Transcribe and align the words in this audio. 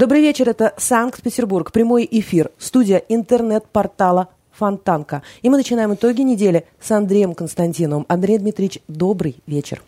Добрый 0.00 0.22
вечер, 0.22 0.48
это 0.48 0.72
Санкт-Петербург, 0.78 1.72
прямой 1.72 2.08
эфир, 2.10 2.52
студия 2.56 3.02
интернет-портала 3.10 4.28
Фонтанка. 4.52 5.22
И 5.42 5.50
мы 5.50 5.58
начинаем 5.58 5.92
итоги 5.92 6.22
недели 6.22 6.64
с 6.80 6.90
Андреем 6.90 7.34
Константиновым. 7.34 8.06
Андрей 8.08 8.38
Дмитриевич, 8.38 8.78
добрый 8.88 9.36
вечер. 9.46 9.82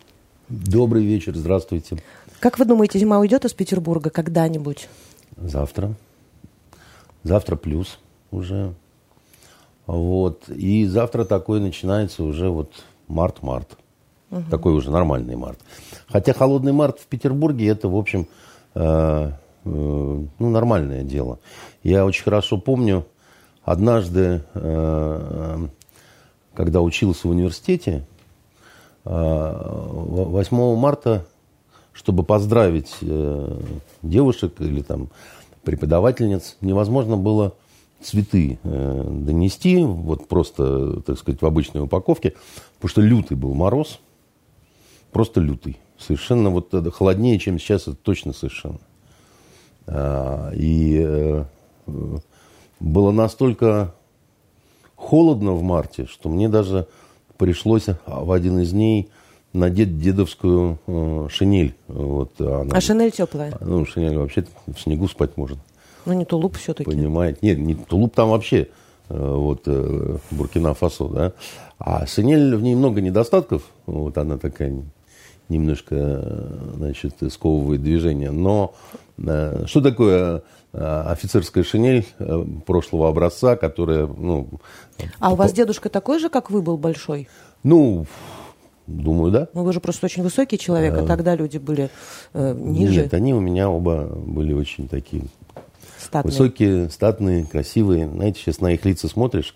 Добрый 0.49 1.03
вечер, 1.03 1.35
здравствуйте. 1.35 1.97
Как 2.39 2.59
вы 2.59 2.65
думаете, 2.65 2.99
зима 2.99 3.17
уйдет 3.17 3.43
из 3.45 3.53
Петербурга 3.53 4.11
когда-нибудь? 4.11 4.87
Завтра. 5.35 5.95
Завтра 7.23 7.55
плюс 7.55 7.97
уже. 8.29 8.75
Вот. 9.87 10.47
И 10.47 10.85
завтра 10.85 11.25
такой 11.25 11.59
начинается 11.59 12.23
уже 12.23 12.51
вот 12.51 12.71
март-март. 13.07 13.79
Угу. 14.29 14.43
Такой 14.51 14.73
уже 14.73 14.91
нормальный 14.91 15.37
март. 15.37 15.57
Хотя 16.05 16.33
холодный 16.33 16.71
март 16.71 16.99
в 16.99 17.07
Петербурге 17.07 17.69
это, 17.69 17.87
в 17.87 17.95
общем, 17.95 18.27
э, 18.75 19.31
ну, 19.65 20.29
нормальное 20.39 21.03
дело. 21.03 21.39
Я 21.83 22.05
очень 22.05 22.23
хорошо 22.23 22.57
помню, 22.57 23.05
однажды, 23.63 24.43
э, 24.53 25.67
когда 26.53 26.81
учился 26.81 27.27
в 27.27 27.31
университете, 27.31 28.05
э, 29.05 29.09
8 29.09 30.75
марта, 30.75 31.25
чтобы 31.93 32.23
поздравить 32.23 32.95
э, 33.01 33.59
девушек 34.01 34.59
или 34.59 34.81
там 34.81 35.09
преподавательниц, 35.63 36.57
невозможно 36.61 37.17
было 37.17 37.53
цветы 38.01 38.59
э, 38.63 39.07
донести, 39.09 39.83
вот 39.83 40.27
просто, 40.27 41.01
так 41.01 41.17
сказать, 41.17 41.41
в 41.41 41.45
обычной 41.45 41.81
упаковке, 41.81 42.33
потому 42.75 42.89
что 42.89 43.01
лютый 43.01 43.37
был 43.37 43.53
мороз, 43.53 43.99
просто 45.11 45.39
лютый. 45.39 45.77
Совершенно 45.97 46.49
вот 46.49 46.73
холоднее, 46.93 47.39
чем 47.39 47.59
сейчас, 47.59 47.83
это 47.83 47.95
точно 47.95 48.33
совершенно. 48.33 48.79
А, 49.87 50.51
и 50.53 51.01
э, 51.05 51.43
было 52.79 53.11
настолько 53.11 53.93
холодно 54.95 55.53
в 55.53 55.63
марте, 55.63 56.05
что 56.05 56.29
мне 56.29 56.49
даже 56.49 56.87
пришлось 57.37 57.87
в 58.05 58.31
один 58.31 58.59
из 58.59 58.71
дней 58.71 59.09
надеть 59.53 59.99
дедовскую 59.99 60.79
э, 60.87 61.27
шинель. 61.29 61.75
Вот, 61.87 62.39
она, 62.39 62.75
а 62.75 62.81
шинель 62.81 63.11
теплая? 63.11 63.53
Ну, 63.61 63.85
шинель 63.85 64.17
вообще 64.17 64.45
в 64.67 64.79
снегу 64.79 65.07
спать 65.07 65.37
может. 65.37 65.57
Ну, 66.05 66.13
не 66.13 66.25
тулуп 66.25 66.57
все-таки. 66.57 66.89
Понимаете? 66.89 67.39
Нет, 67.41 67.59
не 67.59 67.75
тулуп 67.75 68.13
там 68.15 68.29
вообще, 68.29 68.69
э, 69.09 69.35
вот, 69.35 69.63
э, 69.67 70.17
Буркина-Фасо, 70.31 71.07
да. 71.09 71.33
А 71.79 72.05
шинель, 72.07 72.55
в 72.55 72.61
ней 72.61 72.75
много 72.75 73.01
недостатков, 73.01 73.63
вот 73.85 74.17
она 74.17 74.37
такая 74.37 74.73
немножко, 75.49 75.95
э, 75.95 76.73
значит, 76.75 77.15
сковывает 77.29 77.81
движение. 77.81 78.31
Но 78.31 78.73
что 79.65 79.81
такое 79.81 80.41
офицерская 80.73 81.63
шинель 81.63 82.05
прошлого 82.65 83.07
образца, 83.07 83.55
которая, 83.55 84.07
ну... 84.07 84.47
А 85.19 85.31
у 85.31 85.35
вас 85.35 85.53
дедушка 85.53 85.89
такой 85.89 86.17
же, 86.17 86.29
как 86.29 86.49
вы, 86.49 86.63
был 86.63 86.77
большой? 86.77 87.27
Ну, 87.61 88.07
Думаю, 88.85 89.31
да. 89.31 89.47
Ну, 89.53 89.63
вы 89.63 89.71
же 89.71 89.79
просто 89.79 90.07
очень 90.07 90.23
высокий 90.23 90.57
человек, 90.57 90.97
а 90.97 91.05
тогда 91.05 91.35
люди 91.35 91.57
были 91.57 91.89
э, 92.33 92.53
ниже. 92.53 93.03
Нет, 93.03 93.13
они 93.13 93.33
у 93.33 93.39
меня 93.39 93.69
оба 93.69 94.07
были 94.07 94.51
очень 94.51 94.89
такие 94.89 95.23
Статные. 96.03 96.31
Высокие, 96.31 96.89
статные, 96.89 97.45
красивые. 97.45 98.09
Знаете, 98.09 98.39
сейчас 98.39 98.59
на 98.59 98.73
их 98.73 98.85
лица 98.85 99.07
смотришь, 99.07 99.55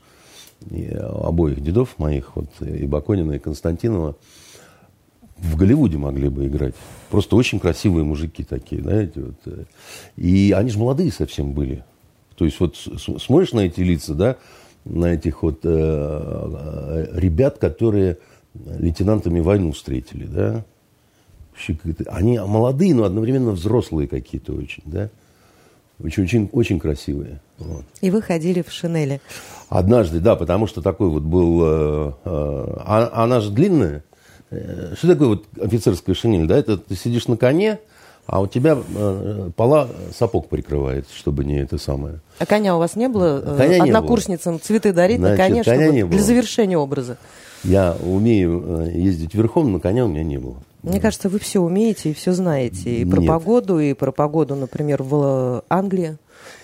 и 0.72 0.88
обоих 0.88 1.62
дедов 1.62 2.00
моих, 2.00 2.36
вот 2.36 2.48
и 2.62 2.86
Баконина, 2.88 3.34
и 3.34 3.40
Константинова, 3.40 4.16
в 5.40 5.56
Голливуде 5.56 5.98
могли 5.98 6.30
бы 6.30 6.48
играть. 6.48 6.76
Просто 7.10 7.36
очень 7.36 7.60
красивые 7.60 8.04
мужики 8.04 8.44
такие, 8.44 8.82
знаете. 8.82 9.22
Вот. 9.22 9.36
Э. 9.46 9.64
И 10.16 10.52
они 10.52 10.70
же 10.70 10.80
молодые 10.80 11.12
совсем 11.12 11.54
были. 11.54 11.84
То 12.36 12.46
есть 12.46 12.60
вот 12.60 12.76
смотришь 12.76 13.54
на 13.54 13.62
эти 13.62 13.82
лица, 13.82 14.14
да, 14.14 14.38
на 14.86 15.08
этих 15.08 15.44
вот 15.44 15.62
э, 15.64 15.70
э, 15.70 17.08
ребят, 17.20 17.58
которые 17.58 18.18
лейтенантами 18.54 19.40
войну 19.40 19.72
встретили, 19.72 20.26
да. 20.26 20.66
Они 22.08 22.40
молодые, 22.40 22.94
но 22.94 23.04
одновременно 23.04 23.52
взрослые 23.52 24.08
какие-то 24.08 24.54
очень, 24.54 24.84
да. 24.86 25.10
Очень, 26.04 26.24
очень, 26.24 26.50
очень 26.52 26.80
красивые. 26.80 27.42
Вот. 27.58 27.84
И 28.02 28.12
вы 28.12 28.22
ходили 28.22 28.62
в 28.62 28.72
шинели? 28.72 29.20
Однажды, 29.68 30.20
да, 30.20 30.36
потому 30.36 30.68
что 30.68 30.82
такой 30.84 31.10
вот 31.10 31.24
был... 31.24 31.62
Э, 31.64 32.12
э, 32.24 32.78
а, 32.86 33.24
она 33.24 33.40
же 33.40 33.50
длинная. 33.50 34.04
Э, 34.50 34.94
что 34.98 35.08
такое 35.08 35.28
вот 35.30 35.46
офицерская 35.60 36.16
шинель? 36.16 36.48
Да, 36.48 36.58
это 36.58 36.78
ты 36.78 36.96
сидишь 36.96 37.28
на 37.28 37.38
коне, 37.38 37.80
а 38.26 38.42
у 38.42 38.48
тебя 38.48 38.78
э, 38.78 39.50
пола 39.56 39.90
сапог 40.14 40.50
прикрывает, 40.50 41.06
чтобы 41.14 41.46
не 41.46 41.60
это 41.60 41.78
самое. 41.78 42.20
А 42.40 42.46
коня 42.46 42.76
у 42.76 42.80
вас 42.80 42.96
не 42.96 43.08
было? 43.08 43.42
Э, 43.44 43.58
коня 43.58 43.84
однокурсницам 43.84 44.54
не 44.54 44.58
было. 44.58 44.66
цветы 44.66 44.94
дарить 44.94 45.20
Значит, 45.20 45.38
на 45.38 45.44
коне, 45.44 45.64
коня 45.64 45.82
чтобы, 45.82 45.96
не 45.96 46.04
было. 46.04 46.12
для 46.12 46.22
завершения 46.22 46.78
образа? 46.78 47.18
Я 47.64 47.96
умею 48.04 48.64
э, 48.86 48.92
ездить 48.92 49.34
верхом, 49.34 49.72
но 49.72 49.80
коня 49.80 50.06
у 50.06 50.08
меня 50.10 50.24
не 50.24 50.38
было. 50.38 50.58
Мне 50.84 51.00
кажется, 51.00 51.28
вы 51.28 51.40
все 51.40 51.60
умеете 51.60 52.12
и 52.12 52.14
все 52.14 52.32
знаете. 52.32 53.02
И 53.02 53.06
про 53.06 53.20
Нет. 53.20 53.28
погоду, 53.28 53.80
и 53.80 53.94
про 53.94 54.12
погоду, 54.12 54.56
например, 54.56 55.04
в 55.04 55.64
Англии. 55.70 56.18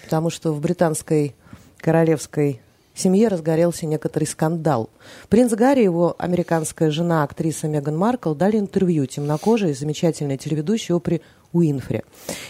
Потому 0.03 0.29
что 0.29 0.53
в 0.53 0.61
британской 0.61 1.35
королевской 1.77 2.61
семье 2.95 3.27
разгорелся 3.27 3.85
некоторый 3.85 4.25
скандал. 4.25 4.89
Принц 5.29 5.51
Гарри 5.53 5.81
и 5.81 5.83
его 5.83 6.15
американская 6.17 6.91
жена, 6.91 7.23
актриса 7.23 7.67
Меган 7.67 7.97
Маркл, 7.97 8.33
дали 8.33 8.57
интервью 8.57 9.05
темнокожей 9.05 9.73
замечательной 9.73 10.37
телеведущей 10.37 10.95
Опри 10.95 11.21
Уинфри. 11.53 12.03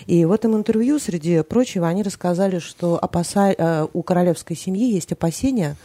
И 0.08 0.26
в 0.26 0.32
этом 0.32 0.56
интервью, 0.56 1.00
среди 1.00 1.42
прочего, 1.42 1.88
они 1.88 2.04
рассказали, 2.04 2.60
что 2.60 2.98
опаса... 3.02 3.54
Э, 3.58 3.88
у 3.94 4.02
королевской 4.02 4.56
семьи 4.56 4.94
есть 4.94 5.12
опасения 5.12 5.76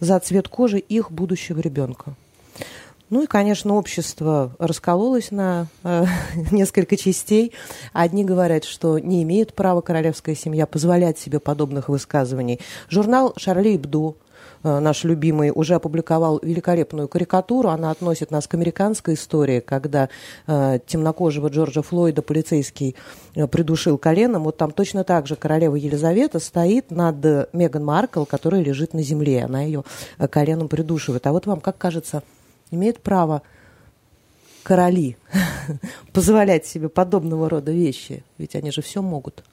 за 0.00 0.18
цвет 0.20 0.48
кожи 0.48 0.78
их 0.78 1.10
будущего 1.10 1.60
ребенка. 1.60 2.14
Ну 3.10 3.22
и, 3.22 3.26
конечно, 3.26 3.74
общество 3.74 4.54
раскололось 4.58 5.30
на 5.30 5.68
э, 5.82 6.04
несколько 6.50 6.96
частей. 6.98 7.52
Одни 7.94 8.22
говорят, 8.22 8.64
что 8.64 8.98
не 8.98 9.22
имеет 9.22 9.54
права 9.54 9.80
королевская 9.80 10.34
семья 10.34 10.66
позволять 10.66 11.18
себе 11.18 11.40
подобных 11.40 11.88
высказываний. 11.88 12.60
Журнал 12.90 13.32
«Шарли 13.38 13.76
Ибду», 13.76 14.18
э, 14.62 14.78
наш 14.78 15.04
любимый, 15.04 15.52
уже 15.54 15.74
опубликовал 15.74 16.38
великолепную 16.42 17.08
карикатуру. 17.08 17.70
Она 17.70 17.90
относит 17.92 18.30
нас 18.30 18.46
к 18.46 18.52
американской 18.52 19.14
истории, 19.14 19.60
когда 19.60 20.10
э, 20.46 20.78
темнокожего 20.86 21.48
Джорджа 21.48 21.80
Флойда 21.80 22.20
полицейский 22.20 22.94
э, 23.34 23.46
придушил 23.46 23.96
коленом. 23.96 24.44
Вот 24.44 24.58
там 24.58 24.70
точно 24.70 25.02
так 25.02 25.26
же 25.26 25.34
королева 25.34 25.76
Елизавета 25.76 26.40
стоит 26.40 26.90
над 26.90 27.54
Меган 27.54 27.86
Маркл, 27.86 28.24
которая 28.26 28.62
лежит 28.62 28.92
на 28.92 29.02
земле. 29.02 29.44
Она 29.44 29.62
ее 29.62 29.84
э, 30.18 30.28
коленом 30.28 30.68
придушивает. 30.68 31.26
А 31.26 31.32
вот 31.32 31.46
вам 31.46 31.60
как 31.60 31.78
кажется, 31.78 32.22
имеют 32.70 33.00
право 33.00 33.42
короли 34.62 35.16
позволять 36.12 36.66
себе 36.66 36.88
подобного 36.88 37.48
рода 37.48 37.72
вещи? 37.72 38.24
Ведь 38.38 38.54
они 38.54 38.70
же 38.70 38.82
все 38.82 39.02
могут. 39.02 39.44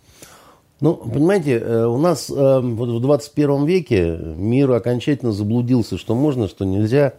Ну, 0.81 0.95
понимаете, 0.95 1.57
э, 1.57 1.85
у 1.85 1.97
нас 1.97 2.29
э, 2.29 2.59
вот 2.59 2.89
в 2.89 2.99
21 2.99 3.65
веке 3.65 4.17
мир 4.17 4.71
окончательно 4.71 5.31
заблудился, 5.31 5.97
что 5.97 6.15
можно, 6.15 6.49
что 6.49 6.65
нельзя, 6.65 7.13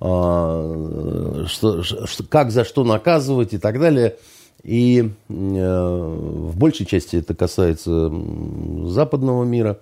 а, 0.00 1.44
что, 1.46 1.82
что, 1.82 2.24
как 2.28 2.50
за 2.50 2.64
что 2.64 2.84
наказывать 2.84 3.52
и 3.54 3.58
так 3.58 3.78
далее. 3.78 4.16
И 4.64 5.10
э, 5.28 5.32
в 5.32 6.58
большей 6.58 6.86
части 6.86 7.16
это 7.16 7.34
касается 7.34 8.12
западного 8.84 9.44
мира. 9.44 9.78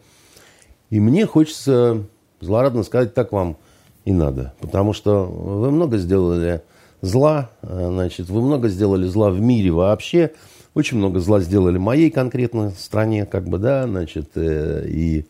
И 0.90 1.00
мне 1.00 1.26
хочется 1.26 2.02
злорадно 2.40 2.82
сказать 2.82 3.14
так 3.14 3.32
вам– 3.32 3.56
и 4.06 4.12
надо. 4.12 4.54
Потому 4.60 4.94
что 4.94 5.24
вы 5.24 5.70
много 5.70 5.98
сделали 5.98 6.62
зла, 7.02 7.50
э, 7.62 7.88
значит, 7.90 8.30
вы 8.30 8.40
много 8.40 8.68
сделали 8.68 9.06
зла 9.06 9.30
в 9.30 9.40
мире 9.40 9.72
вообще, 9.72 10.30
очень 10.74 10.96
много 10.96 11.20
зла 11.20 11.40
сделали 11.40 11.76
моей 11.76 12.10
конкретно 12.10 12.70
стране, 12.70 13.26
как 13.26 13.48
бы, 13.48 13.58
да, 13.58 13.86
значит, 13.86 14.30
э, 14.36 14.86
и 14.88 15.26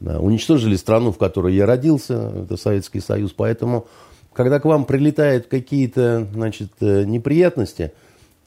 да, 0.00 0.18
уничтожили 0.20 0.74
страну, 0.76 1.12
в 1.12 1.18
которой 1.18 1.54
я 1.54 1.66
родился, 1.66 2.32
это 2.44 2.56
Советский 2.56 3.00
Союз, 3.00 3.32
поэтому, 3.32 3.86
когда 4.32 4.58
к 4.58 4.64
вам 4.64 4.86
прилетают 4.86 5.46
какие-то, 5.46 6.26
значит, 6.32 6.72
э, 6.80 7.04
неприятности, 7.04 7.92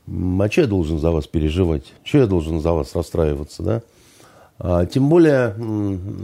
а 0.07 0.49
что 0.49 0.61
я 0.61 0.67
должен 0.67 0.99
за 0.99 1.11
вас 1.11 1.27
переживать? 1.27 1.93
Что 2.03 2.19
я 2.19 2.27
должен 2.27 2.61
за 2.61 2.71
вас 2.71 2.95
расстраиваться, 2.95 3.61
да? 3.61 3.81
А, 4.57 4.85
тем 4.85 5.09
более 5.09 5.53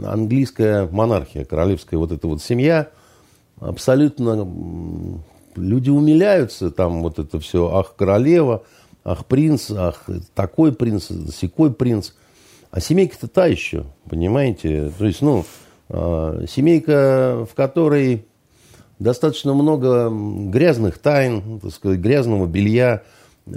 английская 0.06 0.88
монархия, 0.90 1.44
королевская 1.44 2.00
вот 2.00 2.10
эта 2.10 2.26
вот 2.26 2.42
семья– 2.42 2.88
абсолютно 3.68 4.48
люди 5.56 5.90
умиляются, 5.90 6.70
там 6.70 7.02
вот 7.02 7.18
это 7.18 7.38
все, 7.40 7.70
ах, 7.72 7.94
королева, 7.96 8.64
ах, 9.04 9.26
принц, 9.26 9.70
ах, 9.70 10.04
такой 10.34 10.72
принц, 10.72 11.10
секой 11.32 11.72
принц. 11.72 12.12
А 12.70 12.80
семейка-то 12.80 13.28
та 13.28 13.46
еще, 13.46 13.84
понимаете? 14.08 14.92
То 14.98 15.06
есть, 15.06 15.22
ну, 15.22 15.44
а, 15.88 16.44
семейка, 16.48 17.46
в 17.48 17.54
которой 17.54 18.26
достаточно 18.98 19.54
много 19.54 20.10
грязных 20.10 20.98
тайн, 20.98 21.60
так 21.60 21.72
сказать, 21.72 22.00
грязного 22.00 22.46
белья, 22.46 23.02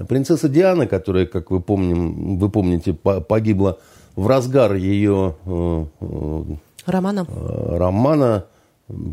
принцесса 0.07 0.49
Диана, 0.49 0.87
которая, 0.87 1.25
как 1.25 1.49
вы, 1.49 1.61
помним, 1.61 2.37
вы 2.37 2.49
помните, 2.49 2.93
погибла 2.93 3.79
в 4.15 4.27
разгар 4.27 4.75
ее 4.75 5.35
романа. 6.85 7.27
романа, 7.27 8.45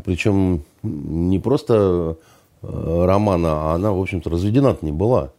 причем 0.05 0.63
не 0.83 1.39
просто 1.39 2.17
романа, 2.63 3.71
а 3.71 3.75
она, 3.75 3.93
в 3.93 4.01
общем-то, 4.01 4.31
разведена 4.31 4.77
не 4.81 4.93
была. 4.93 5.33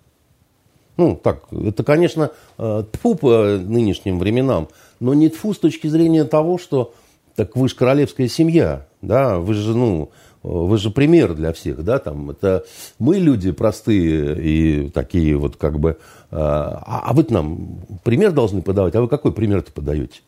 Ну, 0.97 1.19
так, 1.21 1.43
это, 1.51 1.83
конечно, 1.83 2.31
тфу 2.57 3.15
по 3.15 3.57
нынешним 3.57 4.19
временам, 4.19 4.69
но 4.99 5.13
не 5.13 5.29
тфу 5.29 5.53
с 5.53 5.59
точки 5.59 5.87
зрения 5.87 6.23
того, 6.23 6.57
что 6.57 6.93
так 7.35 7.55
вы 7.55 7.67
же 7.67 7.75
королевская 7.75 8.29
семья, 8.29 8.85
да, 9.01 9.39
вы 9.39 9.53
же, 9.55 9.75
ну, 9.75 10.09
вы 10.41 10.77
же 10.77 10.89
пример 10.91 11.33
для 11.33 11.51
всех, 11.51 11.83
да, 11.83 11.99
там, 11.99 12.29
это 12.29 12.65
мы 12.97 13.17
люди 13.17 13.51
простые 13.51 14.41
и 14.41 14.89
такие 14.89 15.35
вот 15.35 15.57
как 15.57 15.79
бы, 15.79 15.97
а, 16.31 16.81
а 17.07 17.13
вы 17.13 17.25
нам 17.29 17.79
пример 18.03 18.31
должны 18.31 18.61
подавать, 18.61 18.95
а 18.95 19.01
вы 19.01 19.09
какой 19.09 19.33
пример-то 19.33 19.71
подаете? 19.73 20.21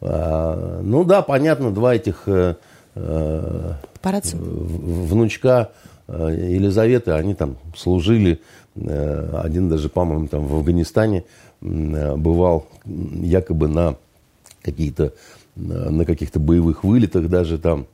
А, 0.00 0.80
ну 0.82 1.04
да, 1.04 1.22
понятно, 1.22 1.70
два 1.70 1.94
этих 1.94 2.26
э, 2.94 3.72
э, 4.02 4.20
внучка 4.34 5.70
э, 6.08 6.36
Елизаветы, 6.50 7.12
они 7.12 7.34
там 7.34 7.56
служили, 7.76 8.40
один 8.76 9.68
даже, 9.68 9.88
по-моему, 9.88 10.28
там 10.28 10.46
в 10.46 10.54
Афганистане 10.54 11.24
бывал 11.60 12.68
якобы 12.84 13.68
на 13.68 13.96
какие-то 14.62 15.12
на 15.56 16.04
каких-то 16.04 16.38
боевых 16.38 16.84
вылетах 16.84 17.28
даже 17.28 17.58
там. 17.58 17.86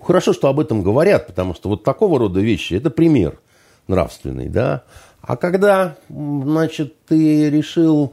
Хорошо, 0.00 0.32
что 0.32 0.48
об 0.48 0.60
этом 0.60 0.82
говорят, 0.82 1.26
потому 1.26 1.54
что 1.54 1.68
вот 1.68 1.84
такого 1.84 2.18
рода 2.18 2.40
вещи– 2.40 2.74
это 2.74 2.88
пример 2.90 3.38
нравственный, 3.86 4.48
да. 4.48 4.84
А 5.20 5.36
когда, 5.36 5.96
значит, 6.08 6.94
ты 7.06 7.50
решил, 7.50 8.12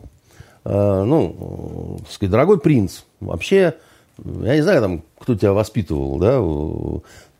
э, 0.65 1.03
ну, 1.03 1.99
сказать, 2.09 2.31
дорогой 2.31 2.59
принц, 2.59 3.03
вообще, 3.21 3.75
я 4.23 4.55
не 4.55 4.61
знаю, 4.61 4.81
там, 4.81 5.03
кто 5.19 5.35
тебя 5.35 5.53
воспитывал, 5.53 6.17
да, 6.17 6.39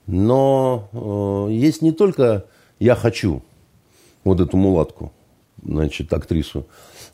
но 0.08 0.90
э, 0.94 1.52
есть 1.52 1.82
не 1.82 1.92
только 1.92 2.46
«я 2.80 2.96
хочу» 2.96 3.42
вот 4.24 4.40
эту 4.40 4.58
мулатку, 4.58 5.12
значит, 5.64 6.12
актрису, 6.14 6.66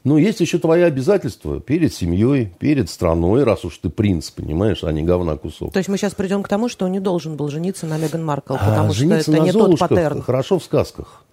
но 0.04 0.18
есть 0.18 0.42
еще 0.42 0.60
твои 0.60 0.82
обязательства 0.82 1.60
перед 1.60 1.94
семьей, 1.94 2.54
перед 2.60 2.90
страной, 2.90 3.44
раз 3.44 3.64
уж 3.64 3.78
ты 3.78 3.90
принц, 3.90 4.32
понимаешь, 4.32 4.84
а 4.84 4.92
не 4.92 5.02
говна 5.02 5.38
кусок. 5.38 5.72
То 5.72 5.80
есть 5.80 5.90
мы 5.90 5.98
сейчас 5.98 6.14
придем 6.14 6.44
к 6.44 6.50
тому, 6.50 6.68
что 6.68 6.86
он 6.86 6.92
не 6.92 7.00
должен 7.00 7.38
был 7.38 7.50
жениться 7.50 7.86
на 7.88 7.98
Меган 7.98 8.24
Маркл, 8.24 8.54
а 8.54 8.58
потому 8.58 8.92
а, 8.92 8.94
что 8.94 9.06
это 9.06 9.40
не 9.40 9.52
тот 9.52 9.80
паттерн. 9.80 10.22
хорошо 10.22 10.60
в 10.60 10.64
сказках. 10.64 11.24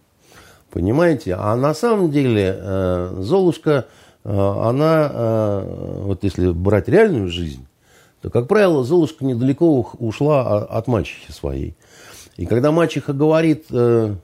Понимаете? 0.71 1.35
А 1.35 1.57
на 1.57 1.75
самом 1.75 2.13
деле 2.13 2.57
э, 2.57 3.17
Золушка, 3.19 3.87
э, 4.23 4.31
она, 4.31 5.65
вот 6.05 6.23
если 6.23 6.53
брать 6.53 6.89
реальную 6.89 7.29
жизнь, 7.29 7.67
то, 8.23 8.31
как 8.31 8.49
правило, 8.49 8.85
Золушка 8.85 9.25
недалеко 9.25 9.91
ушла 9.99 10.59
от 10.65 10.87
мачехи 10.87 11.33
своей. 11.33 11.75
И 12.37 12.47
когда 12.47 12.71
мачеха 12.71 13.13
говорит, 13.13 13.67
э, 13.71 14.15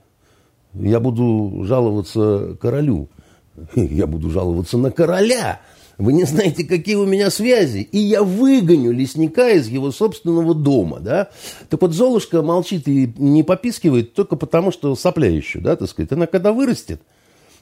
я 0.75 1.01
буду 1.01 1.65
жаловаться 1.65 2.57
королю, 2.61 3.09
я 3.75 4.07
буду 4.07 4.31
жаловаться 4.31 4.77
на 4.77 4.91
короля. 4.91 5.61
Вы 5.99 6.13
не 6.13 6.25
знаете, 6.25 6.65
какие 6.65 6.97
у 6.97 7.07
меня 7.07 7.31
связи. 7.31 7.79
И 7.79 7.99
я 7.99 8.23
выгоню 8.23 8.93
лесника 8.93 9.49
из 9.49 9.69
его 9.69 9.91
собственного 9.93 10.55
дома, 10.55 11.01
да. 11.01 11.31
Так 11.71 11.81
вот, 11.81 11.93
Золушка 11.93 12.43
молчит 12.43 12.87
и 12.87 13.13
не 13.17 13.43
попискивает 13.43 14.13
только 14.13 14.37
потому, 14.37 14.73
что 14.73 14.95
сопля 14.95 15.31
еще, 15.31 15.59
да, 15.59 15.75
так 15.75 15.89
сказать. 15.89 16.13
Она 16.13 16.27
когда 16.27 16.53
вырастет, 16.53 17.01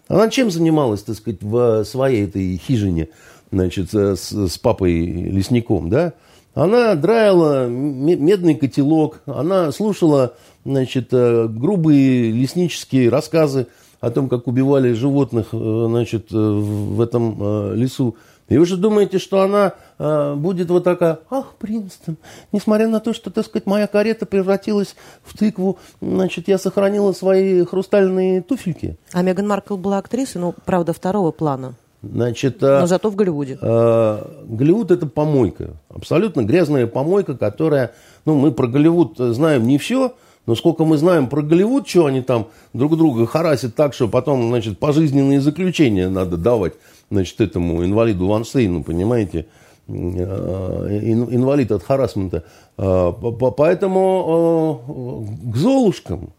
она 0.09 0.29
чем 0.29 0.51
занималась, 0.51 1.03
так 1.03 1.17
сказать, 1.17 1.43
в 1.43 1.85
своей 1.85 2.25
этой 2.25 2.57
хижине, 2.57 3.09
значит, 3.55 3.93
с, 3.93 4.31
с 4.31 4.59
папой 4.59 5.07
лесником, 5.07 5.89
да? 5.89 6.13
Она 6.55 6.95
драила 6.95 7.67
медный 7.67 8.55
котелок, 8.55 9.23
она 9.27 9.73
слушала, 9.73 10.35
значит, 10.65 11.09
э, 11.11 11.49
грубые 11.49 12.31
леснические 12.31 13.09
рассказы 13.09 13.67
о 14.01 14.11
том, 14.11 14.29
как 14.29 14.47
убивали 14.47 14.93
животных 14.93 15.49
э, 15.53 15.87
значит, 15.89 16.31
э, 16.31 16.37
в 16.37 17.01
этом 17.01 17.37
э, 17.41 17.75
лесу. 17.75 18.17
И 18.49 18.59
вы 18.59 18.67
же 18.67 18.77
думаете, 18.77 19.19
что 19.19 19.41
она 19.41 19.73
будет 20.37 20.69
вот 20.69 20.85
такая, 20.85 21.21
ах, 21.31 21.55
Принстон, 21.59 22.19
несмотря 22.53 22.89
на 22.89 23.01
то, 23.01 23.15
что, 23.15 23.31
так 23.31 23.47
сказать, 23.47 23.65
моя 23.65 23.87
карета 23.87 24.27
превратилась 24.27 24.97
в 25.23 25.35
тыкву, 25.35 25.79
значит, 26.03 26.47
я 26.47 26.59
сохранила 26.59 27.13
свои 27.13 27.65
хрустальные 27.65 28.43
туфельки. 28.43 28.99
А 29.13 29.23
Меган 29.23 29.49
Маркл 29.49 29.79
была 29.79 29.97
актрисой, 29.97 30.43
ну, 30.43 30.55
правда, 30.67 30.93
второго 30.93 31.31
плана. 31.31 31.75
Значит, 32.13 32.61
Но 32.61 32.87
зато 32.87 33.11
в 33.11 33.17
Голливуде. 33.17 33.59
Э, 33.61 34.25
Голливуд 34.47 34.91
это 34.91 35.07
помойка. 35.07 35.71
Абсолютно 35.89 36.43
грязная 36.43 36.87
помойка, 36.87 37.37
которая... 37.37 37.93
Ну, 38.25 38.37
мы 38.37 38.53
про 38.53 38.67
Голливуд 38.67 39.17
знаем 39.19 39.67
не 39.67 39.79
все, 39.79 40.15
но 40.47 40.55
сколько 40.55 40.85
мы 40.85 40.99
знаем 40.99 41.29
про 41.29 41.43
Голливуд, 41.43 41.89
что 41.89 42.07
они 42.07 42.21
там 42.21 42.49
друг 42.73 42.97
друга 42.97 43.27
харасят 43.27 43.75
так, 43.75 43.95
что 43.95 44.09
потом, 44.09 44.49
значит, 44.49 44.79
пожизненные 44.79 45.41
заключения 45.41 46.09
надо 46.09 46.37
давать, 46.37 46.75
значит, 47.11 47.41
этому 47.41 47.85
инвалиду 47.85 48.27
Ванштейну, 48.27 48.85
понимаете, 48.85 49.47
э, 49.89 49.93
инвалид 49.93 51.73
от 51.73 51.83
харасмента. 51.83 52.45
Э, 52.77 53.13
поэтому 53.57 54.83
э, 54.87 55.53
к 55.53 55.57
Золушкам 55.57 56.34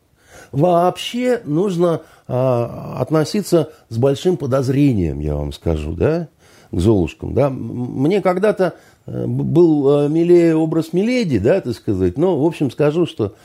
вообще 0.56 1.42
нужно 1.46 2.02
относиться 2.28 3.69
с 3.90 3.98
большим 3.98 4.38
подозрением, 4.38 5.19
я 5.19 5.36
вам 5.36 5.54
скажу, 5.54 5.94
да, 5.94 6.28
к 6.72 6.80
Золушкам, 6.80 7.34
да. 7.34 7.50
Мне 7.50 8.22
когда-то 8.22 8.74
был 9.06 10.10
милее 10.10 10.56
образ 10.56 10.94
Миледи, 10.94 11.38
да, 11.38 11.62
так 11.62 11.75
сказать, 11.75 12.18
но, 12.18 12.40
в 12.42 12.46
общем, 12.46 12.72
скажу, 12.72 13.06
что 13.06 13.36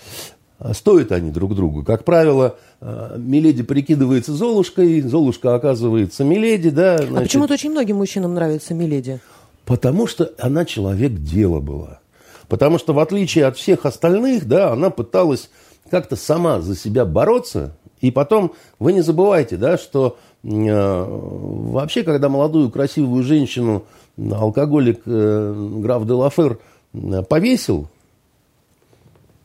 а 0.61 0.75
стоят 0.75 1.11
они 1.11 1.31
друг 1.31 1.55
другу. 1.55 1.83
Как 1.83 2.05
правило, 2.05 2.57
э, 2.83 3.17
Миледи 3.17 3.63
прикидывается 3.63 4.35
Золушкой, 4.35 5.01
Золушка 5.01 5.55
оказывается 5.55 6.23
Миледи, 6.23 6.69
да. 6.69 6.99
Значит, 6.99 7.17
а 7.17 7.21
почему-то 7.23 7.55
очень 7.55 7.71
многим 7.71 7.97
мужчинам 7.97 8.35
нравится 8.35 8.75
Миледи. 8.75 9.21
Потому 9.65 10.07
что 10.07 10.33
она 10.39 10.67
человек 10.67 11.15
дела 11.15 11.61
была. 11.61 12.01
Потому 12.47 12.79
что 12.79 12.93
в 12.93 12.99
отличие 12.99 13.47
от 13.47 13.57
всех 13.57 13.87
остальных, 13.87 14.47
да, 14.47 14.73
она 14.73 14.91
пыталась 14.91 15.49
как-то 15.91 16.17
сама 16.17 16.61
за 16.61 16.77
себя 16.77 17.05
бороться. 17.05 17.77
И 18.01 18.11
потом, 18.11 18.53
вы 18.79 18.93
не 18.93 19.03
забывайте, 19.03 19.57
да, 19.57 19.77
что 19.77 20.17
э, 20.43 20.49
вообще, 20.49 22.03
когда 22.03 22.29
молодую 22.29 22.71
красивую 22.71 23.23
женщину 23.23 23.85
алкоголик 24.17 25.03
э, 25.05 25.71
граф 25.79 26.07
де 26.07 26.13
Лафер 26.13 26.59
э, 26.95 27.23
повесил, 27.23 27.89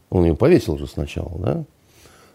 он 0.09 0.25
ее 0.25 0.35
повесил 0.35 0.77
же 0.77 0.87
сначала, 0.87 1.37
да? 1.39 1.63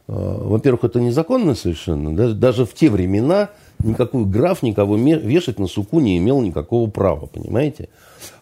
А, 0.09 0.45
во-первых, 0.45 0.85
это 0.85 1.01
незаконно 1.01 1.55
совершенно. 1.55 2.15
Даже, 2.15 2.35
даже 2.35 2.67
в 2.67 2.75
те 2.75 2.91
времена 2.91 3.51
никакой 3.83 4.25
граф 4.25 4.63
никого 4.63 4.97
вешать 4.97 5.59
на 5.59 5.67
суку 5.67 6.01
не 6.01 6.19
имел 6.19 6.41
никакого 6.41 6.91
права, 6.91 7.27
понимаете? 7.27 7.89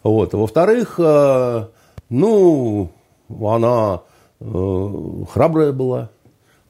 Вот. 0.02 0.32
Во-вторых, 0.32 0.98
а, 0.98 1.68
ну, 2.08 2.90
она 3.28 4.00
э, 4.00 4.07
храбрая 4.40 5.72
была, 5.72 6.10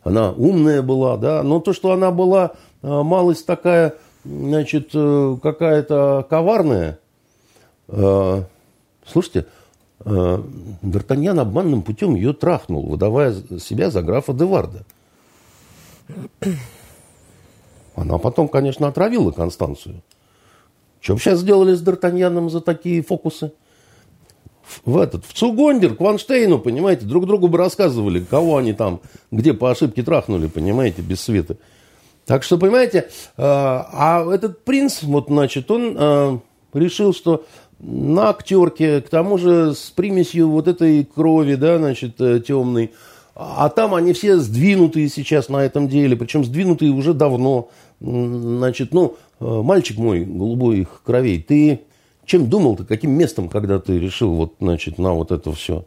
она 0.02 0.32
умная 0.32 0.82
была, 0.82 1.16
да, 1.16 1.42
но 1.42 1.60
то, 1.60 1.72
что 1.72 1.92
она 1.92 2.10
была 2.10 2.52
малость 2.82 3.46
такая, 3.46 3.94
значит, 4.24 4.90
э, 4.94 5.36
какая-то 5.42 6.26
коварная, 6.28 6.98
слушайте, 7.86 9.46
Э, 10.04 10.42
Д'Артаньян 10.82 11.40
обманным 11.40 11.82
путем 11.82 12.14
ее 12.14 12.32
трахнул, 12.32 12.86
выдавая 12.86 13.34
себя 13.58 13.90
за 13.90 14.02
графа 14.02 14.32
Деварда. 14.32 14.84
Она 17.96 18.18
потом, 18.18 18.48
конечно, 18.48 18.86
отравила 18.86 19.32
Констанцию. 19.32 20.02
Что 21.00 21.18
сейчас 21.18 21.40
сделали 21.40 21.74
с 21.74 21.82
Д'Артаньяном 21.82 22.48
за 22.48 22.60
такие 22.60 23.02
фокусы? 23.02 23.52
В 24.84 24.98
этот, 24.98 25.24
в 25.24 25.32
Цугондер, 25.32 25.94
к 25.94 26.00
Ванштейну, 26.00 26.58
понимаете, 26.58 27.04
друг 27.04 27.26
другу 27.26 27.48
бы 27.48 27.58
рассказывали, 27.58 28.20
кого 28.20 28.56
они 28.56 28.72
там, 28.72 29.00
где 29.30 29.54
по 29.54 29.70
ошибке 29.70 30.02
трахнули, 30.02 30.46
понимаете, 30.46 31.02
без 31.02 31.20
света. 31.20 31.56
Так 32.28 32.42
что, 32.42 32.58
понимаете, 32.58 32.98
э, 32.98 33.42
а 33.42 34.22
этот 34.30 34.62
принц, 34.62 35.02
вот, 35.02 35.28
значит, 35.28 35.70
он 35.70 35.96
э, 35.98 36.38
решил, 36.74 37.14
что 37.14 37.46
на 37.78 38.28
актерке, 38.28 39.00
к 39.00 39.08
тому 39.08 39.38
же 39.38 39.74
с 39.74 39.90
примесью 39.90 40.50
вот 40.50 40.68
этой 40.68 41.04
крови, 41.04 41.54
да, 41.54 41.78
значит, 41.78 42.20
э, 42.20 42.40
темной. 42.40 42.92
А 43.34 43.70
там 43.70 43.94
они 43.94 44.12
все 44.12 44.36
сдвинутые 44.36 45.08
сейчас 45.08 45.48
на 45.48 45.64
этом 45.64 45.88
деле, 45.88 46.16
причем 46.16 46.44
сдвинутые 46.44 46.90
уже 46.90 47.14
давно. 47.14 47.70
Значит, 48.00 48.92
ну, 48.92 49.16
мальчик 49.40 49.96
мой, 49.96 50.24
голубой 50.24 50.86
кровей, 51.04 51.40
ты 51.40 51.80
чем 52.28 52.48
думал-то, 52.48 52.84
каким 52.84 53.10
местом, 53.12 53.48
когда 53.48 53.80
ты 53.80 53.98
решил 53.98 54.34
вот, 54.34 54.54
значит, 54.60 54.98
на 54.98 55.14
вот 55.14 55.32
это 55.32 55.52
все? 55.52 55.84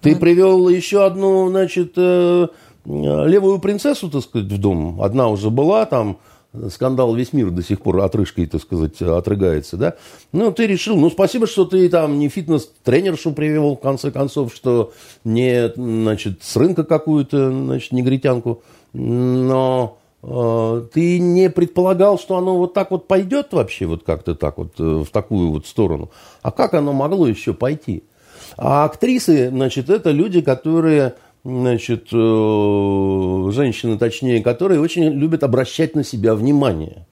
Ты 0.00 0.16
привел 0.16 0.68
еще 0.68 1.04
одну, 1.04 1.48
значит, 1.48 1.92
э, 1.96 2.48
левую 2.84 3.58
принцессу, 3.58 4.10
так 4.10 4.22
сказать, 4.22 4.50
в 4.50 4.58
дом. 4.58 5.00
Одна 5.02 5.28
уже 5.28 5.50
была 5.50 5.84
там, 5.86 6.18
скандал 6.70 7.14
весь 7.14 7.32
мир 7.32 7.50
до 7.50 7.62
сих 7.62 7.80
пор 7.80 8.00
отрыжкой, 8.00 8.46
так 8.46 8.62
сказать, 8.62 9.00
отрыгается, 9.02 9.76
да. 9.76 9.94
Ну, 10.32 10.52
ты 10.52 10.66
решил, 10.66 10.96
ну, 10.96 11.10
спасибо, 11.10 11.46
что 11.46 11.64
ты 11.64 11.88
там 11.88 12.18
не 12.18 12.28
фитнес-тренершу 12.28 13.32
привел, 13.32 13.76
в 13.76 13.80
конце 13.80 14.10
концов, 14.10 14.54
что 14.54 14.92
не, 15.24 15.72
значит, 15.74 16.42
с 16.42 16.56
рынка 16.56 16.84
какую-то, 16.84 17.50
значит, 17.50 17.92
негритянку, 17.92 18.62
но 18.92 19.98
э, 20.02 20.05
ты 20.22 21.18
не 21.18 21.50
предполагал, 21.50 22.18
что 22.18 22.36
оно 22.36 22.58
вот 22.58 22.74
так 22.74 22.90
вот 22.90 23.06
пойдет 23.06 23.52
вообще, 23.52 23.86
вот 23.86 24.02
как-то 24.02 24.34
так 24.34 24.58
вот, 24.58 24.72
э, 24.78 25.04
в 25.04 25.10
такую 25.10 25.50
вот 25.50 25.66
сторону. 25.66 26.10
А 26.42 26.50
как 26.50 26.74
оно 26.74 26.92
могло 26.92 27.28
еще 27.28 27.54
пойти? 27.54 28.02
А 28.56 28.84
актрисы, 28.84 29.50
значит, 29.50 29.90
это 29.90 30.10
люди, 30.10 30.40
которые 30.40 31.14
значит, 31.44 32.08
э, 32.12 33.50
женщины, 33.52 33.98
точнее, 33.98 34.42
которые 34.42 34.80
очень 34.80 35.04
любят 35.04 35.44
обращать 35.44 35.94
на 35.94 36.02
себя 36.02 36.34
внимание. 36.34 37.06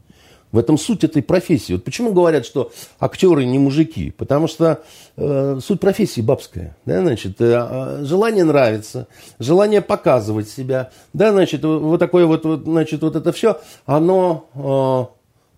В 0.55 0.59
этом 0.59 0.79
суть 0.79 1.03
этой 1.03 1.21
профессии. 1.21 1.73
Вот 1.73 1.83
почему 1.83 2.13
говорят, 2.13 2.47
что 2.47 2.71
актеры 3.01 3.45
не 3.45 3.59
мужики? 3.59 4.13
Потому 4.13 4.47
что 4.47 4.85
э, 5.17 5.59
суть 5.61 5.81
профессии 5.81 6.21
бабская. 6.21 6.77
Да, 6.87 7.01
значит, 7.01 7.41
э, 7.41 7.55
а, 7.57 8.05
желание 8.05 8.45
нравиться, 8.45 9.09
желание 9.41 9.81
показывать 9.81 10.49
себя. 10.49 10.93
Да, 11.13 11.33
значит, 11.33 11.65
вот 11.65 11.99
такое 11.99 12.27
вот, 12.27 12.45
вот 12.45 12.63
значит, 12.63 13.03
вот 13.03 13.17
это 13.17 13.33
все, 13.33 13.61
оно, 13.85 15.11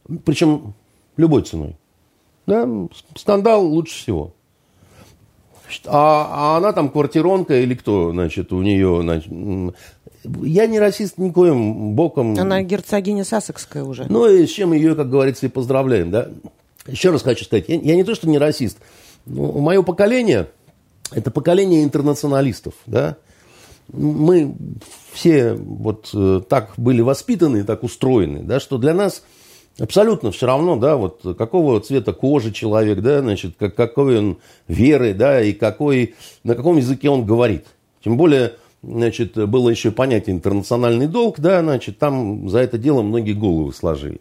э, 0.08 0.14
причем 0.24 0.72
любой 1.18 1.42
ценой. 1.42 1.76
Да, 2.46 2.66
скандал 3.16 3.66
лучше 3.66 3.98
всего. 3.98 4.32
А, 5.84 6.54
а 6.54 6.56
она 6.56 6.72
там 6.72 6.88
квартиронка 6.88 7.60
или 7.60 7.74
кто, 7.74 8.12
значит, 8.12 8.50
у 8.50 8.62
нее, 8.62 9.00
значит, 9.02 9.30
я 10.42 10.66
не 10.66 10.78
расист 10.78 11.18
никоим 11.18 11.94
боком. 11.94 12.38
Она 12.38 12.62
герцогиня 12.62 13.24
Сассекская 13.24 13.84
уже. 13.84 14.06
Ну 14.08 14.26
и 14.28 14.46
с 14.46 14.50
чем 14.50 14.72
ее, 14.72 14.94
как 14.94 15.10
говорится, 15.10 15.46
и 15.46 15.48
поздравляем, 15.48 16.10
да. 16.10 16.28
Еще 16.86 17.10
раз 17.10 17.22
хочу 17.22 17.44
сказать, 17.44 17.64
я, 17.68 17.76
я 17.76 17.96
не 17.96 18.04
то, 18.04 18.14
что 18.14 18.28
не 18.28 18.38
расист. 18.38 18.78
Ну, 19.26 19.58
мое 19.58 19.82
поколение, 19.82 20.48
это 21.10 21.30
поколение 21.30 21.82
интернационалистов, 21.84 22.74
да. 22.86 23.16
Мы 23.92 24.54
все 25.12 25.54
вот 25.54 26.10
э, 26.12 26.42
так 26.48 26.72
были 26.76 27.00
воспитаны, 27.00 27.64
так 27.64 27.84
устроены, 27.84 28.42
да, 28.42 28.58
что 28.58 28.78
для 28.78 28.94
нас 28.94 29.22
Абсолютно 29.78 30.30
все 30.30 30.46
равно, 30.46 30.76
да, 30.76 30.96
вот 30.96 31.20
какого 31.36 31.78
цвета 31.80 32.14
кожи 32.14 32.50
человек, 32.50 33.00
да, 33.00 33.20
значит, 33.20 33.56
как, 33.58 33.74
какой 33.74 34.18
он 34.18 34.38
веры, 34.68 35.12
да, 35.12 35.42
и 35.42 35.52
какой, 35.52 36.14
на 36.44 36.54
каком 36.54 36.78
языке 36.78 37.10
он 37.10 37.26
говорит. 37.26 37.66
Тем 38.02 38.16
более, 38.16 38.54
значит, 38.86 39.34
было 39.34 39.68
еще 39.68 39.90
понятие 39.90 40.36
интернациональный 40.36 41.08
долг, 41.08 41.40
да, 41.40 41.60
значит, 41.62 41.98
там 41.98 42.48
за 42.48 42.60
это 42.60 42.78
дело 42.78 43.02
многие 43.02 43.32
головы 43.32 43.72
сложили. 43.72 44.20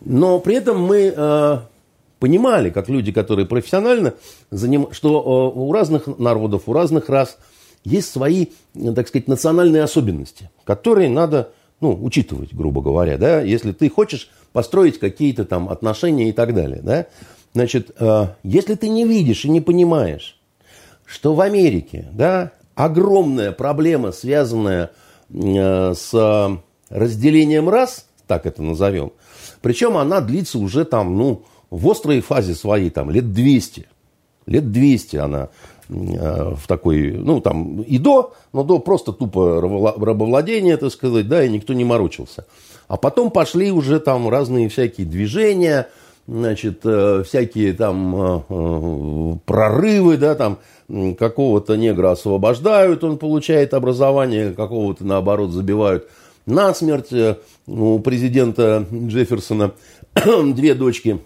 Но 0.00 0.38
при 0.38 0.54
этом 0.54 0.80
мы 0.80 1.12
э, 1.14 1.58
понимали, 2.18 2.70
как 2.70 2.88
люди, 2.88 3.12
которые 3.12 3.46
профессионально, 3.46 4.14
заним... 4.50 4.88
что 4.92 5.52
э, 5.54 5.58
у 5.58 5.72
разных 5.72 6.06
народов, 6.18 6.62
у 6.66 6.72
разных 6.72 7.08
рас 7.08 7.38
есть 7.84 8.10
свои, 8.10 8.46
так 8.74 9.08
сказать, 9.08 9.28
национальные 9.28 9.82
особенности, 9.82 10.50
которые 10.64 11.08
надо 11.08 11.50
ну, 11.80 11.98
учитывать, 12.00 12.52
грубо 12.52 12.82
говоря, 12.82 13.18
да, 13.18 13.40
если 13.40 13.72
ты 13.72 13.88
хочешь 13.88 14.30
построить 14.52 14.98
какие-то 14.98 15.44
там 15.44 15.68
отношения 15.68 16.28
и 16.28 16.32
так 16.32 16.54
далее, 16.54 16.80
да, 16.82 17.06
значит, 17.54 17.90
э, 17.98 18.26
если 18.44 18.74
ты 18.74 18.88
не 18.88 19.04
видишь 19.04 19.44
и 19.44 19.50
не 19.50 19.60
понимаешь, 19.60 20.38
что 21.04 21.34
в 21.34 21.40
Америке, 21.40 22.06
да, 22.12 22.52
огромная 22.84 23.52
проблема, 23.52 24.12
связанная 24.12 24.90
э, 25.30 25.94
с 25.94 26.58
разделением 26.90 27.68
рас, 27.68 28.06
так 28.26 28.46
это 28.46 28.62
назовем, 28.62 29.12
причем 29.60 29.96
она 29.96 30.20
длится 30.20 30.58
уже 30.58 30.84
там, 30.84 31.16
ну, 31.16 31.42
в 31.70 31.90
острой 31.90 32.20
фазе 32.20 32.54
своей, 32.54 32.90
там, 32.90 33.10
лет 33.10 33.32
200, 33.32 33.86
лет 34.46 34.72
200 34.72 35.16
она 35.16 35.48
Э, 35.90 36.54
в 36.54 36.66
такой, 36.66 37.12
ну, 37.12 37.40
там 37.40 37.80
и 37.80 37.96
до, 37.98 38.34
но 38.52 38.62
до 38.62 38.78
просто 38.78 39.12
тупо 39.12 39.60
рабовладение, 39.60 40.76
так 40.76 40.92
сказать, 40.92 41.28
да, 41.28 41.42
и 41.42 41.48
никто 41.48 41.72
не 41.72 41.84
морочился. 41.84 42.46
А 42.88 42.98
потом 42.98 43.30
пошли 43.30 43.70
уже 43.72 43.98
там 43.98 44.28
разные 44.28 44.68
всякие 44.68 45.06
движения, 45.06 45.88
значит, 46.26 46.80
э, 46.84 47.22
всякие 47.26 47.72
там 47.72 49.40
прорывы, 49.46 50.18
да, 50.18 50.34
там 50.34 50.58
какого-то 51.18 51.76
негра 51.76 52.12
освобождают, 52.12 53.04
он 53.04 53.18
получает 53.18 53.74
образование, 53.74 54.52
какого-то, 54.52 55.04
наоборот, 55.04 55.50
забивают 55.50 56.08
насмерть. 56.46 57.12
У 57.66 57.98
президента 57.98 58.86
Джефферсона 58.90 59.72
две 60.54 60.74
дочки. 60.74 61.20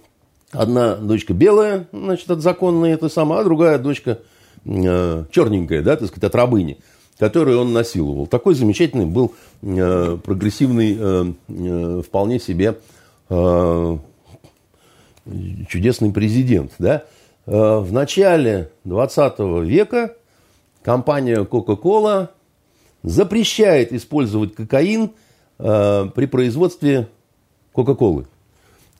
Одна 0.50 0.96
дочка 0.96 1.32
белая, 1.32 1.88
значит, 1.92 2.30
от 2.30 2.40
законной 2.40 2.90
это 2.90 3.08
сама, 3.08 3.40
а 3.40 3.44
другая 3.44 3.78
дочка 3.78 4.18
э, 4.66 5.24
черненькая, 5.30 5.80
да, 5.82 5.96
так 5.96 6.08
сказать, 6.08 6.24
от 6.24 6.34
рабыни, 6.34 6.76
которую 7.18 7.58
он 7.58 7.72
насиловал. 7.72 8.26
Такой 8.26 8.54
замечательный 8.54 9.06
был 9.06 9.32
э, 9.62 10.18
прогрессивный, 10.22 10.96
э, 10.98 11.32
э, 11.48 12.02
вполне 12.06 12.38
себе 12.38 12.76
э, 13.30 13.98
чудесный 15.68 16.12
президент, 16.12 16.72
да. 16.78 17.04
Э, 17.46 17.78
в 17.78 17.92
начале 17.92 18.70
20 18.84 19.38
века 19.64 20.16
компания 20.82 21.44
Coca-Cola 21.44 22.28
запрещает 23.02 23.92
использовать 23.92 24.54
кокаин 24.54 25.12
э, 25.58 26.06
при 26.14 26.26
производстве 26.26 27.08
Кока-Колы. 27.72 28.26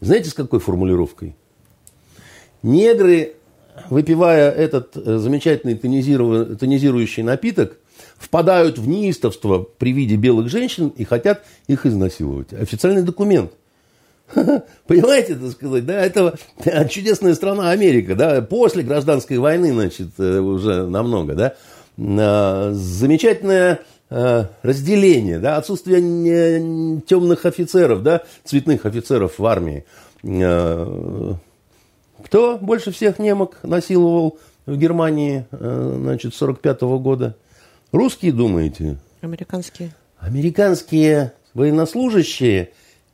Знаете, 0.01 0.31
с 0.31 0.35
какой 0.35 0.61
формулировкой? 0.61 1.37
Негры 2.63 3.35
выпивая 3.89 4.51
этот 4.51 4.97
э, 4.97 5.19
замечательный 5.19 5.75
тонизирующий 5.77 7.23
напиток, 7.23 7.79
впадают 8.19 8.79
в 8.79 8.89
неистовство 8.89 9.59
при 9.61 9.93
виде 9.93 10.17
белых 10.17 10.49
женщин 10.49 10.89
и 10.89 11.05
хотят 11.05 11.45
их 11.67 11.87
изнасиловать. 11.87 12.53
Официальный 12.53 13.03
документ. 13.03 13.53
Понимаете, 14.87 15.35
так 15.37 15.51
сказать, 15.51 15.87
да, 15.87 16.01
это 16.01 16.37
чудесная 16.89 17.35
страна 17.35 17.71
Америка, 17.71 18.15
да, 18.15 18.43
после 18.43 18.83
гражданской 18.83 19.39
войны, 19.39 19.73
значит, 19.73 20.09
э, 20.19 20.39
уже 20.39 20.87
намного, 20.87 21.35
да, 21.35 21.55
а, 21.99 22.73
замечательное 22.73 23.81
э, 24.11 24.45
разделение, 24.63 25.39
да, 25.39 25.57
отсутствие 25.57 27.01
темных 27.03 27.47
офицеров, 27.47 28.03
да, 28.03 28.23
цветных 28.45 28.87
офицеров 28.87 29.39
в 29.39 29.47
армии, 29.47 29.85
кто 32.25 32.59
больше 32.59 32.93
всех 32.93 33.19
немок 33.19 33.59
насиловал 33.63 34.39
в 34.67 34.77
Германии, 34.77 35.47
э, 35.51 35.99
значит, 36.01 36.35
45 36.35 36.83
-го 36.83 36.99
года? 36.99 37.37
Русские, 37.91 38.33
думаете? 38.33 38.97
Американские. 39.21 39.93
Американские 40.19 41.33
военнослужащие, 41.53 42.71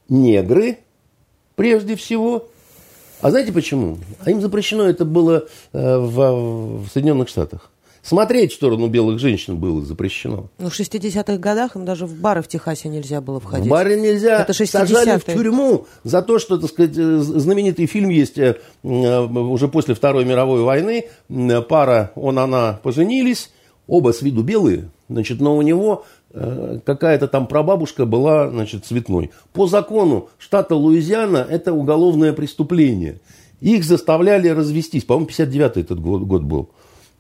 негры, 0.09 0.79
прежде 1.59 1.97
всего. 1.97 2.49
А 3.21 3.31
знаете 3.31 3.53
почему? 3.53 3.99
А 4.25 4.31
им 4.31 4.41
запрещено 4.41 4.85
это 4.85 5.05
было 5.05 5.49
э, 5.73 5.99
в, 5.99 6.85
в 6.85 6.89
Соединенных 6.93 7.29
Штатах. 7.29 7.71
Смотреть 8.01 8.53
в 8.53 8.55
сторону 8.55 8.87
белых 8.87 9.19
женщин 9.19 9.57
было 9.57 9.85
запрещено. 9.85 10.47
Ну, 10.59 10.71
в 10.71 10.81
60-х 10.81 11.37
годах 11.37 11.75
им 11.75 11.85
даже 11.85 12.07
в 12.07 12.15
бары 12.15 12.43
в 12.43 12.49
Техасе 12.49 12.89
нельзя 12.89 13.21
было 13.21 13.41
входить. 13.41 13.67
В 13.67 13.71
бары 13.71 14.01
нельзя. 14.01 14.41
Это 14.41 14.53
60-е. 14.53 14.67
Сажали 14.69 15.19
в 15.19 15.25
тюрьму 15.25 15.87
за 16.05 16.23
то, 16.23 16.39
что, 16.39 16.59
так 16.59 16.71
сказать, 16.71 16.97
э, 16.97 17.19
знаменитый 17.19 17.87
фильм 17.87 18.09
есть 18.09 18.39
э, 18.39 18.57
уже 18.83 19.67
после 19.67 19.97
Второй 19.97 20.25
мировой 20.25 20.63
войны. 20.63 21.09
Пара, 21.69 22.13
он, 22.15 22.39
она 22.39 22.79
поженились, 22.85 23.51
оба 23.89 24.13
с 24.13 24.23
виду 24.23 24.43
белые, 24.43 24.91
значит, 25.09 25.41
но 25.41 25.57
у 25.57 25.63
него 25.63 26.05
какая-то 26.33 27.27
там 27.29 27.47
прабабушка 27.47 28.05
была, 28.07 28.51
значит, 28.51 28.85
цветной. 28.85 29.31
По 29.53 29.67
закону 29.67 30.29
штата 30.39 30.75
Луизиана 30.75 31.39
это 31.49 31.73
уголовное 31.73 32.33
преступление. 32.33 33.21
Их 33.61 33.85
заставляли 33.85 34.49
развестись. 34.49 35.05
По-моему, 35.05 35.29
59-й 35.29 35.81
этот 35.81 36.01
год, 36.01 36.23
год 36.23 36.43
был. 36.43 36.71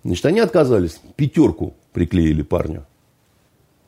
Значит, 0.04 0.26
они 0.26 0.40
отказались. 0.40 1.00
Пятерку 1.16 1.74
приклеили 1.92 2.42
парню. 2.42 2.86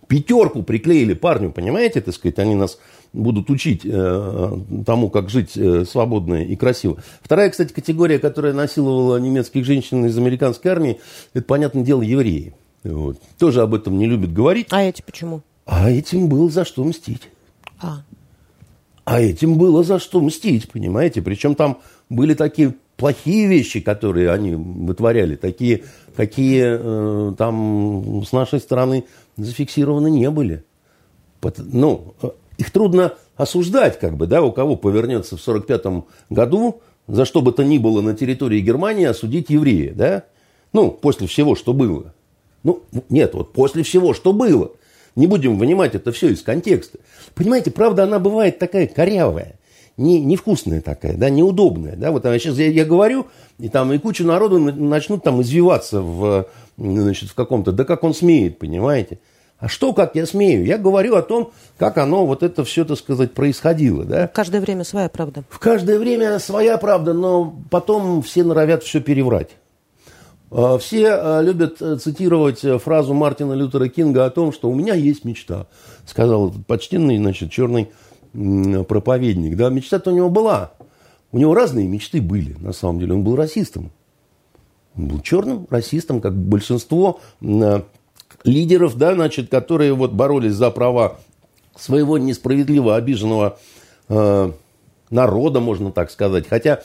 Пятерку 0.08 0.64
приклеили 0.64 1.14
парню, 1.14 1.52
понимаете, 1.52 2.00
так 2.00 2.12
сказать, 2.12 2.40
они 2.40 2.56
нас 2.56 2.80
будут 3.12 3.48
учить 3.48 3.82
э, 3.84 4.58
тому, 4.84 5.08
как 5.08 5.30
жить 5.30 5.56
э, 5.56 5.84
свободно 5.84 6.42
и 6.42 6.56
красиво. 6.56 6.96
Вторая, 7.22 7.48
кстати, 7.48 7.72
категория, 7.72 8.18
которая 8.18 8.52
насиловала 8.52 9.18
немецких 9.18 9.64
женщин 9.64 10.04
из 10.06 10.18
американской 10.18 10.72
армии, 10.72 10.98
это, 11.32 11.44
понятное 11.44 11.84
дело, 11.84 12.02
евреи. 12.02 12.54
Вот. 12.84 13.20
Тоже 13.38 13.62
об 13.62 13.74
этом 13.74 13.98
не 13.98 14.06
любят 14.06 14.32
говорить. 14.32 14.68
А 14.70 14.82
эти 14.82 15.02
почему? 15.02 15.42
А 15.66 15.90
этим 15.90 16.28
было 16.28 16.50
за 16.50 16.64
что 16.64 16.84
мстить. 16.84 17.28
А. 17.80 18.02
А 19.04 19.20
этим 19.20 19.58
было 19.58 19.82
за 19.82 19.98
что 19.98 20.20
мстить, 20.20 20.70
понимаете? 20.70 21.22
Причем 21.22 21.54
там 21.54 21.78
были 22.08 22.34
такие 22.34 22.74
плохие 22.96 23.46
вещи, 23.46 23.80
которые 23.80 24.30
они 24.30 24.54
вытворяли, 24.54 25.36
такие, 25.36 25.84
какие 26.14 26.78
э, 26.78 27.34
там 27.36 28.22
с 28.24 28.32
нашей 28.32 28.60
стороны 28.60 29.04
зафиксированы 29.36 30.10
не 30.10 30.30
были. 30.30 30.64
Ну, 31.56 32.14
их 32.58 32.70
трудно 32.70 33.14
осуждать, 33.36 33.98
как 33.98 34.16
бы, 34.16 34.26
да, 34.26 34.42
у 34.42 34.52
кого 34.52 34.76
повернется 34.76 35.36
в 35.36 35.40
45 35.40 36.04
году, 36.28 36.82
за 37.06 37.24
что 37.24 37.40
бы 37.40 37.52
то 37.52 37.64
ни 37.64 37.78
было 37.78 38.02
на 38.02 38.14
территории 38.14 38.60
Германии 38.60 39.06
осудить 39.06 39.48
еврея, 39.48 39.94
да? 39.94 40.24
Ну, 40.72 40.90
после 40.90 41.26
всего, 41.26 41.56
что 41.56 41.72
было. 41.72 42.12
Ну, 42.62 42.82
нет, 43.08 43.34
вот 43.34 43.52
после 43.52 43.82
всего, 43.82 44.14
что 44.14 44.32
было. 44.32 44.72
Не 45.16 45.26
будем 45.26 45.58
вынимать 45.58 45.94
это 45.94 46.12
все 46.12 46.28
из 46.28 46.42
контекста. 46.42 46.98
Понимаете, 47.34 47.70
правда, 47.70 48.04
она 48.04 48.18
бывает 48.18 48.58
такая 48.58 48.86
корявая, 48.86 49.56
не, 49.96 50.20
невкусная 50.20 50.80
такая, 50.80 51.16
да, 51.16 51.30
неудобная. 51.30 51.96
Да? 51.96 52.10
Вот 52.10 52.22
сейчас 52.24 52.56
я, 52.56 52.68
я 52.68 52.84
говорю, 52.84 53.26
и 53.58 53.68
там 53.68 53.92
и 53.92 53.98
куча 53.98 54.24
народу 54.24 54.58
начнут 54.58 55.22
там 55.22 55.42
извиваться 55.42 56.00
в, 56.00 56.46
значит, 56.78 57.30
в 57.30 57.34
каком-то, 57.34 57.72
да 57.72 57.84
как 57.84 58.04
он 58.04 58.14
смеет, 58.14 58.58
понимаете. 58.58 59.18
А 59.58 59.68
что, 59.68 59.92
как 59.92 60.14
я 60.14 60.24
смею? 60.24 60.64
Я 60.64 60.78
говорю 60.78 61.16
о 61.16 61.22
том, 61.22 61.52
как 61.76 61.98
оно, 61.98 62.24
вот 62.24 62.42
это 62.42 62.64
все, 62.64 62.86
так 62.86 62.96
сказать, 62.96 63.32
происходило. 63.32 64.04
Да? 64.04 64.26
В 64.26 64.32
каждое 64.32 64.62
время 64.62 64.84
своя 64.84 65.10
правда. 65.10 65.44
В 65.50 65.58
каждое 65.58 65.98
время 65.98 66.38
своя 66.38 66.78
правда, 66.78 67.12
но 67.12 67.54
потом 67.70 68.22
все 68.22 68.42
норовят 68.42 68.82
все 68.82 69.00
переврать. 69.00 69.50
А, 70.50 70.78
все 70.78 71.12
а, 71.12 71.40
любят 71.42 71.80
э, 71.80 71.96
цитировать 71.96 72.64
э, 72.64 72.78
фразу 72.78 73.14
Мартина 73.14 73.52
Лютера 73.52 73.88
Кинга 73.88 74.24
о 74.24 74.30
том, 74.30 74.52
что 74.52 74.68
у 74.68 74.74
меня 74.74 74.94
есть 74.94 75.24
мечта, 75.24 75.68
сказал 76.04 76.52
почтенный, 76.66 77.18
значит, 77.18 77.52
черный 77.52 77.90
проповедник. 78.32 79.56
Да, 79.56 79.70
мечта-то 79.70 80.10
у 80.12 80.14
него 80.16 80.28
была. 80.28 80.72
У 81.32 81.38
него 81.38 81.54
разные 81.54 81.86
мечты 81.86 82.20
были, 82.20 82.56
на 82.58 82.72
самом 82.72 82.98
деле. 82.98 83.14
Он 83.14 83.22
был 83.22 83.36
расистом. 83.36 83.90
Он 84.96 85.06
был 85.06 85.20
черным 85.20 85.66
расистом, 85.70 86.20
как 86.20 86.36
большинство 86.36 87.20
э, 87.40 87.82
лидеров, 88.42 88.96
да, 88.96 89.14
значит, 89.14 89.50
которые 89.50 89.94
вот 89.94 90.12
боролись 90.12 90.54
за 90.54 90.70
права 90.70 91.18
своего 91.76 92.18
несправедливо 92.18 92.96
обиженного 92.96 93.58
народа, 95.08 95.60
можно 95.60 95.92
так 95.92 96.10
сказать. 96.10 96.48
Хотя 96.48 96.82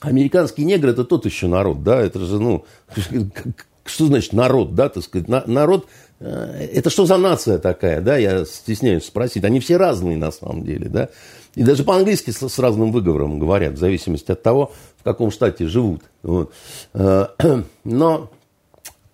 Американский 0.00 0.64
негр 0.64 0.88
это 0.88 1.04
тот 1.04 1.26
еще 1.26 1.48
народ, 1.48 1.82
да, 1.82 2.00
это 2.00 2.20
же, 2.20 2.38
ну, 2.38 2.64
что 3.84 4.06
значит 4.06 4.32
народ, 4.32 4.74
да, 4.74 4.88
так 4.88 5.02
сказать, 5.02 5.28
народ, 5.28 5.86
э, 6.20 6.68
это 6.72 6.88
что 6.88 7.04
за 7.04 7.16
нация 7.16 7.58
такая, 7.58 8.00
да, 8.00 8.16
я 8.16 8.44
стесняюсь 8.44 9.06
спросить, 9.06 9.44
они 9.44 9.58
все 9.58 9.76
разные 9.76 10.16
на 10.16 10.30
самом 10.30 10.64
деле, 10.64 10.88
да, 10.88 11.08
и 11.56 11.64
даже 11.64 11.82
по-английски 11.82 12.30
с, 12.30 12.48
с 12.48 12.58
разным 12.60 12.92
выговором 12.92 13.40
говорят, 13.40 13.74
в 13.74 13.78
зависимости 13.78 14.30
от 14.30 14.40
того, 14.40 14.72
в 14.98 15.02
каком 15.02 15.32
штате 15.32 15.66
живут, 15.66 16.02
вот. 16.22 16.52
Э, 16.94 17.26
но 17.84 18.30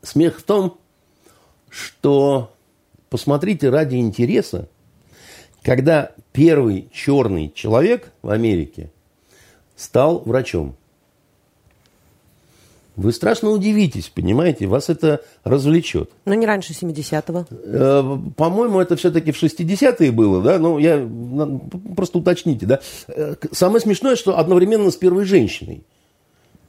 смех 0.02 0.38
в 0.38 0.42
том, 0.42 0.76
что 1.70 2.52
посмотрите 3.08 3.70
ради 3.70 3.96
интереса, 3.96 4.68
когда 5.62 6.12
первый 6.32 6.90
черный 6.92 7.50
человек 7.54 8.12
в 8.20 8.28
Америке 8.28 8.90
стал 9.76 10.22
врачом. 10.24 10.76
Вы 12.96 13.12
страшно 13.12 13.50
удивитесь, 13.50 14.08
понимаете, 14.08 14.66
вас 14.66 14.88
это 14.88 15.20
развлечет. 15.42 16.10
Но 16.26 16.34
не 16.34 16.46
раньше 16.46 16.74
70-го. 16.74 17.46
Э, 17.50 18.18
по-моему, 18.36 18.78
это 18.78 18.94
все-таки 18.94 19.32
в 19.32 19.42
60-е 19.42 20.12
было, 20.12 20.40
да, 20.40 20.58
ну, 20.60 20.78
я, 20.78 21.08
просто 21.96 22.18
уточните, 22.18 22.66
да. 22.66 22.80
Э, 23.08 23.34
самое 23.50 23.80
смешное, 23.80 24.14
что 24.14 24.38
одновременно 24.38 24.92
с 24.92 24.96
первой 24.96 25.24
женщиной 25.24 25.82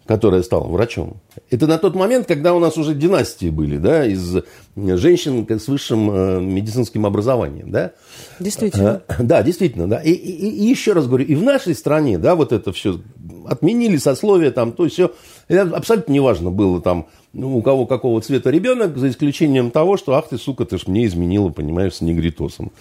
которая 0.05 0.43
стала 0.43 0.67
врачом. 0.67 1.17
Это 1.49 1.67
на 1.67 1.77
тот 1.77 1.95
момент, 1.95 2.27
когда 2.27 2.53
у 2.53 2.59
нас 2.59 2.77
уже 2.77 2.93
династии 2.93 3.49
были, 3.49 3.77
да, 3.77 4.05
из 4.05 4.37
женщин 4.75 5.47
с 5.49 5.67
высшим 5.67 6.11
э, 6.11 6.41
медицинским 6.41 7.05
образованием, 7.05 7.71
да. 7.71 7.91
Действительно. 8.39 9.01
Э, 9.07 9.23
да, 9.23 9.41
действительно, 9.41 9.87
да. 9.87 9.99
И, 9.99 10.11
и, 10.11 10.49
и 10.49 10.65
еще 10.65 10.93
раз 10.93 11.07
говорю, 11.07 11.25
и 11.25 11.33
в 11.35 11.43
нашей 11.43 11.73
стране, 11.73 12.17
да, 12.19 12.35
вот 12.35 12.51
это 12.51 12.71
все 12.71 12.99
отменили 13.47 13.97
сословие 13.97 14.51
там, 14.51 14.73
то 14.73 14.87
все. 14.87 15.11
Это 15.47 15.75
абсолютно 15.75 16.11
неважно 16.11 16.51
было 16.51 16.81
там, 16.81 17.07
ну, 17.33 17.57
у 17.57 17.61
кого 17.61 17.85
какого 17.85 18.21
цвета 18.21 18.51
ребенок, 18.51 18.97
за 18.97 19.09
исключением 19.09 19.71
того, 19.71 19.97
что, 19.97 20.13
ах 20.13 20.29
ты, 20.29 20.37
сука, 20.37 20.65
ты 20.65 20.77
ж 20.77 20.87
мне 20.87 21.05
изменила, 21.05 21.49
понимаешь, 21.49 21.95
с 21.95 22.01
негритосом. 22.01 22.71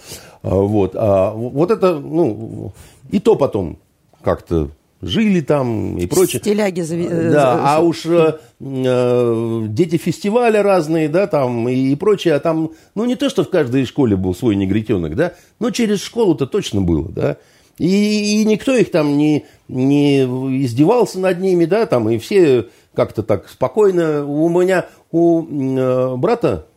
А, 0.43 0.55
вот. 0.55 0.91
А, 0.95 1.33
вот 1.33 1.71
это, 1.71 1.99
ну, 1.99 2.71
и 3.09 3.19
то 3.19 3.35
потом 3.35 3.79
как-то 4.21 4.69
жили 5.01 5.41
там 5.41 5.97
и 5.97 6.05
прочее. 6.05 6.39
Стиляги 6.41 6.81
зави... 6.81 7.07
Э, 7.09 7.31
да, 7.31 7.75
а 7.75 7.81
уж 7.81 8.05
э, 8.05 8.37
э, 8.59 9.63
дети 9.67 9.97
фестиваля 9.97 10.63
разные, 10.63 11.09
да, 11.09 11.27
там 11.27 11.67
и, 11.69 11.91
и 11.91 11.95
прочее, 11.95 12.35
а 12.35 12.39
там, 12.39 12.71
ну, 12.95 13.05
не 13.05 13.15
то, 13.15 13.29
что 13.29 13.43
в 13.43 13.49
каждой 13.49 13.85
школе 13.85 14.15
был 14.15 14.33
свой 14.33 14.55
негритенок, 14.55 15.15
да, 15.15 15.33
но 15.59 15.71
через 15.71 16.01
школу-то 16.01 16.47
точно 16.47 16.81
было, 16.81 17.09
да. 17.09 17.37
И, 17.77 18.41
и 18.41 18.45
никто 18.45 18.73
их 18.73 18.89
там 18.89 19.17
не, 19.17 19.45
не 19.67 20.23
издевался 20.63 21.19
над 21.19 21.39
ними, 21.41 21.65
да, 21.65 21.85
там, 21.85 22.09
и 22.09 22.17
все 22.17 22.67
как-то 22.93 23.21
так 23.21 23.49
спокойно. 23.49 24.25
У 24.25 24.47
меня, 24.49 24.85
у 25.11 25.43
э, 25.43 26.15
брата, 26.15 26.67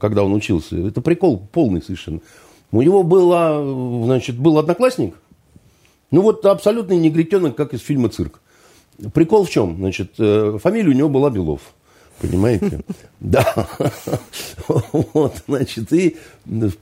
когда 0.00 0.22
он 0.22 0.32
учился, 0.32 0.76
это 0.76 1.00
прикол 1.00 1.48
полный 1.52 1.82
совершенно, 1.82 2.20
у 2.70 2.82
него 2.82 3.02
была, 3.02 3.60
значит, 4.04 4.38
был 4.38 4.58
одноклассник– 4.58 5.14
ну 6.10 6.22
вот 6.22 6.44
абсолютный 6.46 6.96
негритенок, 6.96 7.56
как 7.56 7.74
из 7.74 7.80
фильма 7.80 8.08
«Цирк». 8.08 8.40
Прикол 9.14 9.44
в 9.44 9.50
чем? 9.50 9.76
Значит, 9.76 10.12
э, 10.18 10.58
фамилия 10.60 10.90
у 10.90 10.92
него 10.92 11.08
была 11.08 11.30
Белов. 11.30 11.60
Понимаете? 12.20 12.80
Да. 13.20 13.44
Вот, 14.68 15.42
значит, 15.48 15.92
и 15.92 16.16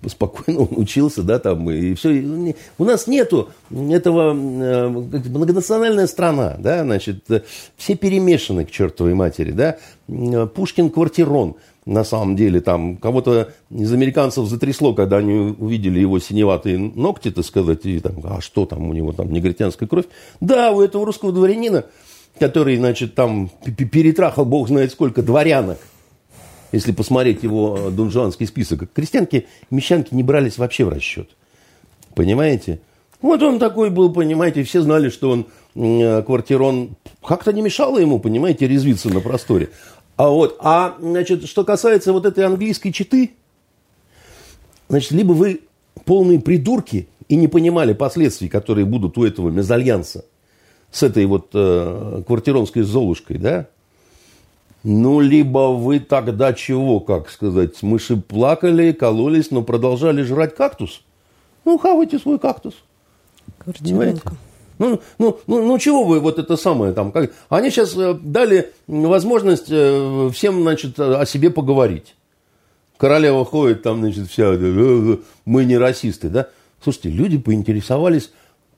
спокойно 0.07 0.61
он 0.61 0.69
учился, 0.73 1.23
да, 1.23 1.39
там, 1.39 1.71
и 1.71 1.95
все. 1.95 2.55
У 2.77 2.85
нас 2.85 3.07
нету 3.07 3.49
этого, 3.71 4.33
э, 4.33 4.89
многонациональная 4.89 6.07
страна, 6.09 6.57
да, 6.59 6.83
значит, 6.83 7.25
все 7.79 7.95
перемешаны 7.95 8.67
к 8.67 8.71
чертовой 8.71 9.15
матери, 9.15 9.53
да. 9.53 9.79
Пушкин 10.55 10.91
квартирон 10.91 11.57
на 11.87 12.03
самом 12.03 12.35
деле, 12.35 12.61
там, 12.61 12.96
кого-то 12.96 13.53
из 13.70 13.92
американцев 13.92 14.46
затрясло, 14.46 14.92
когда 14.92 15.18
они 15.18 15.55
увидели 15.57 16.01
его 16.01 16.18
синеватые 16.18 16.79
ногти, 16.79 17.31
так 17.31 17.44
сказать, 17.44 17.87
и 17.87 18.01
там, 18.01 18.14
а 18.25 18.40
что 18.40 18.66
там 18.66 18.90
у 18.90 18.92
него, 18.92 19.12
там, 19.12 19.33
негритянская 19.33 19.88
кровь. 19.88 20.07
Да, 20.40 20.72
у 20.72 20.83
этого 20.83 21.07
русского 21.07 21.33
дворянина, 21.33 21.85
который, 22.40 22.77
значит, 22.77 23.14
там 23.14 23.51
перетрахал 23.64 24.44
бог 24.44 24.68
знает 24.68 24.90
сколько 24.90 25.22
дворянок, 25.22 25.79
если 26.72 26.90
посмотреть 26.90 27.44
его 27.44 27.90
дунжуанский 27.90 28.46
список, 28.46 28.92
крестьянки 28.92 29.46
мещанки 29.70 30.12
не 30.12 30.25
брались 30.25 30.59
вообще 30.59 30.85
в 30.85 30.88
расчет. 30.88 31.31
Понимаете? 32.16 32.81
Вот 33.22 33.42
он 33.42 33.59
такой 33.59 33.90
был, 33.90 34.12
понимаете, 34.12 34.62
все 34.64 34.83
знали, 34.83 35.09
что 35.09 35.31
он 35.31 35.46
квартирон 36.25 36.96
как-то 37.25 37.53
не 37.53 37.62
мешало 37.62 37.99
ему, 37.99 38.18
понимаете, 38.18 38.66
резвиться 38.66 39.09
на 39.09 39.20
просторе. 39.20 39.70
А, 40.17 40.29
вот, 40.29 40.57
а 40.61 40.97
значит, 40.99 41.47
что 41.47 41.65
касается 41.65 42.13
вот 42.13 42.25
этой 42.25 42.45
английской 42.45 42.91
читы, 42.91 43.33
значит, 44.89 45.11
либо 45.13 45.33
вы 45.33 45.61
полные 46.05 46.41
придурки 46.41 47.09
и 47.29 47.37
не 47.37 47.49
понимали 47.49 47.93
последствий, 47.93 48.49
которые 48.49 48.87
будут 48.87 49.19
у 49.19 49.25
этого 49.25 49.51
мезальянса 49.51 50.25
с 50.91 51.03
этой 51.03 51.27
вот 51.27 51.51
э, 51.53 52.23
квартиронской 52.27 52.83
золушкой, 52.83 53.39
да? 53.39 53.67
Ну, 54.83 55.21
либо 55.21 55.73
вы 55.73 55.99
тогда 55.99 56.53
чего, 56.53 57.01
как 57.01 57.29
сказать, 57.29 57.83
мыши 57.83 58.17
плакали, 58.17 58.93
кололись, 58.93 59.51
но 59.51 59.63
продолжали 59.63 60.23
жрать 60.23 60.55
кактус. 60.55 61.03
Ну, 61.65 61.77
хавайте 61.77 62.19
свой 62.21 62.39
кактус. 62.39 62.75
Квартиронка. 63.59 64.37
Ну, 64.79 65.01
ну, 65.19 65.39
ну, 65.47 65.62
ну 65.67 65.79
чего 65.79 66.05
вы 66.05 66.21
вот 66.21 66.39
это 66.39 66.57
самое 66.57 66.93
там? 66.93 67.12
Как... 67.12 67.33
Они 67.49 67.71
сейчас 67.71 67.97
э, 67.97 68.15
дали 68.15 68.73
возможность 68.87 69.67
э, 69.71 70.31
всем, 70.33 70.62
значит, 70.62 70.99
о 71.01 71.25
себе 71.25 71.51
поговорить. 71.51 72.15
Королева 72.99 73.45
ходит 73.45 73.83
там, 73.83 74.01
значит, 74.01 74.29
вся, 74.29 74.55
«Э, 74.55 75.17
мы 75.45 75.65
не 75.65 75.79
расисты, 75.79 76.29
да? 76.29 76.49
Слушайте, 76.83 77.11
люди 77.11 77.39
поинтересовались, 77.39 78.31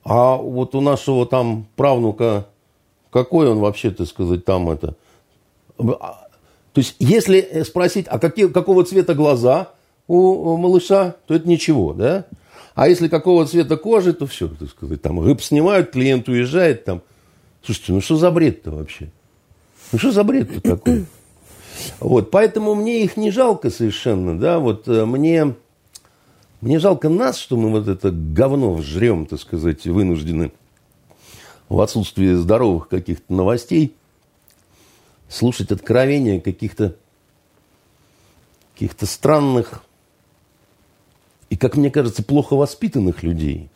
а 0.03 0.35
вот 0.35 0.75
у 0.75 0.81
нашего 0.81 1.25
там 1.25 1.67
правнука, 1.75 2.47
какой 3.11 3.49
он 3.49 3.59
вообще, 3.59 3.91
так 3.91 4.07
сказать, 4.07 4.45
там 4.45 4.69
это... 4.69 4.95
А, 5.77 6.27
то 6.73 6.81
есть, 6.81 6.95
если 6.99 7.63
спросить, 7.63 8.05
а 8.09 8.19
какие, 8.19 8.47
какого 8.47 8.83
цвета 8.83 9.15
глаза 9.15 9.69
у 10.07 10.57
малыша, 10.57 11.15
то 11.27 11.35
это 11.35 11.47
ничего, 11.47 11.93
да? 11.93 12.25
А 12.79 12.87
если 12.87 13.09
какого 13.09 13.45
цвета 13.45 13.75
кожи, 13.75 14.13
то 14.13 14.25
все, 14.25 14.47
так 14.47 14.69
сказать, 14.69 15.01
там 15.01 15.19
гыб 15.19 15.41
снимают, 15.41 15.91
клиент 15.91 16.29
уезжает 16.29 16.85
там. 16.85 17.01
Слушайте, 17.61 17.91
ну 17.91 17.99
что 17.99 18.15
за 18.15 18.31
бред-то 18.31 18.71
вообще? 18.71 19.09
Ну 19.91 19.99
что 19.99 20.13
за 20.13 20.23
бред-то 20.23 20.61
такой? 20.77 21.05
Вот, 21.99 22.31
поэтому 22.31 22.75
мне 22.75 23.03
их 23.03 23.17
не 23.17 23.31
жалко 23.31 23.69
совершенно, 23.69 24.39
да, 24.39 24.59
вот 24.59 24.87
э, 24.87 25.03
мне, 25.03 25.55
мне 26.61 26.79
жалко 26.79 27.09
нас, 27.09 27.37
что 27.37 27.57
мы 27.57 27.69
вот 27.69 27.89
это 27.89 28.11
говно 28.11 28.81
жрем, 28.81 29.25
так 29.25 29.41
сказать, 29.41 29.85
вынуждены 29.85 30.53
в 31.67 31.81
отсутствии 31.81 32.31
здоровых 32.33 32.87
каких-то 32.87 33.33
новостей 33.33 33.93
слушать 35.27 35.73
откровения 35.73 36.39
каких-то 36.39 36.95
каких-то 38.73 39.05
странных 39.05 39.83
и 41.49 41.55
как 41.55 41.77
мне 41.77 41.89
кажется, 41.91 42.23
плохо 42.23 42.55
воспитанных 42.55 43.23
людей. 43.23 43.69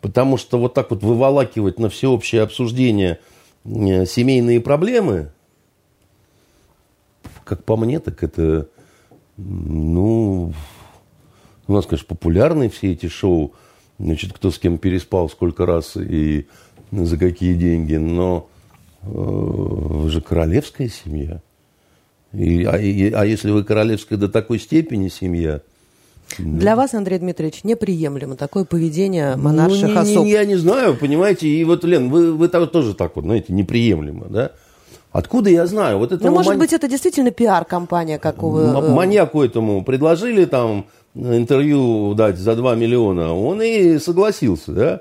Потому 0.00 0.36
что 0.36 0.58
вот 0.58 0.74
так 0.74 0.90
вот 0.90 1.02
выволакивать 1.02 1.78
на 1.78 1.88
всеобщее 1.88 2.42
обсуждение 2.42 3.18
э, 3.64 4.06
семейные 4.06 4.60
проблемы, 4.60 5.32
как 7.44 7.64
по 7.64 7.76
мне, 7.76 7.98
так 7.98 8.22
это, 8.22 8.68
ну, 9.36 10.52
у 11.66 11.72
нас, 11.72 11.86
конечно, 11.86 12.06
популярны 12.06 12.68
все 12.68 12.92
эти 12.92 13.08
шоу, 13.08 13.54
значит, 13.98 14.32
кто 14.32 14.50
с 14.50 14.58
кем 14.58 14.78
переспал, 14.78 15.28
сколько 15.28 15.66
раз 15.66 15.96
и 15.96 16.46
за 16.92 17.16
какие 17.16 17.54
деньги, 17.54 17.96
но 17.96 18.48
э, 19.02 19.06
вы 19.08 20.10
же 20.10 20.20
королевская 20.20 20.88
семья. 20.88 21.40
И, 22.32 22.64
а, 22.64 22.76
и, 22.76 23.10
а 23.10 23.24
если 23.24 23.50
вы 23.50 23.64
королевская 23.64 24.18
до 24.18 24.28
такой 24.28 24.58
степени 24.58 25.08
семья, 25.08 25.62
для 26.38 26.76
вас, 26.76 26.94
Андрей 26.94 27.18
Дмитриевич, 27.18 27.64
неприемлемо 27.64 28.36
такое 28.36 28.64
поведение 28.64 29.36
монарших 29.36 29.88
ну, 29.88 29.88
не, 29.88 29.98
особ? 29.98 30.24
Не, 30.24 30.30
я 30.30 30.44
не 30.44 30.56
знаю, 30.56 30.96
понимаете. 30.96 31.48
И 31.48 31.64
вот, 31.64 31.84
Лен, 31.84 32.10
вы, 32.10 32.32
вы 32.32 32.48
тоже 32.48 32.94
так 32.94 33.16
вот, 33.16 33.24
знаете, 33.24 33.52
неприемлемо, 33.52 34.26
да? 34.28 34.52
Откуда 35.10 35.50
я 35.50 35.66
знаю? 35.66 35.98
Вот 35.98 36.10
ну, 36.10 36.30
может 36.30 36.50
ман... 36.50 36.58
быть, 36.58 36.72
это 36.72 36.86
действительно 36.86 37.30
пиар-компания 37.30 38.18
какого... 38.18 38.60
Э, 38.60 38.92
маньяку 38.92 39.42
этому 39.42 39.82
предложили 39.82 40.44
там 40.44 40.86
интервью 41.14 42.14
дать 42.14 42.36
за 42.38 42.54
2 42.54 42.74
миллиона, 42.74 43.34
он 43.34 43.62
и 43.62 43.98
согласился, 43.98 44.72
да? 44.72 45.00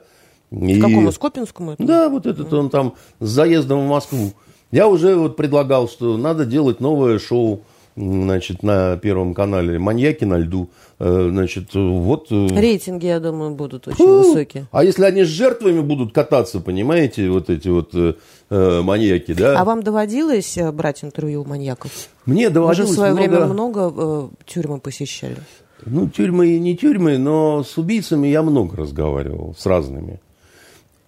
И... 0.51 0.79
Какому? 0.79 1.11
Скопинскому? 1.11 1.71
Этому? 1.73 1.87
Да, 1.87 2.09
вот 2.09 2.25
этот 2.25 2.51
он 2.53 2.69
там 2.69 2.93
с 3.19 3.27
заездом 3.27 3.85
в 3.85 3.89
Москву. 3.89 4.31
Я 4.71 4.87
уже 4.87 5.15
вот 5.15 5.35
предлагал, 5.35 5.89
что 5.89 6.17
надо 6.17 6.45
делать 6.45 6.79
новое 6.79 7.19
шоу 7.19 7.61
значит, 7.97 8.63
на 8.63 8.97
Первом 8.97 9.33
канале 9.33 9.79
«Маньяки 9.79 10.23
на 10.23 10.37
льду». 10.37 10.69
Э, 10.99 11.27
значит, 11.29 11.75
вот... 11.75 12.27
Э, 12.31 12.47
Рейтинги, 12.59 13.05
я 13.05 13.19
думаю, 13.19 13.51
будут 13.51 13.87
очень 13.87 13.97
Фу! 13.97 14.17
высокие. 14.19 14.65
А 14.71 14.83
если 14.83 15.03
они 15.03 15.23
с 15.23 15.27
жертвами 15.27 15.81
будут 15.81 16.11
кататься, 16.11 16.59
понимаете, 16.59 17.29
вот 17.29 17.51
эти 17.51 17.67
вот 17.67 17.93
э, 17.93 18.15
э 18.49 18.81
маньяки, 18.81 19.33
да? 19.33 19.59
А 19.59 19.63
вам 19.63 19.83
доводилось 19.83 20.57
брать 20.73 21.03
интервью 21.03 21.43
у 21.43 21.45
маньяков? 21.45 21.91
Мне 22.25 22.49
доводилось 22.49 22.79
Вы 22.79 22.85
же 22.85 22.91
в 22.91 22.95
свое 22.95 23.13
много... 23.13 23.29
время 23.29 23.45
много 23.45 23.93
э, 23.95 24.27
тюрьмы 24.45 24.79
посещали. 24.79 25.37
Ну, 25.85 26.09
тюрьмы 26.09 26.47
и 26.47 26.59
не 26.59 26.75
тюрьмы, 26.75 27.19
но 27.19 27.63
с 27.63 27.77
убийцами 27.77 28.27
я 28.27 28.41
много 28.41 28.75
разговаривал, 28.75 29.55
с 29.55 29.67
разными. 29.67 30.19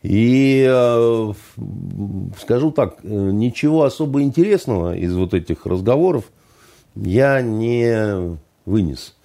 И 0.04 0.66
э, 0.70 1.34
скажу 2.40 2.72
так, 2.72 3.04
ничего 3.04 3.84
особо 3.84 4.22
интересного 4.22 4.96
из 4.96 5.16
вот 5.16 5.34
этих 5.34 5.66
разговоров 5.66 6.26
я 6.96 7.42
не 7.42 8.38
вынес. 8.66 9.16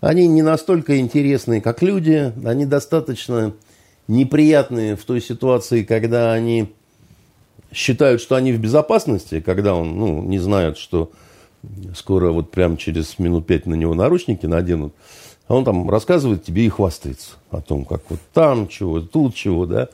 Они 0.00 0.26
не 0.26 0.42
настолько 0.42 0.98
интересные, 0.98 1.60
как 1.60 1.82
люди, 1.82 2.32
они 2.44 2.64
достаточно 2.64 3.52
неприятные 4.08 4.96
в 4.96 5.04
той 5.04 5.20
ситуации, 5.20 5.82
когда 5.82 6.32
они 6.32 6.72
считают, 7.72 8.20
что 8.20 8.34
они 8.34 8.52
в 8.52 8.60
безопасности, 8.60 9.40
когда 9.40 9.74
он, 9.74 9.98
ну, 9.98 10.22
не 10.22 10.38
знают, 10.38 10.78
что 10.78 11.12
скоро 11.94 12.32
вот 12.32 12.50
прям 12.50 12.76
через 12.78 13.18
минут 13.18 13.46
пять 13.46 13.66
на 13.66 13.74
него 13.74 13.94
наручники 13.94 14.46
наденут, 14.46 14.94
а 15.46 15.54
он 15.54 15.64
там 15.64 15.88
рассказывает 15.90 16.44
тебе 16.44 16.64
и 16.64 16.68
хвастается 16.70 17.32
о 17.50 17.60
том, 17.60 17.84
как 17.84 18.02
вот 18.08 18.20
там 18.32 18.68
чего, 18.68 19.00
тут 19.00 19.34
чего, 19.34 19.66
да. 19.66 19.88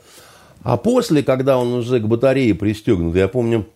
А 0.63 0.77
после, 0.77 1.21
когда 1.21 1.57
он 1.57 1.73
уже 1.73 1.99
к 1.99 2.07
батарее 2.07 2.55
пристегнут, 2.55 3.15
я 3.15 3.27
помню, 3.27 3.67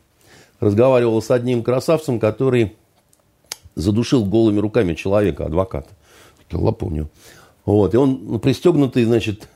разговаривал 0.60 1.22
с 1.22 1.30
одним 1.30 1.62
красавцем, 1.62 2.20
который 2.20 2.76
задушил 3.76 4.26
голыми 4.26 4.60
руками 4.60 4.94
человека, 4.94 5.46
адвоката. 5.46 5.89
Такие 6.52 6.64
лапы 6.64 6.86
у 6.86 6.90
него. 6.90 7.10
Вот, 7.64 7.94
и 7.94 7.98
он 7.98 8.22
ну, 8.24 8.40
пристегнутый, 8.40 9.06
значит, 9.06 9.48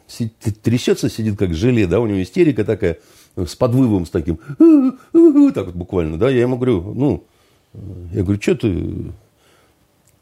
трясется, 0.61 1.09
сидит 1.09 1.37
как 1.37 1.53
желе, 1.53 1.87
да, 1.87 1.99
у 1.99 2.05
него 2.05 2.21
истерика 2.21 2.63
такая, 2.63 2.99
с 3.35 3.55
подвывом, 3.55 4.05
с 4.05 4.11
таким, 4.11 4.37
так 5.53 5.65
вот 5.65 5.75
буквально, 5.75 6.17
да, 6.17 6.29
я 6.29 6.41
ему 6.41 6.55
говорю, 6.55 6.93
ну, 6.93 7.23
я 8.13 8.23
говорю, 8.23 8.39
что 8.39 8.55
ты 8.55 9.11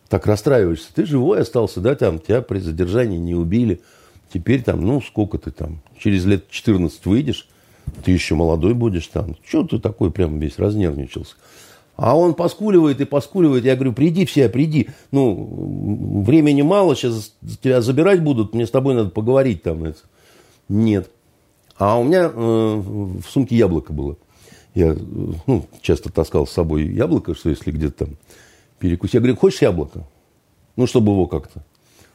так 0.07 0.25
расстраиваешься? 0.25 0.93
Ты 0.95 1.05
живой 1.05 1.41
остался, 1.41 1.81
да, 1.81 1.93
там, 1.95 2.19
тебя 2.19 2.41
при 2.41 2.59
задержании 2.59 3.17
не 3.17 3.35
убили, 3.35 3.81
теперь 4.33 4.63
там, 4.63 4.81
ну, 4.85 5.01
сколько 5.01 5.37
ты 5.37 5.51
там, 5.51 5.81
через 5.99 6.23
лет 6.23 6.49
14 6.49 7.05
выйдешь, 7.05 7.49
ты 8.05 8.11
еще 8.11 8.35
молодой 8.35 8.73
будешь 8.73 9.07
там, 9.07 9.35
что 9.45 9.67
ты 9.67 9.77
такой 9.77 10.09
прям 10.09 10.39
весь 10.39 10.57
разнервничался? 10.57 11.35
А 11.95 12.17
он 12.17 12.33
поскуливает 12.33 13.01
и 13.01 13.05
поскуливает. 13.05 13.65
Я 13.65 13.75
говорю, 13.75 13.93
приди 13.93 14.25
все, 14.25 14.49
приди. 14.49 14.89
Ну, 15.11 16.23
времени 16.25 16.63
мало, 16.63 16.95
сейчас 16.95 17.33
тебя 17.61 17.81
забирать 17.81 18.23
будут, 18.23 18.53
мне 18.53 18.65
с 18.65 18.71
тобой 18.71 18.95
надо 18.95 19.09
поговорить 19.09 19.61
там. 19.61 19.83
Это. 19.83 19.99
Нет. 20.69 21.09
А 21.77 21.99
у 21.99 22.03
меня 22.03 22.31
э, 22.33 22.33
в 22.35 23.23
сумке 23.29 23.55
яблоко 23.55 23.93
было. 23.93 24.17
Я 24.73 24.95
ну, 25.45 25.65
часто 25.81 26.11
таскал 26.11 26.47
с 26.47 26.51
собой 26.51 26.87
яблоко, 26.87 27.35
что 27.35 27.49
если 27.49 27.71
где-то 27.71 28.05
там 28.05 28.15
перекусить. 28.79 29.13
Я 29.13 29.19
говорю, 29.19 29.35
хочешь 29.35 29.61
яблоко? 29.61 30.07
Ну, 30.75 30.87
чтобы 30.87 31.11
его 31.11 31.27
как-то. 31.27 31.63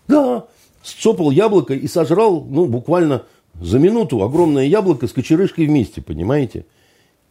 Да, 0.09 0.47
сцопал 0.83 1.31
яблоко 1.31 1.75
и 1.75 1.87
сожрал, 1.87 2.45
ну, 2.45 2.67
буквально 2.67 3.23
за 3.61 3.79
минуту 3.79 4.23
огромное 4.23 4.65
яблоко 4.65 5.07
с 5.07 5.13
кочерышкой 5.13 5.67
вместе, 5.67 6.03
понимаете? 6.03 6.67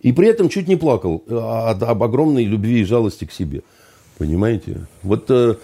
И 0.02 0.12
при 0.12 0.28
этом 0.28 0.50
чуть 0.50 0.68
не 0.68 0.76
плакал 0.76 1.24
а, 1.30 1.72
от, 1.72 1.84
об 1.84 2.04
огромной 2.04 2.44
любви 2.44 2.82
и 2.82 2.84
жалости 2.84 3.26
к 3.26 3.32
себе. 3.32 3.62
Понимаете? 4.18 4.88
Вот 5.04 5.30
э, 5.30 5.56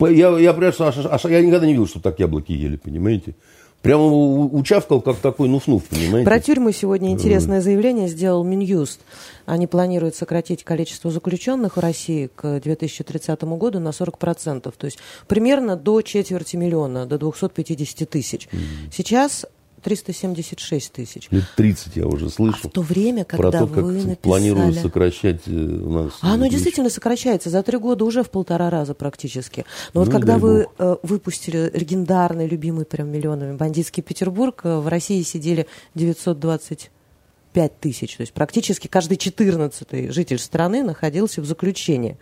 я, 0.00 0.38
я, 0.38 0.52
прям, 0.52 0.72
я 0.78 1.40
никогда 1.42 1.66
не 1.66 1.72
видел, 1.72 1.86
что 1.86 2.00
так 2.00 2.18
яблоки 2.18 2.52
ели, 2.52 2.76
понимаете? 2.76 3.34
Прямо 3.82 4.04
учавкал, 4.04 5.00
как 5.00 5.16
такой 5.16 5.48
нуф-нуф, 5.48 5.82
понимаете? 5.90 6.24
Про 6.24 6.38
тюрьмы 6.38 6.72
сегодня 6.72 7.10
интересное 7.10 7.60
заявление 7.60 8.06
сделал 8.06 8.44
Минюст. 8.44 9.00
Они 9.44 9.66
планируют 9.66 10.14
сократить 10.14 10.62
количество 10.62 11.10
заключенных 11.10 11.76
в 11.76 11.80
России 11.80 12.30
к 12.32 12.60
2030 12.60 13.42
году 13.42 13.80
на 13.80 13.88
40%. 13.88 14.72
То 14.76 14.84
есть 14.84 14.98
примерно 15.26 15.74
до 15.74 16.00
четверти 16.02 16.54
миллиона, 16.54 17.06
до 17.06 17.18
250 17.18 18.08
тысяч. 18.08 18.48
Сейчас 18.92 19.46
376 19.82 20.92
тысяч. 20.92 21.28
Лет 21.30 21.44
30 21.56 21.96
я 21.96 22.06
уже 22.06 22.30
слышу. 22.30 22.58
А 22.62 22.68
в 22.68 22.70
то 22.70 22.80
время, 22.82 23.24
когда 23.24 23.50
про 23.50 23.58
то, 23.58 23.66
как 23.66 23.84
вы 23.84 23.92
написали... 23.92 24.14
планируют 24.16 24.76
сокращать 24.76 25.42
э, 25.46 25.50
у 25.50 25.90
нас... 25.90 26.12
А 26.20 26.34
оно 26.34 26.46
действительно 26.46 26.88
сокращается. 26.88 27.50
За 27.50 27.62
три 27.62 27.78
года 27.78 28.04
уже 28.04 28.22
в 28.22 28.30
полтора 28.30 28.70
раза 28.70 28.94
практически. 28.94 29.64
Но 29.92 30.00
ну, 30.00 30.06
вот 30.06 30.12
когда 30.12 30.38
вы 30.38 30.64
Бог. 30.64 30.74
Э, 30.78 30.96
выпустили 31.02 31.70
легендарный, 31.74 32.46
любимый 32.46 32.84
прям 32.84 33.08
миллионами 33.08 33.56
«Бандитский 33.56 34.02
Петербург», 34.02 34.60
э, 34.64 34.78
в 34.78 34.88
России 34.88 35.22
сидели 35.22 35.66
925 35.94 37.80
тысяч. 37.80 38.16
То 38.16 38.22
есть 38.22 38.32
практически 38.32 38.86
каждый 38.86 39.16
четырнадцатый 39.16 40.10
житель 40.10 40.38
страны 40.38 40.82
находился 40.82 41.42
в 41.42 41.44
заключении. 41.44 42.16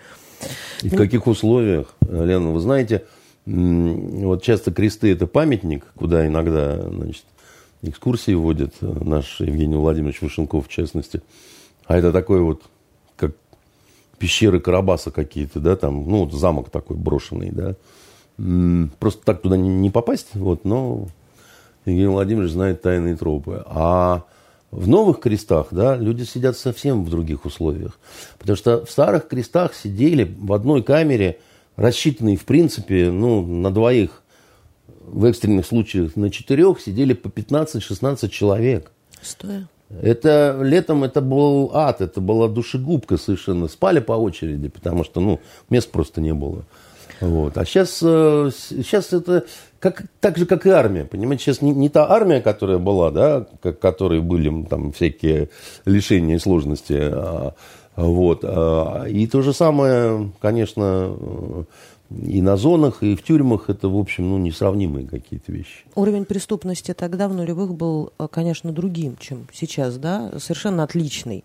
И 0.82 0.88
в 0.88 0.96
каких 0.96 1.26
условиях, 1.26 1.94
Лена, 2.08 2.50
вы 2.50 2.60
знаете, 2.60 3.04
вот 3.46 4.42
часто 4.42 4.72
кресты– 4.72 5.12
это 5.12 5.26
памятник, 5.26 5.84
куда 5.94 6.26
иногда, 6.26 6.80
значит, 6.88 7.24
экскурсии 7.82 8.32
водит 8.32 8.74
э, 8.80 8.86
наш 8.86 9.40
Евгений 9.40 9.76
Владимирович 9.76 10.20
Вышенков, 10.20 10.66
в 10.66 10.70
частности. 10.70 11.22
А 11.86 11.96
это 11.96 12.12
такой 12.12 12.40
вот, 12.40 12.62
как 13.16 13.32
пещеры 14.18 14.60
Карабаса 14.60 15.10
какие-то, 15.10 15.60
да, 15.60 15.76
там, 15.76 16.08
ну, 16.08 16.24
вот 16.24 16.32
замок 16.32 16.70
такой 16.70 16.96
брошенный, 16.96 17.50
да. 17.50 17.76
Просто 18.98 19.22
так 19.24 19.42
туда 19.42 19.56
не 19.56 19.90
попасть, 19.90 20.28
вот, 20.34 20.64
но 20.64 21.08
Евгений 21.84 22.08
Владимирович 22.08 22.52
знает 22.52 22.82
тайные 22.82 23.16
тропы. 23.16 23.62
А 23.66 24.24
в 24.70 24.88
новых 24.88 25.20
крестах, 25.20 25.68
да, 25.72 25.96
люди 25.96 26.22
сидят 26.22 26.56
совсем 26.56 27.04
в 27.04 27.10
других 27.10 27.44
условиях. 27.44 27.98
Потому 28.38 28.56
что 28.56 28.84
в 28.84 28.90
старых 28.90 29.28
крестах 29.28 29.74
сидели 29.74 30.34
в 30.38 30.52
одной 30.52 30.82
камере, 30.82 31.38
рассчитанной, 31.76 32.36
в 32.36 32.44
принципе, 32.44 33.10
ну, 33.10 33.44
на 33.44 33.70
двоих 33.70 34.19
в 35.00 35.24
экстренных 35.24 35.66
случаях 35.66 36.16
на 36.16 36.30
четырех 36.30 36.80
сидели 36.80 37.14
по 37.14 37.28
15-16 37.28 38.28
человек. 38.28 38.92
Стоя. 39.20 39.68
Это 40.02 40.56
летом 40.62 41.02
это 41.02 41.20
был 41.20 41.72
ад, 41.74 42.00
это 42.00 42.20
была 42.20 42.48
душегубка 42.48 43.16
совершенно. 43.16 43.66
Спали 43.66 43.98
по 43.98 44.12
очереди, 44.12 44.68
потому 44.68 45.02
что 45.02 45.20
ну, 45.20 45.40
мест 45.68 45.90
просто 45.90 46.20
не 46.20 46.32
было. 46.32 46.64
Вот. 47.20 47.58
А 47.58 47.64
сейчас, 47.64 47.98
сейчас 47.98 49.12
это 49.12 49.44
как, 49.78 50.04
так 50.20 50.38
же, 50.38 50.46
как 50.46 50.64
и 50.66 50.70
армия. 50.70 51.04
Понимаете, 51.04 51.44
сейчас 51.44 51.60
не, 51.60 51.72
не 51.72 51.88
та 51.88 52.08
армия, 52.08 52.40
которая 52.40 52.78
была, 52.78 53.10
да, 53.10 53.46
как, 53.62 53.78
которой 53.78 54.20
были 54.20 54.64
там 54.64 54.92
всякие 54.92 55.50
лишения 55.84 56.36
и 56.36 56.38
сложности. 56.38 56.96
А, 56.98 57.54
вот. 57.96 58.40
А, 58.44 59.04
и 59.04 59.26
то 59.26 59.42
же 59.42 59.52
самое, 59.52 60.30
конечно, 60.40 61.16
и 62.10 62.42
на 62.42 62.56
зонах, 62.56 63.02
и 63.02 63.14
в 63.14 63.22
тюрьмах 63.22 63.70
это, 63.70 63.88
в 63.88 63.96
общем, 63.96 64.30
ну, 64.30 64.38
несравнимые 64.38 65.06
какие-то 65.06 65.52
вещи. 65.52 65.84
Уровень 65.94 66.24
преступности 66.24 66.92
тогда 66.92 67.28
в 67.28 67.34
нулевых 67.34 67.74
был, 67.74 68.12
э, 68.18 68.26
конечно, 68.30 68.72
другим, 68.72 69.16
чем 69.16 69.46
сейчас, 69.52 69.96
да, 69.96 70.32
совершенно 70.38 70.82
отличный. 70.82 71.44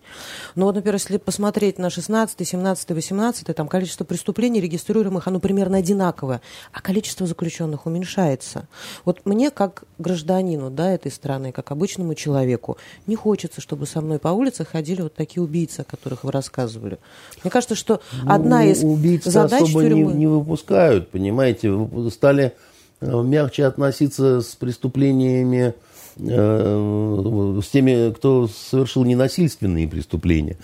Но 0.56 0.66
вот, 0.66 0.74
например, 0.74 0.96
если 0.96 1.18
посмотреть 1.18 1.78
на 1.78 1.88
16, 1.88 2.46
17, 2.46 2.90
18, 2.90 3.54
там 3.54 3.68
количество 3.68 4.04
преступлений 4.04 4.60
регистрируемых, 4.60 5.28
оно 5.28 5.38
примерно 5.38 5.78
одинаковое, 5.78 6.40
а 6.72 6.80
количество 6.80 7.26
заключенных 7.26 7.86
уменьшается. 7.86 8.66
Вот 9.04 9.24
мне, 9.24 9.50
как 9.50 9.84
гражданину, 9.98 10.70
да, 10.70 10.90
этой 10.90 11.12
страны, 11.12 11.52
как 11.52 11.70
обычному 11.70 12.14
человеку, 12.14 12.76
не 13.06 13.14
хочется, 13.14 13.60
чтобы 13.60 13.86
со 13.86 14.00
мной 14.00 14.18
по 14.18 14.28
улице 14.28 14.64
ходили 14.64 15.02
вот 15.02 15.14
такие 15.14 15.42
убийцы, 15.42 15.80
о 15.80 15.84
которых 15.84 16.24
вы 16.24 16.32
рассказывали. 16.32 16.98
Мне 17.44 17.52
кажется, 17.52 17.76
что 17.76 18.00
ну, 18.22 18.32
одна 18.32 18.64
из 18.64 18.80
задач 19.24 19.70
тюрьмы... 19.70 20.12
не, 20.12 20.18
не 20.18 20.26
выпускают, 20.56 21.10
понимаете, 21.10 21.72
стали 22.10 22.52
э, 23.00 23.22
мягче 23.22 23.66
относиться 23.66 24.40
с 24.40 24.54
преступлениями, 24.54 25.74
э, 26.18 27.60
с 27.62 27.68
теми, 27.68 28.12
кто 28.12 28.48
совершил 28.48 29.04
ненасильственные 29.04 29.86
преступления. 29.86 30.56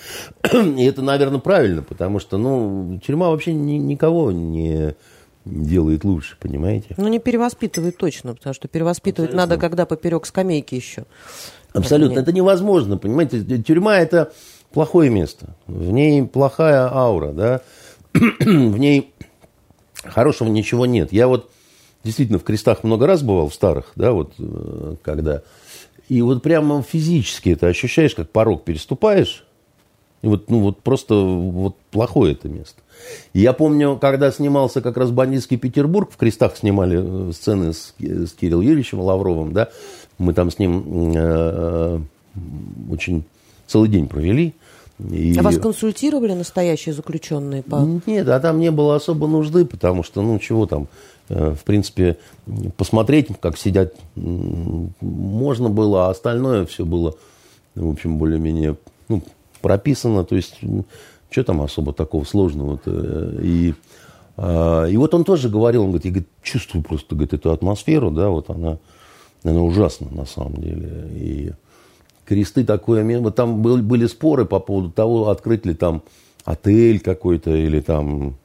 И 0.52 0.84
это, 0.84 1.02
наверное, 1.02 1.40
правильно, 1.40 1.82
потому 1.82 2.20
что, 2.20 2.38
ну, 2.38 2.98
тюрьма 3.04 3.28
вообще 3.30 3.52
ни, 3.52 3.74
никого 3.74 4.32
не 4.32 4.94
делает 5.44 6.04
лучше, 6.04 6.36
понимаете? 6.40 6.94
Ну, 6.96 7.08
не 7.08 7.18
перевоспитывает 7.18 7.96
точно, 7.98 8.34
потому 8.34 8.54
что 8.54 8.68
перевоспитывать 8.68 9.30
Абсолютно. 9.30 9.54
надо, 9.54 9.60
когда 9.60 9.86
поперек 9.86 10.24
скамейки 10.24 10.74
еще. 10.74 11.04
Абсолютно. 11.72 12.20
Это 12.20 12.32
невозможно, 12.32 12.96
понимаете? 12.96 13.42
Тюрьма– 13.62 13.98
это 13.98 14.32
плохое 14.72 15.10
место. 15.10 15.56
В 15.66 15.90
ней 15.90 16.22
плохая 16.24 16.88
аура, 16.92 17.32
да? 17.32 17.60
в 18.14 18.78
ней 18.78 19.11
хорошего 20.04 20.48
ничего 20.48 20.86
нет. 20.86 21.12
Я 21.12 21.28
вот 21.28 21.50
действительно 22.04 22.38
в 22.38 22.44
крестах 22.44 22.84
много 22.84 23.06
раз 23.06 23.22
бывал, 23.22 23.48
в 23.48 23.54
старых, 23.54 23.92
да, 23.96 24.12
вот 24.12 24.32
э, 24.38 24.96
когда. 25.02 25.42
И 26.08 26.20
вот 26.22 26.42
прямо 26.42 26.82
физически 26.82 27.50
это 27.50 27.68
ощущаешь, 27.68 28.14
как 28.14 28.30
порог 28.30 28.64
переступаешь. 28.64 29.44
И 30.22 30.28
вот, 30.28 30.50
ну, 30.50 30.60
вот 30.60 30.80
просто 30.80 31.14
вот 31.14 31.76
плохое 31.90 32.32
это 32.34 32.48
место. 32.48 32.80
И 33.32 33.40
я 33.40 33.52
помню, 33.52 33.98
когда 34.00 34.30
снимался 34.30 34.80
как 34.80 34.96
раз 34.96 35.10
«Бандитский 35.10 35.56
Петербург», 35.56 36.10
в 36.12 36.16
«Крестах» 36.16 36.56
снимали 36.56 37.28
э, 37.28 37.32
сцены 37.32 37.72
с, 37.72 37.94
с 37.98 38.32
Кириллом 38.32 38.62
Юрьевичем 38.62 39.00
Лавровым, 39.00 39.52
да, 39.52 39.70
мы 40.18 40.32
там 40.34 40.50
с 40.50 40.58
ним 40.58 41.12
э, 41.16 41.16
э 41.16 42.00
очень 42.90 43.24
целый 43.66 43.90
день 43.90 44.08
провели. 44.08 44.54
И... 45.10 45.36
А 45.38 45.42
вас 45.42 45.58
консультировали 45.58 46.32
настоящие 46.32 46.94
заключенные? 46.94 47.62
По... 47.62 47.86
Нет, 48.06 48.28
а 48.28 48.38
там 48.40 48.60
не 48.60 48.70
было 48.70 48.96
особо 48.96 49.26
нужды, 49.26 49.64
потому 49.64 50.02
что, 50.02 50.22
ну, 50.22 50.38
чего 50.38 50.66
там, 50.66 50.88
э, 51.28 51.54
в 51.58 51.64
принципе, 51.64 52.18
посмотреть, 52.76 53.28
как 53.40 53.58
сидят, 53.58 53.94
можно 54.14 55.68
было, 55.70 56.06
а 56.06 56.10
остальное 56.10 56.66
все 56.66 56.84
было, 56.84 57.14
в 57.74 57.90
общем, 57.90 58.18
более-менее 58.18 58.76
ну, 59.08 59.22
прописано, 59.60 60.24
то 60.24 60.36
есть, 60.36 60.60
что 61.30 61.44
там 61.44 61.62
особо 61.62 61.92
такого 61.92 62.24
сложного 62.24 62.76
-то? 62.76 63.40
И, 63.42 63.74
а, 64.36 64.86
и 64.86 64.96
вот 64.96 65.14
он 65.14 65.24
тоже 65.24 65.48
говорил, 65.48 65.82
он 65.82 65.88
говорит, 65.88 66.04
я 66.04 66.10
говорит, 66.10 66.28
чувствую 66.42 66.82
просто 66.82 67.14
говорит, 67.14 67.34
эту 67.34 67.52
атмосферу, 67.52 68.10
да, 68.10 68.28
вот 68.28 68.50
она, 68.50 68.78
она 69.42 69.62
ужасна 69.62 70.08
на 70.10 70.26
самом 70.26 70.56
деле. 70.56 71.08
И 71.14 71.52
кресты 72.24 72.64
такое 72.64 73.02
место. 73.02 73.30
Там 73.30 73.62
был, 73.62 73.78
были 73.78 74.06
споры 74.06 74.44
по 74.44 74.60
поводу 74.60 74.90
того, 74.90 75.28
открыть 75.28 75.66
ли 75.66 75.74
там 75.74 76.02
отель 76.44 77.00
какой-то 77.00 77.54
или 77.54 77.80
там 77.80 78.36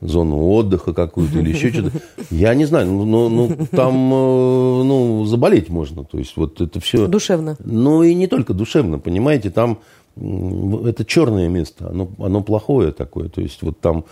зону 0.00 0.48
отдыха 0.48 0.92
какую-то 0.92 1.38
или 1.38 1.50
еще 1.50 1.72
что-то. 1.72 1.92
Я 2.30 2.54
не 2.54 2.64
знаю, 2.64 2.86
ну, 2.86 3.04
ну, 3.04 3.28
ну 3.28 3.66
там 3.70 3.94
э, 3.94 4.82
ну, 4.84 5.24
заболеть 5.24 5.68
можно. 5.70 6.04
То 6.04 6.18
есть 6.18 6.36
вот 6.36 6.60
это 6.60 6.80
все... 6.80 7.06
Душевно. 7.06 7.56
Ну 7.64 8.02
и 8.02 8.14
не 8.14 8.26
только 8.26 8.54
душевно, 8.54 8.98
понимаете, 8.98 9.50
там 9.50 9.78
это 10.16 11.04
черное 11.04 11.48
место, 11.48 11.88
оно, 11.88 12.10
оно 12.18 12.42
плохое 12.42 12.92
такое. 12.92 13.28
То 13.28 13.40
есть 13.40 13.62
вот 13.62 13.80
там, 13.80 14.04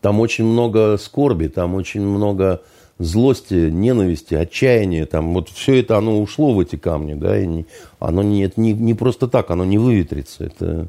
там 0.00 0.20
очень 0.20 0.44
много 0.44 0.96
скорби, 0.98 1.48
там 1.48 1.74
очень 1.74 2.02
много 2.02 2.62
злости, 2.98 3.70
ненависти, 3.70 4.34
отчаяния, 4.34 5.06
там 5.06 5.34
вот 5.34 5.48
все 5.48 5.80
это 5.80 5.98
оно 5.98 6.20
ушло 6.20 6.54
в 6.54 6.60
эти 6.60 6.76
камни, 6.76 7.14
да, 7.14 7.38
и 7.38 7.46
не, 7.46 7.66
оно 7.98 8.22
не, 8.22 8.44
это 8.44 8.60
не, 8.60 8.72
не 8.72 8.94
просто 8.94 9.28
так, 9.28 9.50
оно 9.50 9.64
не 9.64 9.78
выветрится. 9.78 10.44
Это... 10.44 10.88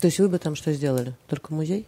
То 0.00 0.06
есть 0.06 0.18
вы 0.18 0.28
бы 0.28 0.38
там 0.38 0.54
что 0.54 0.72
сделали? 0.72 1.14
Только 1.28 1.54
музей? 1.54 1.86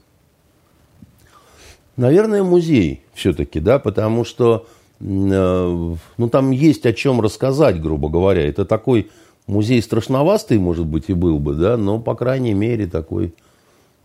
Наверное, 1.97 2.43
музей 2.43 3.03
все-таки, 3.13 3.61
да, 3.61 3.79
потому 3.79 4.25
что 4.25 4.67
э, 5.01 5.05
ну, 5.05 6.29
там 6.31 6.51
есть 6.51 6.87
о 6.87 6.95
чем 6.95 7.21
рассказать, 7.21 7.81
грубо 7.81 8.09
говоря. 8.09 8.49
Это 8.49 8.65
такой 8.65 9.11
музей 9.47 9.83
страшновастый, 9.83 10.59
может 10.59 10.87
быть, 10.87 11.11
и 11.11 11.13
был 11.13 11.39
бы, 11.39 11.55
да, 11.55 11.77
но, 11.77 11.99
по 11.99 12.15
крайней 12.15 12.55
мере, 12.55 12.87
такой, 12.87 13.35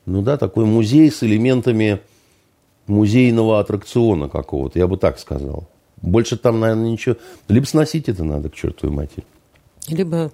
ну 0.05 0.21
да, 0.21 0.37
такой 0.37 0.65
музей 0.65 1.09
с 1.09 1.23
элементами 1.23 2.01
музейного 2.87 3.59
аттракциона 3.59 4.29
какого-то, 4.29 4.79
я 4.79 4.87
бы 4.87 4.97
так 4.97 5.19
сказал. 5.19 5.67
Больше 6.01 6.37
там, 6.37 6.59
наверное, 6.59 6.91
ничего... 6.91 7.15
Либо 7.47 7.65
сносить 7.65 8.09
это 8.09 8.23
надо, 8.23 8.49
к 8.49 8.55
чертовой 8.55 8.95
матери. 8.95 9.23
Либо 9.87 10.31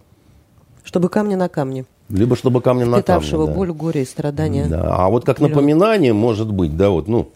чтобы 0.84 1.10
камни 1.10 1.36
на 1.36 1.50
камне. 1.50 1.86
Либо 2.10 2.36
чтобы 2.36 2.62
камни 2.62 2.84
на 2.84 3.02
камне, 3.02 3.30
да. 3.32 3.46
боль, 3.46 3.72
горе 3.72 4.02
и 4.02 4.06
страдания. 4.06 4.66
Да. 4.66 4.96
А 4.96 5.10
вот 5.10 5.24
как 5.24 5.40
Миллион. 5.40 5.52
напоминание, 5.52 6.14
может 6.14 6.52
быть, 6.52 6.76
да, 6.76 6.90
вот, 6.90 7.08
ну, 7.08 7.30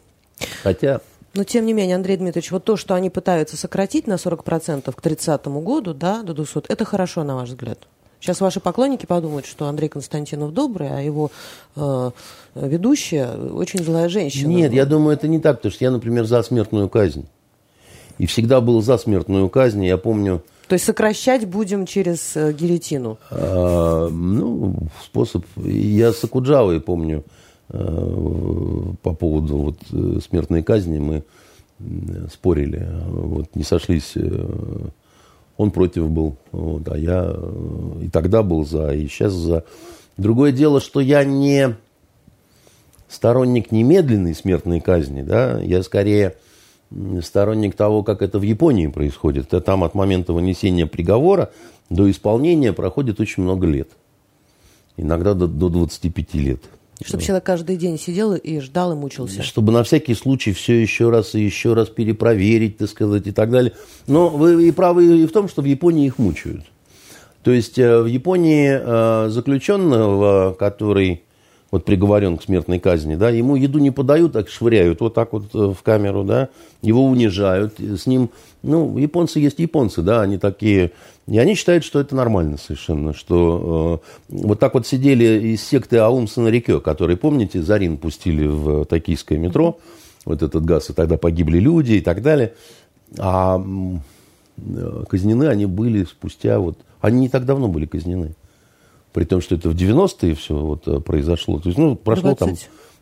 хотя... 0.63 1.01
Но, 1.33 1.43
тем 1.43 1.65
не 1.65 1.73
менее, 1.73 1.97
Андрей 1.97 2.17
Дмитриевич, 2.17 2.51
вот 2.51 2.63
то, 2.63 2.77
что 2.77 2.95
они 2.95 3.09
пытаются 3.09 3.57
сократить 3.57 4.07
на 4.07 4.13
40% 4.13 4.91
к 4.91 5.01
30 5.01 5.45
году, 5.47 5.93
да, 5.93 6.23
до 6.23 6.33
200, 6.33 6.63
это 6.69 6.85
хорошо, 6.85 7.23
на 7.23 7.35
ваш 7.35 7.49
взгляд? 7.49 7.79
Сейчас 8.25 8.41
ваши 8.41 8.59
поклонники 8.59 9.05
подумают, 9.05 9.45
что 9.45 9.67
Андрей 9.67 9.87
Константинов 9.87 10.51
добрый, 10.51 10.89
а 10.89 10.99
его 10.99 11.29
э, 11.75 12.11
ведущая 12.55 13.29
очень 13.35 13.83
злая 13.83 14.09
женщина. 14.09 14.49
Нет, 14.49 14.73
я 14.73 14.87
думаю, 14.87 15.15
это 15.15 15.27
не 15.27 15.39
так, 15.39 15.57
потому 15.57 15.71
что 15.71 15.85
я, 15.85 15.91
например, 15.91 16.25
за 16.25 16.41
смертную 16.41 16.89
казнь. 16.89 17.27
И 18.17 18.25
всегда 18.25 18.61
был 18.61 18.81
за 18.81 18.97
смертную 18.97 19.47
казнь. 19.47 19.85
Я 19.85 19.97
помню... 19.99 20.41
То 20.67 20.73
есть 20.73 20.85
сокращать 20.85 21.45
будем 21.45 21.85
через 21.85 22.35
э, 22.35 22.51
гильотину? 22.51 23.19
А, 23.29 24.09
ну, 24.09 24.75
способ... 25.03 25.45
Я 25.57 26.11
с 26.11 26.23
Акуджавой 26.23 26.81
помню 26.81 27.23
э, 27.69 28.93
по 29.03 29.13
поводу 29.13 29.57
вот, 29.57 29.77
э, 29.91 30.19
смертной 30.27 30.63
казни. 30.63 30.97
Мы 30.97 31.23
спорили. 32.33 32.89
Вот, 33.05 33.55
не 33.55 33.63
сошлись 33.63 34.13
э, 34.15 34.47
он 35.57 35.71
против 35.71 36.09
был, 36.09 36.35
вот, 36.51 36.87
а 36.89 36.97
я 36.97 37.33
э, 37.33 38.03
и 38.03 38.09
тогда 38.09 38.43
был 38.43 38.65
за, 38.65 38.93
и 38.93 39.07
сейчас 39.07 39.33
за. 39.33 39.63
Другое 40.17 40.51
дело, 40.51 40.81
что 40.81 40.99
я 40.99 41.23
не 41.23 41.75
сторонник 43.07 43.71
немедленной 43.71 44.35
смертной 44.35 44.81
казни, 44.81 45.21
да, 45.21 45.61
я 45.61 45.83
скорее 45.83 46.35
сторонник 47.21 47.75
того, 47.75 48.03
как 48.03 48.21
это 48.21 48.39
в 48.39 48.43
Японии 48.43 48.87
происходит. 48.87 49.49
Там 49.49 49.83
от 49.83 49.95
момента 49.95 50.33
вынесения 50.33 50.85
приговора 50.85 51.51
до 51.89 52.09
исполнения 52.09 52.73
проходит 52.73 53.19
очень 53.19 53.43
много 53.43 53.67
лет. 53.67 53.89
Иногда 54.97 55.33
до, 55.33 55.47
до 55.47 55.69
25 55.69 56.33
лет. 56.35 56.61
Чтобы 57.03 57.23
человек 57.23 57.43
каждый 57.43 57.75
день 57.75 57.99
сидел 57.99 58.33
и 58.33 58.59
ждал 58.59 58.93
и 58.93 58.95
мучился. 58.95 59.43
Чтобы 59.43 59.73
на 59.73 59.83
всякий 59.83 60.15
случай 60.15 60.53
все 60.53 60.81
еще 60.81 61.09
раз 61.09 61.35
и 61.35 61.41
еще 61.41 61.73
раз 61.73 61.89
перепроверить, 61.89 62.77
так 62.77 62.89
сказать, 62.89 63.27
и 63.27 63.31
так 63.31 63.49
далее. 63.49 63.73
Но 64.07 64.29
вы 64.29 64.67
и 64.67 64.71
правы 64.71 65.23
и 65.23 65.27
в 65.27 65.31
том, 65.31 65.49
что 65.49 65.61
в 65.61 65.65
Японии 65.65 66.05
их 66.05 66.17
мучают. 66.17 66.63
То 67.43 67.51
есть 67.51 67.77
э, 67.77 68.01
в 68.01 68.05
Японии 68.07 68.69
э, 68.71 69.29
заключенного, 69.29 70.53
который 70.57 71.24
вот 71.75 71.83
приговорен 71.83 72.37
к 72.37 72.43
смертной 72.43 72.79
казни, 72.79 73.15
да, 73.15 73.29
ему 73.29 73.57
еду 73.57 73.79
не 73.79 73.91
подают, 73.91 74.31
так 74.31 74.47
швыряют 74.47 75.01
вот 75.01 75.13
так 75.13 75.33
вот 75.33 75.53
э, 75.53 75.73
в 75.77 75.83
камеру, 75.83 76.23
да, 76.23 76.47
его 76.81 77.03
унижают, 77.03 77.81
с 77.81 78.05
ним, 78.05 78.29
ну, 78.63 78.97
японцы 78.97 79.41
есть 79.41 79.59
японцы, 79.59 80.01
да, 80.01 80.21
они 80.21 80.37
такие, 80.37 80.91
и 81.27 81.37
они 81.37 81.53
считают, 81.53 81.83
что 81.83 81.99
это 81.99 82.15
нормально 82.15 82.57
совершенно, 82.57 83.13
что 83.13 84.01
э, 84.29 84.35
вот 84.45 84.57
так 84.57 84.73
вот 84.73 84.87
сидели 84.87 85.49
из 85.53 85.63
секты 85.63 85.97
Аум 85.97 86.29
Санарикё, 86.29 86.79
которые, 86.79 87.17
помните, 87.17 87.61
Зарин 87.61 87.97
пустили 87.97 88.47
в 88.47 88.85
токийское 88.85 89.37
метро, 89.37 89.77
вот 90.23 90.43
этот 90.43 90.63
газ, 90.63 90.89
и 90.91 90.93
тогда 90.93 91.17
погибли 91.17 91.59
люди 91.59 91.95
и 91.95 92.01
так 92.01 92.21
далее, 92.21 92.53
а 93.19 93.61
э, 94.57 95.03
казнены 95.09 95.49
они 95.49 95.65
были 95.65 96.05
спустя 96.05 96.57
вот, 96.57 96.77
они 97.01 97.19
не 97.19 97.27
так 97.27 97.43
давно 97.43 97.67
были 97.67 97.85
казнены 97.85 98.33
при 99.15 99.23
том, 99.23 99.39
что 99.39 99.55
это 99.55 99.69
в 99.69 99.75
90-е 99.75 100.35
все 100.35 100.53
вот 100.53 100.85
э, 100.89 100.99
произошло. 100.99 101.57
То 101.59 101.69
есть, 101.69 101.79
ну, 101.79 101.95
прошло 101.95 102.35
20. 102.35 102.37
там 102.37 102.55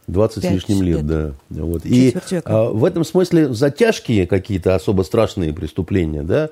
20 0.05 0.43
с 0.43 0.47
лишним 0.51 0.83
лет, 0.83 0.97
лет. 0.97 1.07
да. 1.07 1.33
Вот. 1.49 1.87
И 1.87 2.15
а, 2.45 2.69
в 2.69 2.85
этом 2.85 3.03
смысле 3.03 3.51
затяжкие 3.51 4.27
какие-то 4.27 4.75
особо 4.75 5.01
страшные 5.01 5.53
преступления, 5.53 6.21
да, 6.21 6.51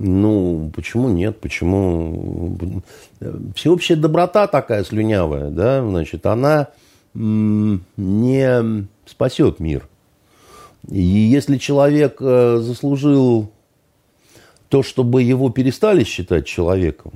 ну, 0.00 0.72
почему 0.74 1.08
нет, 1.10 1.38
почему... 1.40 2.82
Всеобщая 3.54 3.94
доброта 3.94 4.48
такая 4.48 4.82
слюнявая, 4.82 5.50
да, 5.50 5.80
значит, 5.88 6.26
она 6.26 6.68
не 7.14 8.88
спасет 9.06 9.60
мир. 9.60 9.86
И 10.88 11.00
если 11.00 11.56
человек 11.56 12.16
э, 12.18 12.58
заслужил 12.60 13.52
то, 14.68 14.82
чтобы 14.82 15.22
его 15.22 15.50
перестали 15.50 16.02
считать 16.02 16.46
человеком, 16.46 17.12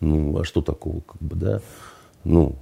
ну, 0.00 0.38
а 0.38 0.44
что 0.44 0.62
такого, 0.62 1.00
как 1.00 1.20
бы, 1.20 1.36
да? 1.36 1.60
Ну, 2.24 2.54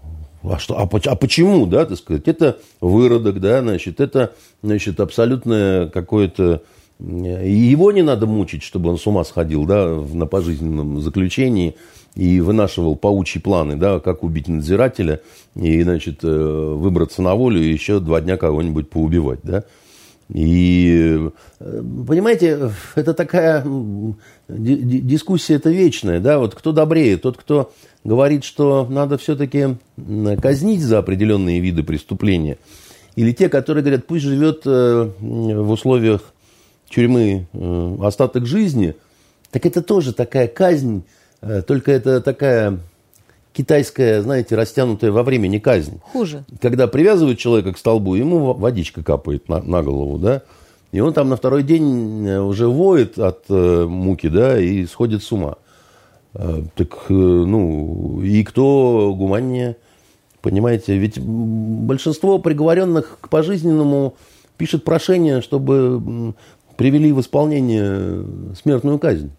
а, 0.43 0.59
что, 0.59 0.79
а, 0.79 0.83
а 0.83 1.17
почему, 1.17 1.67
да, 1.67 1.85
так 1.85 1.99
сказать? 1.99 2.29
Это 2.29 2.59
выродок, 2.81 3.41
да, 3.41 3.61
значит, 3.61 4.01
это, 4.01 4.35
значит, 4.63 5.01
абсолютное 5.01 5.89
какое-то... 5.89 6.63
И 7.01 7.53
его 7.53 7.93
не 7.93 8.03
надо 8.03 8.27
мучить, 8.27 8.65
чтобы 8.65 8.91
он 8.91 8.99
с 8.99 9.07
ума 9.07 9.25
сходил, 9.25 9.65
да, 9.67 9.89
на 9.89 10.27
пожизненном 10.27 11.01
заключении 11.01 11.77
и 12.17 12.41
вынашивал 12.41 12.97
паучьи 12.97 13.41
планы, 13.41 13.77
да, 13.77 14.01
как 14.01 14.25
убить 14.25 14.49
надзирателя 14.49 15.21
и, 15.55 15.81
значит, 15.83 16.25
э, 16.25 16.29
выбраться 16.29 17.23
на 17.23 17.37
волю 17.37 17.63
и 17.63 17.73
еще 17.73 18.01
два 18.01 18.21
дня 18.21 18.37
кого-нибудь 18.37 18.91
поубивать, 18.91 19.41
да. 19.45 19.63
И, 20.33 21.31
э, 21.59 21.83
понимаете, 22.07 22.71
это 22.95 23.15
такая 23.15 23.65
дискуссия 24.49 25.55
это 25.55 25.71
вечная, 25.71 26.21
да, 26.21 26.39
вот 26.39 26.55
кто 26.55 26.73
добрее, 26.73 27.17
тот, 27.17 27.39
кто 27.39 27.73
говорит, 28.05 28.45
что 28.45 28.87
надо 28.89 29.17
все-таки 29.17 29.77
казнить 30.41 30.83
за 30.83 30.99
определенные 30.99 31.61
виды 31.61 31.83
преступления, 31.83 32.59
или 33.17 33.33
те, 33.33 33.49
которые 33.49 33.83
говорят, 33.83 34.07
пусть 34.07 34.25
живет 34.25 34.63
э, 34.67 35.11
в 35.19 35.71
условиях 35.71 36.35
тюрьмы 36.91 37.47
э, 37.53 37.97
остаток 38.03 38.45
жизни, 38.45 38.97
так 39.51 39.65
это 39.65 39.83
тоже 39.83 40.13
такая 40.13 40.47
казнь, 40.47 41.05
только 41.67 41.93
это 41.93 42.21
такая 42.21 42.81
китайская, 43.53 44.23
знаете, 44.23 44.55
растянутая 44.55 45.11
во 45.11 45.23
времени 45.23 45.59
казнь. 45.59 46.01
Хуже. 46.13 46.45
Когда 46.61 46.87
привязывают 46.87 47.39
человека 47.39 47.73
к 47.73 47.79
столбу, 47.79 48.15
ему 48.15 48.53
водичка 48.55 49.03
капает 49.03 49.49
на, 49.49 49.63
на 49.63 49.83
голову, 49.83 50.19
да, 50.19 50.43
и 50.93 51.01
он 51.01 51.13
там 51.13 51.29
на 51.29 51.37
второй 51.37 51.63
день 51.63 52.27
э, 52.27 52.41
уже 52.41 52.67
воет 52.67 53.19
от 53.19 53.45
э, 53.49 53.85
муки, 53.87 54.29
да, 54.29 54.59
и 54.59 54.87
сходит 54.87 55.23
с 55.23 55.31
ума. 55.33 55.57
Э, 56.35 56.63
так, 56.75 56.93
э, 57.09 57.13
ну, 57.13 58.21
и 58.23 58.43
кто 58.45 59.15
гуманнее, 59.17 59.77
понимаете? 60.41 60.97
Ведь 60.97 61.19
большинство 61.19 62.39
приговоренных 62.39 63.19
к 63.21 63.29
пожизненному 63.29 64.15
пишет 64.57 64.85
прошение, 64.85 65.43
чтобы 65.43 66.35
привели 66.77 67.13
в 67.13 67.21
исполнение 67.21 68.25
смертную 68.61 68.99
казнь. 68.99 69.31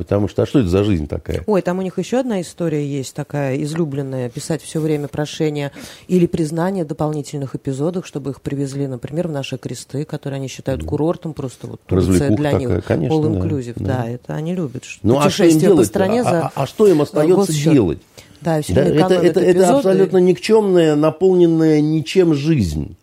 Потому 0.00 0.28
что, 0.28 0.44
а 0.44 0.46
что 0.46 0.60
это 0.60 0.68
за 0.70 0.82
жизнь 0.82 1.06
такая? 1.06 1.44
Ой, 1.46 1.60
там 1.60 1.78
у 1.78 1.82
них 1.82 1.98
еще 1.98 2.20
одна 2.20 2.40
история 2.40 2.82
есть 2.86 3.14
такая 3.14 3.62
излюбленная, 3.62 4.30
писать 4.30 4.62
все 4.62 4.80
время 4.80 5.08
прошения 5.08 5.72
или 6.08 6.24
признание 6.24 6.86
дополнительных 6.86 7.54
эпизодов, 7.54 8.06
чтобы 8.06 8.30
их 8.30 8.40
привезли, 8.40 8.86
например, 8.86 9.28
в 9.28 9.32
наши 9.32 9.58
кресты, 9.58 10.06
которые 10.06 10.38
они 10.38 10.48
считают 10.48 10.84
курортом, 10.84 11.34
просто 11.34 11.66
вот 11.66 11.82
Турция 11.84 12.30
для 12.30 12.52
такая, 12.52 12.76
них, 12.76 12.84
конечно, 12.86 13.14
all 13.14 13.42
inclusive. 13.42 13.74
Да, 13.76 13.84
Да, 13.84 14.08
это 14.08 14.34
они 14.36 14.54
любят. 14.54 14.84
Ну, 15.02 15.18
а 15.18 15.28
что 15.28 15.44
им 15.44 15.58
делать? 15.58 15.80
по 15.80 15.84
стране 15.84 16.22
а, 16.22 16.24
за 16.24 16.40
а, 16.46 16.52
а 16.54 16.66
что 16.66 16.86
им 16.86 17.02
остается 17.02 17.52
делать? 17.52 17.98
Да, 18.40 18.62
все 18.62 18.72
да, 18.72 18.80
это, 18.80 19.14
это, 19.16 19.40
это 19.40 19.76
абсолютно 19.76 20.16
никчемная, 20.16 20.96
наполненная 20.96 21.82
ничем 21.82 22.32
жизнь. 22.32 22.96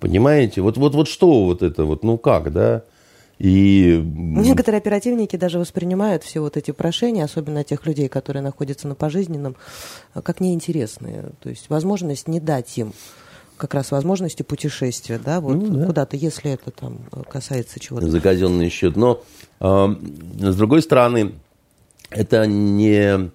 Понимаете? 0.00 0.62
Вот, 0.62 0.78
вот, 0.78 0.94
вот 0.94 1.08
что 1.08 1.44
вот 1.44 1.62
это 1.62 1.84
вот, 1.84 2.04
ну 2.04 2.16
как, 2.16 2.50
да? 2.54 2.84
И... 3.38 4.02
Некоторые 4.04 4.78
оперативники 4.78 5.36
даже 5.36 5.58
воспринимают 5.58 6.24
все 6.24 6.40
вот 6.40 6.56
эти 6.56 6.72
прошения, 6.72 7.24
особенно 7.24 7.62
тех 7.62 7.86
людей, 7.86 8.08
которые 8.08 8.42
находятся 8.42 8.88
на 8.88 8.94
пожизненном, 8.94 9.56
как 10.12 10.40
неинтересные. 10.40 11.30
То 11.40 11.48
есть 11.48 11.70
возможность 11.70 12.26
не 12.26 12.40
дать 12.40 12.76
им 12.78 12.92
как 13.56 13.74
раз 13.74 13.90
возможности 13.90 14.42
путешествия, 14.42 15.20
да, 15.22 15.40
вот 15.40 15.56
ну, 15.56 15.80
да. 15.80 15.86
куда-то, 15.86 16.16
если 16.16 16.52
это 16.52 16.70
там 16.70 17.00
касается 17.28 17.80
чего-то. 17.80 18.08
За 18.08 18.20
казенный 18.20 18.70
счет. 18.70 18.96
Но, 18.96 19.22
э, 19.60 19.88
с 20.38 20.56
другой 20.56 20.80
стороны, 20.80 21.32
это 22.10 22.46
не, 22.46 23.30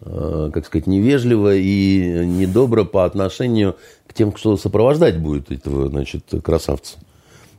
э, 0.00 0.50
как 0.52 0.66
сказать, 0.66 0.86
невежливо 0.86 1.54
и 1.54 2.26
недобро 2.26 2.84
по 2.84 3.04
отношению 3.04 3.76
к 4.06 4.14
тем, 4.14 4.32
кто 4.32 4.56
сопровождать 4.56 5.18
будет 5.18 5.50
этого, 5.50 5.88
значит, 5.88 6.24
красавца. 6.42 6.98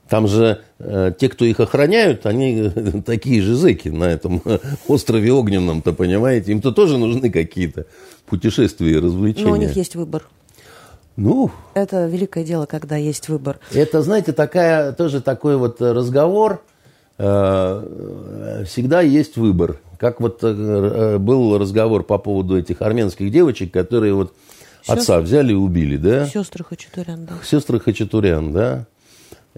Там 0.10 0.28
же 0.28 0.62
э, 0.80 1.12
те, 1.18 1.30
кто 1.30 1.46
их 1.46 1.60
охраняют, 1.60 2.26
они 2.26 2.70
такие 3.06 3.42
же 3.42 3.56
зэки 3.56 3.90
на 3.90 4.06
этом 4.06 4.42
острове 4.88 5.32
огненном-то, 5.32 5.94
понимаете? 5.94 6.52
Им-то 6.54 6.72
тоже 6.72 6.98
нужны 6.98 7.30
какие-то 7.30 7.86
путешествия 8.26 8.92
и 8.92 8.98
развлечения. 8.98 9.48
Но 9.48 9.54
у 9.54 9.58
них 9.58 9.76
есть 9.76 9.96
выбор. 9.96 10.28
Ну, 11.16 11.52
это 11.74 12.06
великое 12.06 12.44
дело, 12.44 12.68
когда 12.68 12.96
есть 12.96 13.28
выбор. 13.28 13.60
Это, 13.74 14.04
знаете, 14.04 14.34
такая, 14.34 14.92
тоже 14.92 15.20
такой 15.20 15.58
вот 15.58 15.82
разговор. 15.82 16.62
Э, 17.18 18.64
всегда 18.68 19.02
есть 19.02 19.36
выбор. 19.36 19.80
Как 19.98 20.22
вот 20.22 20.40
э, 20.44 21.18
был 21.18 21.58
разговор 21.58 22.04
по 22.04 22.20
поводу 22.20 22.58
этих 22.58 22.84
армянских 22.84 23.32
девочек, 23.32 23.74
которые 23.74 24.14
вот 24.14 24.36
Сестр... 24.82 25.00
отца 25.00 25.20
взяли 25.20 25.54
и 25.54 25.56
убили, 25.56 25.98
да? 25.98 26.28
Сестры 26.28 26.64
Хачатурян, 26.64 27.26
да. 27.26 27.34
Сестры 27.44 27.80
Хачатурян, 27.80 28.54
да. 28.54 28.86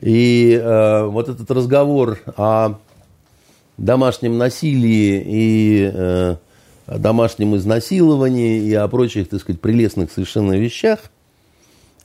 И 0.01 0.59
э, 0.61 1.05
вот 1.05 1.27
этот 1.27 1.49
разговор 1.51 2.19
о 2.37 2.75
домашнем 3.77 4.37
насилии 4.37 5.23
и 5.25 5.91
э, 5.93 6.35
о 6.85 6.97
домашнем 6.97 7.55
изнасиловании 7.55 8.61
и 8.61 8.73
о 8.73 8.87
прочих, 8.87 9.29
так 9.29 9.41
сказать, 9.41 9.59
прелестных 9.59 10.11
совершенно 10.11 10.53
вещах. 10.53 10.99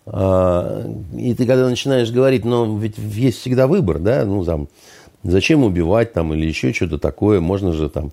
Э, 0.06 0.92
и 1.16 1.34
ты 1.34 1.46
когда 1.46 1.68
начинаешь 1.68 2.10
говорить, 2.10 2.44
ну, 2.44 2.78
ведь 2.78 2.98
есть 2.98 3.40
всегда 3.40 3.66
выбор, 3.66 3.98
да, 4.00 4.24
ну, 4.24 4.44
там, 4.44 4.68
зачем 5.22 5.62
убивать 5.62 6.12
там 6.12 6.34
или 6.34 6.46
еще 6.46 6.72
что-то 6.72 6.98
такое, 6.98 7.40
можно 7.40 7.72
же 7.72 7.88
там 7.88 8.12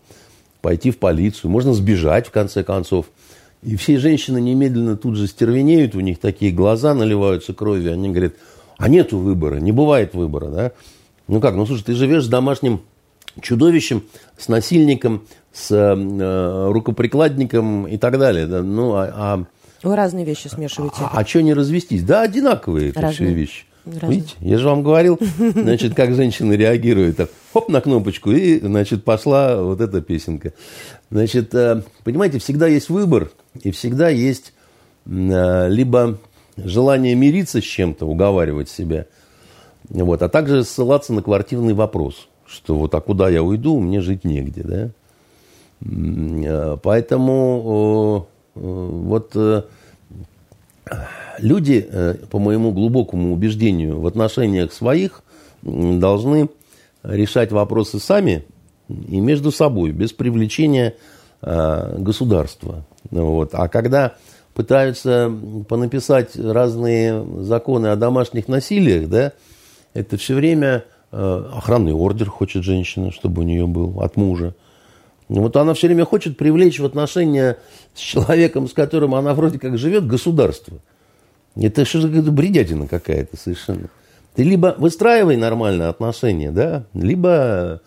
пойти 0.62 0.92
в 0.92 0.98
полицию, 0.98 1.50
можно 1.50 1.74
сбежать 1.74 2.28
в 2.28 2.32
конце 2.32 2.64
концов. 2.64 3.08
И 3.64 3.76
все 3.76 3.98
женщины 3.98 4.40
немедленно 4.42 4.96
тут 4.96 5.16
же 5.16 5.28
стервенеют, 5.28 5.96
у 5.96 6.00
них 6.00 6.20
такие 6.20 6.52
глаза 6.52 6.94
наливаются 6.94 7.54
кровью, 7.54 7.94
они 7.94 8.10
говорят, 8.10 8.34
а 8.82 8.90
нету 8.90 9.18
выбора, 9.18 9.58
не 9.58 9.72
бывает 9.72 10.14
выбора, 10.14 10.48
да? 10.48 10.72
Ну 11.28 11.40
как, 11.40 11.56
ну 11.56 11.66
слушай, 11.66 11.84
ты 11.84 11.94
живешь 11.94 12.26
с 12.26 12.28
домашним 12.28 12.82
чудовищем, 13.42 14.04
с 14.38 14.48
насильником, 14.48 15.24
с 15.54 15.72
э, 15.72 16.72
рукоприкладником 16.72 17.88
и 17.88 17.98
так 17.98 18.18
далее. 18.18 18.48
Да? 18.48 18.62
Ну, 18.62 18.94
а, 18.94 19.12
а, 19.14 19.44
Вы 19.84 19.96
разные 19.96 20.26
вещи 20.26 20.48
смешиваете. 20.48 20.98
А, 21.00 21.20
а 21.20 21.26
что 21.26 21.42
не 21.42 21.54
развестись? 21.54 22.04
Да, 22.04 22.24
одинаковые 22.24 22.90
это 22.90 23.02
разные. 23.02 23.30
все 23.30 23.34
вещи. 23.34 23.66
Разные. 23.86 24.12
Видите, 24.12 24.36
я 24.42 24.58
же 24.58 24.68
вам 24.68 24.84
говорил, 24.84 25.20
значит, 25.38 25.96
как 25.96 26.14
женщины 26.14 26.54
реагируют. 26.54 27.18
Так, 27.18 27.30
хоп, 27.54 27.70
на 27.70 27.82
кнопочку, 27.82 28.32
и, 28.32 28.60
значит, 28.60 29.04
пошла 29.04 29.62
вот 29.62 29.82
эта 29.82 30.02
песенка. 30.02 30.54
Значит, 31.10 31.54
э, 31.56 31.84
понимаете, 32.04 32.40
всегда 32.40 32.68
есть 32.68 32.90
выбор, 32.90 33.32
и 33.62 33.72
всегда 33.72 34.10
есть 34.10 34.54
э, 35.06 35.70
либо 35.70 36.20
желание 36.66 37.16
мириться 37.16 37.62
с 37.62 37.64
чем-то, 37.64 38.06
уговаривать 38.06 38.70
себя, 38.70 39.06
вот, 39.90 40.22
а 40.22 40.30
также 40.30 40.64
ссылаться 40.64 41.14
на 41.14 41.22
квартирный 41.22 41.74
вопрос, 41.74 42.28
что 42.46 42.76
вот 42.76 42.96
а 42.96 43.02
куда 43.02 43.30
я 43.30 43.44
уйду, 43.44 43.80
мне 43.80 44.02
жить 44.02 44.24
негде, 44.24 44.64
да. 44.64 44.90
Э, 45.84 46.78
поэтому 46.82 48.28
э, 48.56 48.60
вот 48.60 49.32
э, 49.36 49.64
люди, 51.40 51.90
по 52.30 52.40
моему 52.40 52.72
глубокому 52.72 53.34
убеждению, 53.34 54.00
в 54.00 54.08
отношениях 54.08 54.74
своих 54.74 55.24
должны 55.62 56.50
решать 57.04 57.52
вопросы 57.52 58.00
сами 58.00 58.46
и 58.88 59.20
между 59.20 59.52
собой, 59.52 59.92
без 59.92 60.12
привлечения 60.12 60.96
государства. 61.42 62.86
Вот. 63.10 63.52
А 63.54 63.68
когда 63.68 64.16
пытаются 64.54 65.32
понаписать 65.68 66.36
разные 66.36 67.26
законы 67.44 67.88
о 67.88 67.96
домашних 67.96 68.48
насилиях, 68.48 69.10
да, 69.10 69.34
это 69.94 70.18
все 70.18 70.36
время 70.36 70.86
э, 71.12 71.50
охранный 71.54 71.94
ордер 71.94 72.30
хочет 72.30 72.64
женщина, 72.64 73.12
чтобы 73.12 73.42
у 73.42 73.46
нее 73.46 73.68
был 73.68 74.02
от 74.02 74.18
мужа. 74.18 74.56
Вот 75.30 75.56
она 75.56 75.74
все 75.74 75.88
время 75.88 76.06
хочет 76.06 76.38
привлечь 76.38 76.80
в 76.80 76.86
отношения 76.86 77.58
с 77.94 78.00
человеком, 78.00 78.68
с 78.68 78.74
которым 78.74 79.16
она 79.16 79.34
вроде 79.34 79.60
как 79.60 79.78
живет, 79.78 80.06
государство. 80.06 80.80
Это 81.56 81.86
что 81.86 82.02
за 82.02 82.08
бредятина 82.08 82.88
какая-то 82.88 83.38
совершенно. 83.38 83.90
Ты 84.36 84.44
либо 84.44 84.76
выстраивай 84.78 85.38
нормальные 85.38 85.90
отношения, 85.90 86.52
да, 86.52 86.86
либо 86.94 87.82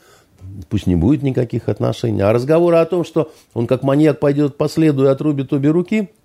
пусть 0.69 0.87
не 0.87 0.97
будет 0.97 1.23
никаких 1.23 1.69
отношений. 1.69 2.21
А 2.21 2.33
разговоры 2.33 2.77
о 2.77 2.85
том, 2.87 3.05
что 3.05 3.33
он 3.55 3.67
как 3.67 3.83
маньяк 3.83 4.21
пойдет 4.21 4.57
по 4.57 4.69
следу 4.69 5.05
и 5.05 5.09
отрубит 5.09 5.53
обе 5.53 5.71
руки– 5.71 6.11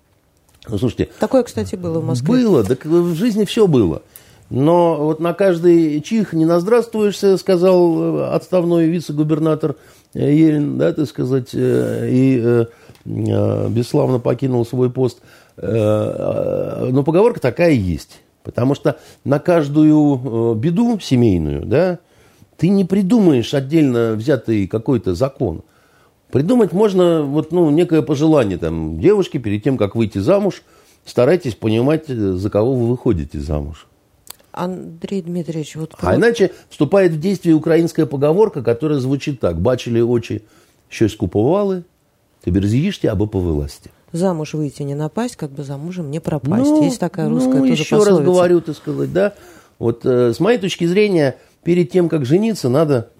ну, 0.68 0.78
слушайте. 0.78 1.08
Такое, 1.18 1.42
кстати, 1.42 1.76
было 1.76 2.00
в 2.00 2.04
Москве. 2.04 2.28
Было, 2.28 2.64
так 2.64 2.84
в 2.84 3.14
жизни 3.14 3.44
все 3.44 3.66
было. 3.66 4.02
Но 4.50 4.96
вот 4.96 5.20
на 5.20 5.32
каждый 5.32 6.00
чих 6.00 6.32
не 6.32 6.44
наздравствуешься, 6.44 7.36
сказал 7.36 8.18
э, 8.18 8.34
отставной 8.34 8.88
вице-губернатор 8.88 9.76
э, 10.12 10.34
Ерин, 10.34 10.76
да, 10.76 10.92
так 10.92 11.06
сказать, 11.06 11.50
э, 11.54 12.08
и 12.10 12.66
бесславно 13.04 14.18
покинул 14.18 14.66
свой 14.66 14.90
пост. 14.90 15.20
Но 15.56 17.02
поговорка 17.04 17.40
такая 17.40 17.72
есть. 17.72 18.20
Потому 18.42 18.74
что 18.74 18.98
на 19.24 19.38
каждую 19.38 20.54
беду 20.54 20.98
семейную, 21.00 21.64
да, 21.64 21.98
ты 22.58 22.68
не 22.68 22.84
придумаешь 22.84 23.54
отдельно 23.54 24.12
взятый 24.12 24.66
какой-то 24.66 25.14
закон. 25.14 25.62
Придумать 26.32 26.72
можно 26.72 27.22
вот, 27.22 27.52
ну, 27.52 27.70
некое 27.70 28.02
пожелание 28.02 28.58
там, 28.58 29.00
девушки 29.00 29.38
перед 29.38 29.64
тем, 29.64 29.76
как 29.76 29.96
выйти 29.96 30.18
замуж, 30.18 30.62
старайтесь 31.04 31.54
понимать, 31.54 32.06
за 32.06 32.50
кого 32.50 32.74
вы 32.74 32.86
выходите 32.88 33.40
замуж. 33.40 33.86
Андрей 34.52 35.22
Дмитриевич, 35.22 35.76
вот... 35.76 35.94
А 36.00 36.16
иначе 36.16 36.50
вступает 36.68 37.12
в 37.12 37.20
действие 37.20 37.54
украинская 37.54 38.06
поговорка, 38.06 38.62
которая 38.62 38.98
звучит 38.98 39.40
так. 39.40 39.60
Бачили 39.60 40.00
очи, 40.00 40.42
щось 40.88 41.14
купували, 41.14 41.82
тепер 42.44 42.66
з'їжте 42.66 43.08
або 43.08 43.28
повиласти. 43.28 43.90
Замуж 44.12 44.54
выйти 44.54 44.82
не 44.82 44.96
напасть, 44.96 45.36
как 45.36 45.52
бы 45.52 45.62
замужем 45.62 46.10
не 46.10 46.20
пропасть. 46.20 46.70
Ну, 46.70 46.82
Есть 46.82 46.98
такая 46.98 47.28
русская 47.28 47.60
ну, 47.60 47.68
тоже 47.68 47.72
еще 47.72 47.96
пословица. 47.96 48.10
раз 48.10 48.24
говорю, 48.24 48.60
так 48.60 48.76
сказать, 48.76 49.12
да. 49.12 49.34
Вот 49.78 50.04
э, 50.04 50.34
с 50.34 50.40
моей 50.40 50.58
точки 50.58 50.84
зрения, 50.84 51.36
перед 51.62 51.92
тем, 51.92 52.08
как 52.08 52.26
жениться, 52.26 52.68
надо 52.68 53.10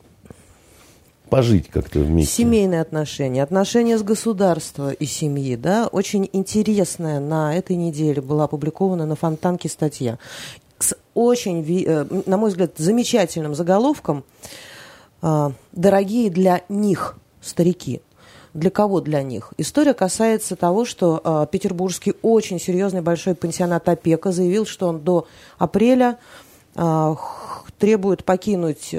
пожить 1.31 1.68
как-то 1.68 2.01
вместе. 2.01 2.35
Семейные 2.35 2.81
отношения, 2.81 3.43
отношения 3.43 3.97
с 3.97 4.03
государством 4.03 4.91
и 4.93 5.07
семьи, 5.07 5.57
да, 5.57 5.87
очень 5.87 6.28
интересная 6.33 7.20
на 7.20 7.57
этой 7.57 7.76
неделе 7.76 8.20
была 8.20 8.45
опубликована 8.45 9.07
на 9.07 9.16
Фонтанке 9.16 9.68
статья 9.68 10.18
с 10.78 10.97
очень, 11.14 11.64
э, 11.87 12.05
на 12.26 12.37
мой 12.37 12.51
взгляд, 12.51 12.72
замечательным 12.76 13.55
заголовком 13.55 14.24
э, 15.22 15.51
«Дорогие 15.72 16.31
для 16.31 16.62
них 16.68 17.16
старики». 17.41 18.03
Для 18.53 18.70
кого 18.70 19.01
для 19.01 19.22
них? 19.22 19.53
История 19.59 19.95
касается 19.95 20.57
того, 20.57 20.85
что 20.85 21.20
э, 21.22 21.47
петербургский 21.53 22.14
очень 22.22 22.59
серьезный 22.59 23.01
большой 23.01 23.37
пансионат 23.37 23.89
«Опека» 23.89 24.33
заявил, 24.33 24.66
что 24.66 24.89
он 24.89 25.01
до 25.01 25.26
апреля 25.59 26.18
требует 27.78 28.24
покинуть 28.24 28.95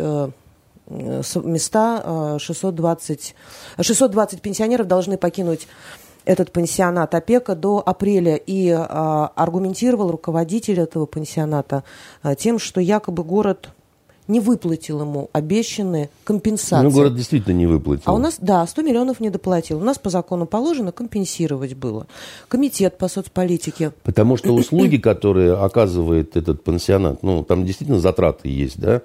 места 0.92 2.38
620, 2.40 3.36
620 3.80 4.42
пенсионеров 4.42 4.88
должны 4.88 5.18
покинуть 5.18 5.68
этот 6.26 6.52
пансионат 6.52 7.16
опека 7.16 7.56
до 7.56 7.82
апреля 7.84 8.36
и 8.36 8.70
а, 8.70 9.32
аргументировал 9.36 10.12
руководитель 10.12 10.80
этого 10.80 11.06
пансионата 11.06 11.84
а, 12.22 12.36
тем, 12.36 12.60
что 12.60 12.80
якобы 12.80 13.24
город 13.24 13.70
не 14.28 14.40
выплатил 14.40 15.02
ему 15.02 15.30
обещанные 15.34 16.10
компенсации. 16.24 16.84
Ну, 16.84 16.92
город 16.92 17.16
действительно 17.16 17.54
не 17.54 17.66
выплатил. 17.66 18.04
А 18.06 18.14
у 18.14 18.18
нас, 18.18 18.38
да, 18.40 18.66
100 18.66 18.82
миллионов 18.84 19.20
не 19.20 19.30
доплатил. 19.30 19.80
У 19.80 19.84
нас 19.84 19.98
по 19.98 20.10
закону 20.10 20.46
положено 20.46 20.92
компенсировать 20.92 21.74
было. 21.74 22.08
Комитет 22.48 22.98
по 22.98 23.08
соцполитике. 23.08 23.92
Потому 24.04 24.38
что 24.38 24.54
услуги, 24.54 24.98
которые 24.98 25.54
оказывает 25.54 26.38
этот 26.38 26.64
пансионат, 26.64 27.24
ну, 27.24 27.44
там 27.44 27.66
действительно 27.66 28.00
затраты 28.00 28.48
есть, 28.48 28.80
да, 28.80 29.02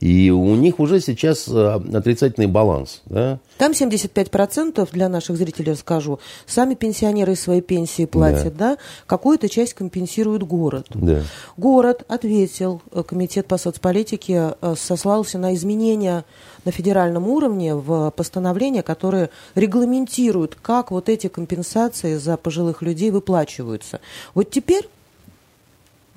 и 0.00 0.30
у 0.30 0.54
них 0.54 0.78
уже 0.78 1.00
сейчас 1.00 1.48
э, 1.48 1.80
отрицательный 1.94 2.46
баланс. 2.46 3.02
Да? 3.06 3.40
Там 3.56 3.72
75% 3.72 4.88
для 4.92 5.08
наших 5.08 5.36
зрителей 5.36 5.72
расскажу. 5.72 6.20
Сами 6.46 6.74
пенсионеры 6.74 7.34
свои 7.34 7.60
пенсии 7.60 8.06
платят, 8.06 8.56
да? 8.56 8.76
да? 8.76 8.78
Какую-то 9.06 9.48
часть 9.48 9.74
компенсирует 9.74 10.44
город. 10.44 10.86
Да. 10.94 11.22
Город 11.56 12.04
ответил, 12.08 12.80
э, 12.92 13.02
комитет 13.02 13.46
по 13.46 13.58
соцполитике 13.58 14.54
э, 14.60 14.74
сослался 14.78 15.38
на 15.38 15.54
изменения 15.54 16.24
на 16.64 16.72
федеральном 16.72 17.28
уровне 17.28 17.74
в 17.74 18.10
постановления, 18.10 18.82
которые 18.82 19.30
регламентируют, 19.54 20.56
как 20.60 20.90
вот 20.90 21.08
эти 21.08 21.28
компенсации 21.28 22.16
за 22.16 22.36
пожилых 22.36 22.82
людей 22.82 23.10
выплачиваются. 23.10 24.00
Вот 24.34 24.50
теперь 24.50 24.88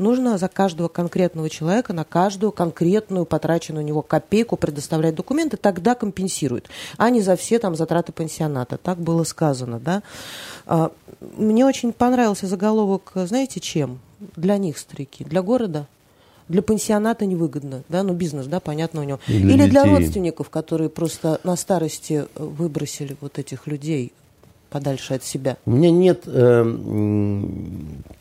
нужно 0.01 0.37
за 0.37 0.47
каждого 0.47 0.87
конкретного 0.87 1.49
человека, 1.49 1.93
на 1.93 2.03
каждую 2.03 2.51
конкретную 2.51 3.25
потраченную 3.25 3.83
у 3.83 3.87
него 3.87 4.01
копейку 4.01 4.57
предоставлять 4.57 5.15
документы, 5.15 5.57
тогда 5.57 5.95
компенсируют, 5.95 6.69
а 6.97 7.09
не 7.09 7.21
за 7.21 7.35
все 7.35 7.59
там 7.59 7.75
затраты 7.75 8.11
пансионата. 8.11 8.77
Так 8.77 8.97
было 8.97 9.23
сказано, 9.23 9.79
да. 9.79 10.03
А, 10.65 10.91
мне 11.37 11.65
очень 11.65 11.93
понравился 11.93 12.47
заголовок, 12.47 13.11
знаете, 13.15 13.59
чем? 13.59 13.99
Для 14.35 14.57
них, 14.57 14.77
старики, 14.77 15.23
для 15.23 15.41
города, 15.41 15.87
для 16.47 16.61
пансионата 16.61 17.25
невыгодно, 17.25 17.83
да, 17.87 18.03
ну 18.03 18.13
бизнес, 18.13 18.45
да, 18.45 18.59
понятно 18.59 19.01
у 19.01 19.03
него. 19.03 19.19
Для 19.27 19.37
Или 19.37 19.53
детей. 19.53 19.69
для 19.69 19.85
родственников, 19.85 20.49
которые 20.49 20.89
просто 20.89 21.39
на 21.43 21.55
старости 21.55 22.25
выбросили 22.35 23.15
вот 23.21 23.39
этих 23.39 23.67
людей 23.67 24.11
подальше 24.71 25.13
от 25.13 25.23
себя? 25.23 25.57
У 25.65 25.71
меня 25.71 25.91
нет 25.91 26.23
э, 26.25 27.43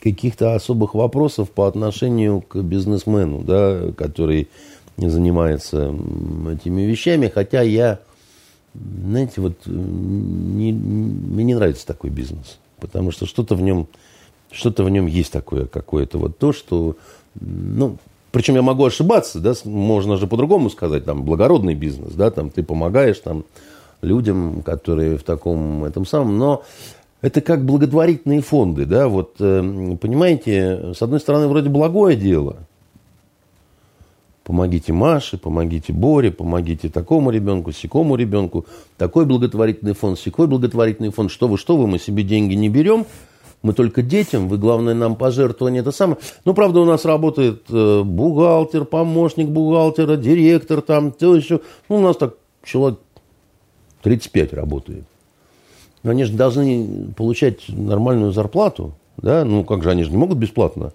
каких-то 0.03 0.55
особых 0.55 0.95
вопросов 0.95 1.51
по 1.51 1.67
отношению 1.67 2.43
к 2.43 2.57
бизнесмену, 2.57 3.43
да, 3.43 3.93
который 3.97 4.49
занимается 4.99 5.95
этими 6.53 6.83
вещами, 6.83 7.31
хотя 7.33 7.63
я, 7.63 8.01
знаете, 8.75 9.41
вот 9.41 9.55
не, 9.65 10.73
мне 10.73 11.45
не 11.45 11.55
нравится 11.55 11.87
такой 11.87 12.11
бизнес, 12.11 12.59
потому 12.81 13.13
что 13.13 13.25
что-то 13.25 13.55
в 13.55 13.63
нем, 13.63 13.87
что-то 14.51 14.85
в 14.85 14.91
нем 14.91 15.07
есть 15.07 15.33
такое 15.33 15.67
какое-то 15.67 16.19
вот 16.19 16.37
то, 16.37 16.53
что, 16.53 16.97
ну, 17.41 17.97
причем 18.33 18.57
я 18.57 18.63
могу 18.63 18.85
ошибаться, 18.85 19.39
да, 19.39 19.55
можно 19.65 20.17
же 20.17 20.27
по-другому 20.27 20.69
сказать, 20.69 21.05
там, 21.05 21.23
благородный 21.23 21.75
бизнес, 21.75 22.13
да, 22.13 22.31
там, 22.31 22.51
ты 22.51 22.63
помогаешь, 22.63 23.19
там, 23.21 23.45
людям, 24.03 24.63
которые 24.63 25.19
в 25.19 25.23
таком 25.23 25.85
этом 25.85 26.07
самом, 26.07 26.39
но 26.39 26.63
это 27.23 27.41
как 27.41 27.65
благотворительные 27.65 28.41
фонды, 28.41 28.87
да, 28.87 29.09
вот, 29.09 29.37
э, 29.41 29.97
понимаете, 30.01 30.95
с 30.95 31.03
одной 31.03 31.21
стороны, 31.21 31.49
вроде 31.49 31.69
благое 31.69 32.17
дело, 32.17 32.57
помогите 34.45 34.93
Маше, 34.93 35.37
помогите 35.37 35.93
Боре, 35.93 36.31
помогите 36.31 36.89
такому 36.89 37.31
ребенку, 37.31 37.73
сякому 37.73 38.17
ребенку, 38.17 38.67
такой 38.97 39.27
благотворительный 39.27 39.93
фонд, 39.93 40.19
секой 40.19 40.47
благотворительный 40.47 41.11
фонд, 41.11 41.31
что 41.31 41.47
вы, 41.47 41.59
что 41.59 41.77
вы, 41.77 41.87
мы 41.87 41.99
себе 41.99 42.23
деньги 42.23 42.55
не 42.55 42.69
берем, 42.69 43.07
мы 43.63 43.75
только 43.75 44.03
детям, 44.03 44.49
вы, 44.49 44.57
главное, 44.57 44.95
нам 44.95 45.17
пожертвование, 45.17 45.83
это 45.83 45.93
самое. 45.93 46.19
Ну, 46.47 46.55
правда, 46.55 46.81
у 46.81 46.87
нас 46.87 47.05
работает 47.05 47.65
э, 47.69 48.03
бухгалтер, 48.03 48.87
помощник 48.87 49.49
бухгалтера, 49.49 50.17
директор 50.17 50.81
там, 50.81 51.13
то 51.13 51.37
еще, 51.37 51.61
ну, 51.91 51.97
у 51.97 52.01
нас 52.01 52.17
так 52.17 52.37
человек 52.65 52.99
35 54.03 54.53
работает. 54.53 55.05
Но 56.03 56.11
они 56.13 56.25
же 56.25 56.33
должны 56.33 57.13
получать 57.17 57.69
нормальную 57.69 58.33
зарплату, 58.33 58.95
да, 59.19 59.45
ну 59.45 59.65
как 59.65 59.83
же, 59.83 59.91
они 59.91 60.05
же 60.05 60.11
не 60.11 60.17
могут 60.17 60.39
бесплатно. 60.39 60.93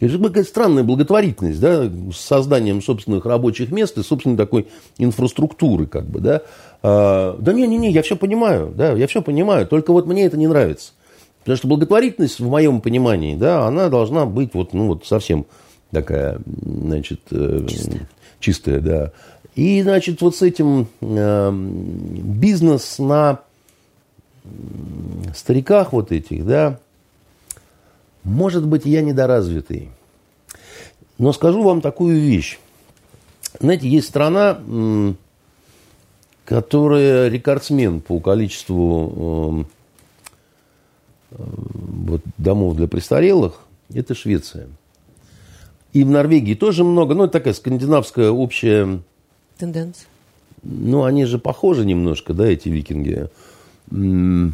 Это 0.00 0.08
же 0.08 0.18
какая-то 0.18 0.48
странная 0.48 0.82
благотворительность, 0.82 1.60
да, 1.60 1.88
с 2.12 2.16
созданием 2.16 2.82
собственных 2.82 3.24
рабочих 3.26 3.70
мест 3.70 3.96
и 3.96 4.02
собственной 4.02 4.36
такой 4.36 4.66
инфраструктуры, 4.98 5.86
как 5.86 6.06
бы, 6.06 6.20
да. 6.20 6.42
А, 6.82 7.36
да 7.38 7.52
не, 7.52 7.66
не, 7.66 7.76
не, 7.78 7.92
я 7.92 8.02
все 8.02 8.16
понимаю, 8.16 8.72
да, 8.76 8.92
я 8.92 9.06
все 9.06 9.22
понимаю, 9.22 9.66
только 9.66 9.92
вот 9.92 10.06
мне 10.06 10.24
это 10.24 10.36
не 10.36 10.48
нравится. 10.48 10.92
Потому 11.40 11.56
что 11.58 11.68
благотворительность, 11.68 12.40
в 12.40 12.48
моем 12.48 12.80
понимании, 12.80 13.36
да, 13.36 13.66
она 13.66 13.88
должна 13.88 14.26
быть 14.26 14.54
вот, 14.54 14.72
ну, 14.72 14.88
вот 14.88 15.06
совсем 15.06 15.46
такая, 15.90 16.40
значит, 16.46 17.20
э, 17.30 17.64
чистая, 17.68 18.08
чистая 18.40 18.80
да. 18.80 19.12
И, 19.54 19.82
значит, 19.82 20.20
вот 20.20 20.34
с 20.36 20.42
этим 20.42 20.88
э, 21.00 21.50
бизнес 21.52 22.98
на 22.98 23.40
стариках 25.34 25.92
вот 25.92 26.12
этих, 26.12 26.44
да, 26.44 26.80
может 28.24 28.66
быть, 28.66 28.84
я 28.84 29.02
недоразвитый. 29.02 29.90
Но 31.18 31.32
скажу 31.32 31.62
вам 31.62 31.80
такую 31.80 32.20
вещь. 32.20 32.58
Знаете, 33.60 33.88
есть 33.88 34.08
страна, 34.08 34.58
которая 36.44 37.28
рекордсмен 37.28 38.00
по 38.00 38.18
количеству 38.18 39.66
э, 41.30 41.36
вот, 41.36 42.22
домов 42.38 42.76
для 42.76 42.88
престарелых. 42.88 43.60
Это 43.92 44.14
Швеция. 44.14 44.68
И 45.92 46.02
в 46.02 46.10
Норвегии 46.10 46.54
тоже 46.54 46.82
много. 46.82 47.14
Ну, 47.14 47.24
это 47.24 47.34
такая 47.34 47.54
скандинавская 47.54 48.30
общая 48.30 49.00
тенденции? 49.58 50.06
Ну, 50.62 51.04
они 51.04 51.24
же 51.26 51.38
похожи 51.38 51.84
немножко, 51.84 52.32
да, 52.32 52.46
эти 52.46 52.68
викинги. 52.68 53.28
Ну, 53.90 54.52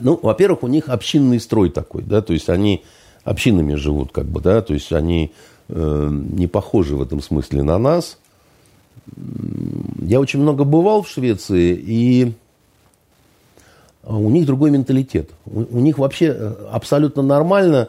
во-первых, 0.00 0.62
у 0.62 0.68
них 0.68 0.88
общинный 0.88 1.40
строй 1.40 1.70
такой, 1.70 2.02
да, 2.02 2.20
то 2.20 2.32
есть 2.32 2.48
они 2.48 2.84
общинами 3.24 3.74
живут, 3.74 4.12
как 4.12 4.26
бы, 4.26 4.40
да, 4.40 4.60
то 4.60 4.74
есть 4.74 4.92
они 4.92 5.32
э, 5.68 6.08
не 6.10 6.46
похожи 6.46 6.96
в 6.96 7.02
этом 7.02 7.22
смысле 7.22 7.62
на 7.62 7.78
нас. 7.78 8.18
Я 10.00 10.20
очень 10.20 10.40
много 10.40 10.64
бывал 10.64 11.02
в 11.02 11.08
Швеции, 11.08 11.74
и 11.74 12.32
у 14.04 14.30
них 14.30 14.46
другой 14.46 14.70
менталитет. 14.70 15.30
У, 15.46 15.60
у 15.60 15.80
них 15.80 15.98
вообще 15.98 16.26
э, 16.26 16.54
абсолютно 16.72 17.22
нормально, 17.22 17.88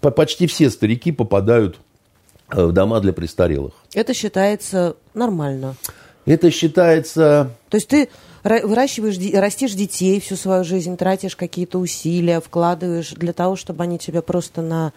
почти 0.00 0.46
все 0.46 0.70
старики 0.70 1.10
попадают 1.10 1.80
в 2.54 2.72
дома 2.72 3.00
для 3.00 3.12
престарелых. 3.12 3.72
Это 3.92 4.14
считается 4.14 4.96
нормально. 5.14 5.76
Это 6.26 6.50
считается... 6.50 7.50
То 7.68 7.76
есть 7.76 7.88
ты 7.88 8.08
выращиваешь, 8.42 9.18
растишь 9.34 9.72
детей 9.72 10.20
всю 10.20 10.36
свою 10.36 10.64
жизнь, 10.64 10.96
тратишь 10.96 11.36
какие-то 11.36 11.78
усилия, 11.78 12.40
вкладываешь 12.40 13.10
для 13.10 13.32
того, 13.32 13.56
чтобы 13.56 13.84
они 13.84 13.98
тебя 13.98 14.22
просто 14.22 14.62
на 14.62 14.92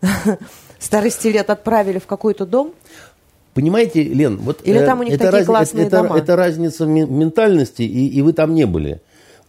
старости 0.78 1.28
лет 1.28 1.50
отправили 1.50 1.98
в 1.98 2.06
какой-то 2.06 2.46
дом? 2.46 2.72
Понимаете, 3.54 4.02
Лен, 4.02 4.38
вот 4.38 4.60
Или 4.64 4.84
там 4.84 5.00
у 5.00 5.02
них 5.02 5.14
это 5.14 5.24
такие 5.24 5.38
раз, 5.40 5.46
классные 5.46 5.86
это, 5.86 6.02
дома? 6.02 6.18
это 6.18 6.36
разница 6.36 6.86
ментальности, 6.86 7.82
и, 7.82 8.08
и 8.08 8.22
вы 8.22 8.32
там 8.32 8.54
не 8.54 8.64
были. 8.64 9.00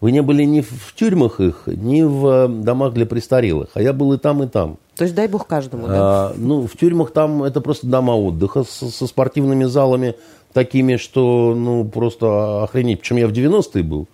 Вы 0.01 0.11
не 0.11 0.21
были 0.21 0.43
ни 0.43 0.59
в 0.59 0.93
тюрьмах 0.95 1.39
их, 1.39 1.63
ни 1.67 2.01
в 2.01 2.49
домах 2.61 2.93
для 2.93 3.05
престарелых. 3.05 3.69
А 3.73 3.81
я 3.81 3.93
был 3.93 4.11
и 4.11 4.17
там, 4.17 4.43
и 4.43 4.47
там. 4.47 4.77
То 4.95 5.05
есть 5.05 5.15
дай 5.15 5.27
бог 5.27 5.47
каждому, 5.47 5.87
да? 5.87 5.95
А, 5.95 6.33
ну, 6.37 6.67
в 6.67 6.77
тюрьмах 6.77 7.11
там 7.11 7.43
это 7.43 7.61
просто 7.61 7.87
дома 7.87 8.15
отдыха 8.15 8.63
со, 8.63 8.89
со 8.89 9.07
спортивными 9.07 9.63
залами 9.63 10.15
такими, 10.53 10.97
что, 10.97 11.55
ну, 11.55 11.83
просто 11.83 12.63
охренеть. 12.63 12.99
Причем 13.01 13.17
я 13.17 13.27
в 13.27 13.31
90-е 13.31 13.83
был, 13.83 14.07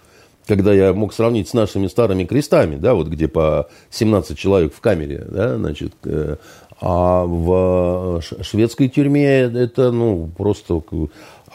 когда 0.47 0.73
я 0.73 0.93
мог 0.93 1.13
сравнить 1.13 1.49
с 1.49 1.53
нашими 1.53 1.87
старыми 1.87 2.23
крестами, 2.23 2.77
да, 2.77 2.93
вот 2.93 3.07
где 3.07 3.27
по 3.27 3.67
17 3.89 4.37
человек 4.37 4.73
в 4.73 4.79
камере, 4.79 5.25
да, 5.29 5.57
значит, 5.57 5.93
э, 6.05 6.37
а 6.79 7.25
в 7.25 8.21
шведской 8.21 8.87
тюрьме 8.87 9.41
это, 9.41 9.91
ну, 9.91 10.29
просто... 10.37 10.81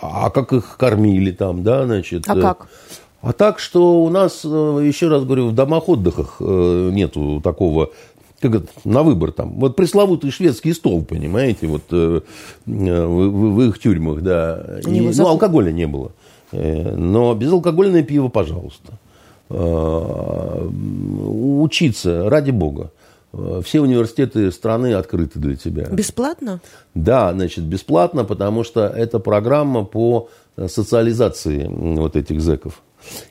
А 0.03 0.29
как 0.29 0.53
их 0.53 0.77
кормили 0.77 1.31
там, 1.31 1.63
да, 1.63 1.87
значит... 1.87 2.25
А 2.29 2.37
как? 2.39 2.69
А 3.23 3.33
так, 3.33 3.59
что 3.59 4.03
у 4.03 4.11
нас, 4.11 4.45
еще 4.45 5.09
раз 5.09 5.25
говорю, 5.25 5.49
в 5.49 5.55
домах 5.55 5.89
отдыхах 5.89 6.37
нету 6.41 7.41
такого 7.43 7.89
как 8.45 8.55
это, 8.57 8.69
на 8.85 9.03
выбор 9.03 9.33
там. 9.33 9.55
Вот 9.55 9.75
пресловутый 9.75 10.31
шведский 10.31 10.75
стол, 10.75 11.03
понимаете, 11.03 11.67
вот 11.67 11.85
э, 11.91 12.21
в, 12.67 12.71
в, 12.71 13.55
в 13.55 13.63
их 13.63 13.79
тюрьмах, 13.79 14.21
да. 14.21 14.81
И, 14.87 15.01
ну, 15.01 15.27
алкоголя 15.27 15.73
не 15.73 15.87
было. 15.87 16.13
Э, 16.53 16.95
но 16.95 17.35
безалкогольное 17.35 18.03
пиво, 18.03 18.29
пожалуйста. 18.29 18.99
Э, 19.49 20.69
учиться, 21.63 22.29
ради 22.29 22.51
бога. 22.51 22.91
Все 23.65 23.81
университеты 23.81 24.53
страны 24.53 24.93
открыты 24.93 25.41
для 25.41 25.57
тебя. 25.57 25.87
Бесплатно? 25.87 26.61
Да, 26.95 27.33
значит, 27.33 27.65
бесплатно, 27.65 28.25
потому 28.25 28.63
что 28.63 28.87
это 28.87 29.19
программа 29.19 29.85
по 29.85 30.29
социализации 30.69 31.67
вот 31.69 32.15
этих 32.15 32.41
зеков. 32.41 32.81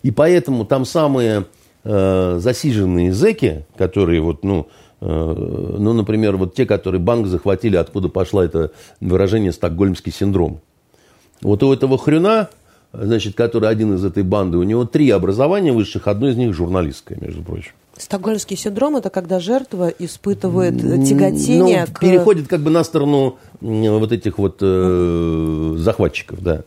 И 0.02 0.12
поэтому 0.12 0.66
там 0.66 0.84
самые 0.84 1.46
засиженные 1.86 3.14
зеки, 3.14 3.66
которые 3.78 4.20
вот, 4.20 4.44
ну, 4.44 4.68
ну, 5.06 5.94
например, 5.94 6.38
вот 6.38 6.56
те, 6.56 6.66
которые 6.66 7.02
банк 7.02 7.28
захватили, 7.28 7.76
откуда 7.76 8.10
пошло 8.10 8.42
это 8.44 8.72
выражение 9.02 9.52
«стокгольмский 9.52 10.12
синдром». 10.12 10.62
Вот 11.42 11.62
у 11.64 11.74
этого 11.74 11.98
хрюна, 11.98 12.50
значит, 12.94 13.36
который 13.36 13.70
один 13.70 13.96
из 13.96 14.06
этой 14.06 14.24
банды, 14.24 14.58
у 14.58 14.64
него 14.64 14.86
три 14.86 15.10
образования 15.10 15.74
высших, 15.74 16.08
одно 16.08 16.30
из 16.30 16.38
них 16.38 16.54
журналистское, 16.54 17.18
между 17.20 17.44
прочим. 17.44 17.74
Стокгольмский 17.98 18.58
синдром– 18.58 18.96
это 18.98 19.10
когда 19.10 19.40
жертва 19.40 19.90
испытывает 19.90 20.80
тяготение 20.80 21.86
ну, 21.88 21.94
к... 21.94 22.00
переходит 22.00 22.48
как 22.48 22.62
бы 22.62 22.72
на 22.72 22.84
сторону 22.84 23.38
вот 23.62 24.12
этих 24.12 24.38
вот 24.40 24.58
э, 24.62 25.76
захватчиков, 25.78 26.42
да. 26.42 26.64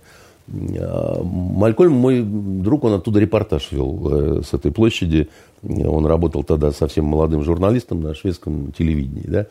А, 0.49 1.23
Малькольм, 1.25 1.93
мой 1.93 2.23
друг, 2.23 2.85
он 2.85 2.95
оттуда 2.95 3.19
репортаж 3.19 3.73
вел 3.73 4.39
э, 4.39 4.43
с 4.49 4.55
этой 4.55 4.71
площади. 4.71 5.29
Он 5.63 6.07
работал 6.07 6.45
тогда 6.45 6.73
совсем 6.73 7.05
молодым 7.05 7.43
журналистом 7.43 8.03
на 8.03 8.15
шведском 8.15 8.73
телевидении. 8.73 9.27
Да? 9.27 9.47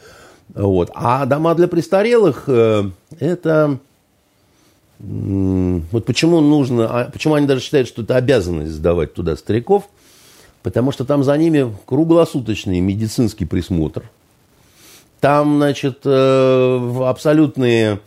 Вот. 0.53 0.91
А 0.93 1.25
дома 1.25 1.55
для 1.55 1.67
престарелых 1.67 2.43
э, 2.47 2.89
это... 3.19 3.79
Вот 4.97 6.05
почему 6.05 6.39
нужно, 6.39 6.87
а 6.87 7.11
почему 7.11 7.33
они 7.33 7.45
даже 7.47 7.61
считают, 7.61 7.87
что 7.89 8.03
это 8.03 8.15
обязанность 8.15 8.71
сдавать 8.71 9.13
туда 9.13 9.35
стариков, 9.35 9.89
потому 10.63 10.93
что 10.93 11.03
там 11.03 11.21
за 11.23 11.35
ними 11.37 11.75
круглосуточный 11.85 12.79
медицинский 12.79 13.43
присмотр. 13.43 14.09
Там, 15.19 15.57
значит, 15.57 15.99
э, 16.05 17.01
абсолютные 17.03 17.99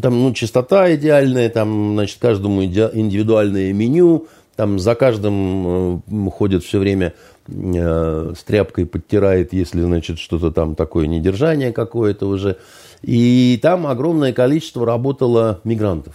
там, 0.00 0.22
ну, 0.22 0.32
чистота 0.32 0.94
идеальная, 0.94 1.48
там, 1.48 1.94
значит, 1.94 2.18
каждому 2.20 2.64
индивидуальное 2.64 3.72
меню, 3.72 4.26
там 4.56 4.78
за 4.78 4.94
каждым 4.94 6.02
э, 6.08 6.30
ходит 6.30 6.64
все 6.64 6.78
время 6.78 7.12
э, 7.46 8.32
с 8.36 8.42
тряпкой 8.42 8.86
подтирает, 8.86 9.52
если, 9.52 9.82
значит, 9.82 10.18
что-то 10.18 10.50
там 10.50 10.74
такое 10.74 11.06
недержание 11.06 11.72
какое-то 11.72 12.26
уже. 12.26 12.56
И 13.02 13.58
там 13.62 13.86
огромное 13.86 14.32
количество 14.32 14.86
работало 14.86 15.60
мигрантов. 15.64 16.14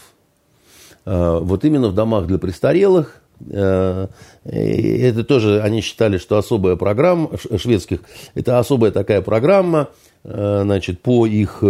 Э, 1.05 1.39
вот 1.39 1.63
именно 1.63 1.89
в 1.89 1.93
домах 1.93 2.25
для 2.25 2.39
престарелых. 2.39 3.17
Это 3.43 5.23
тоже, 5.27 5.63
они 5.63 5.81
считали, 5.81 6.19
что 6.19 6.37
особая 6.37 6.75
программа, 6.75 7.31
шведских, 7.57 8.01
это 8.35 8.59
особая 8.59 8.91
такая 8.91 9.23
программа, 9.23 9.89
значит, 10.23 11.01
по 11.01 11.25
их 11.25 11.63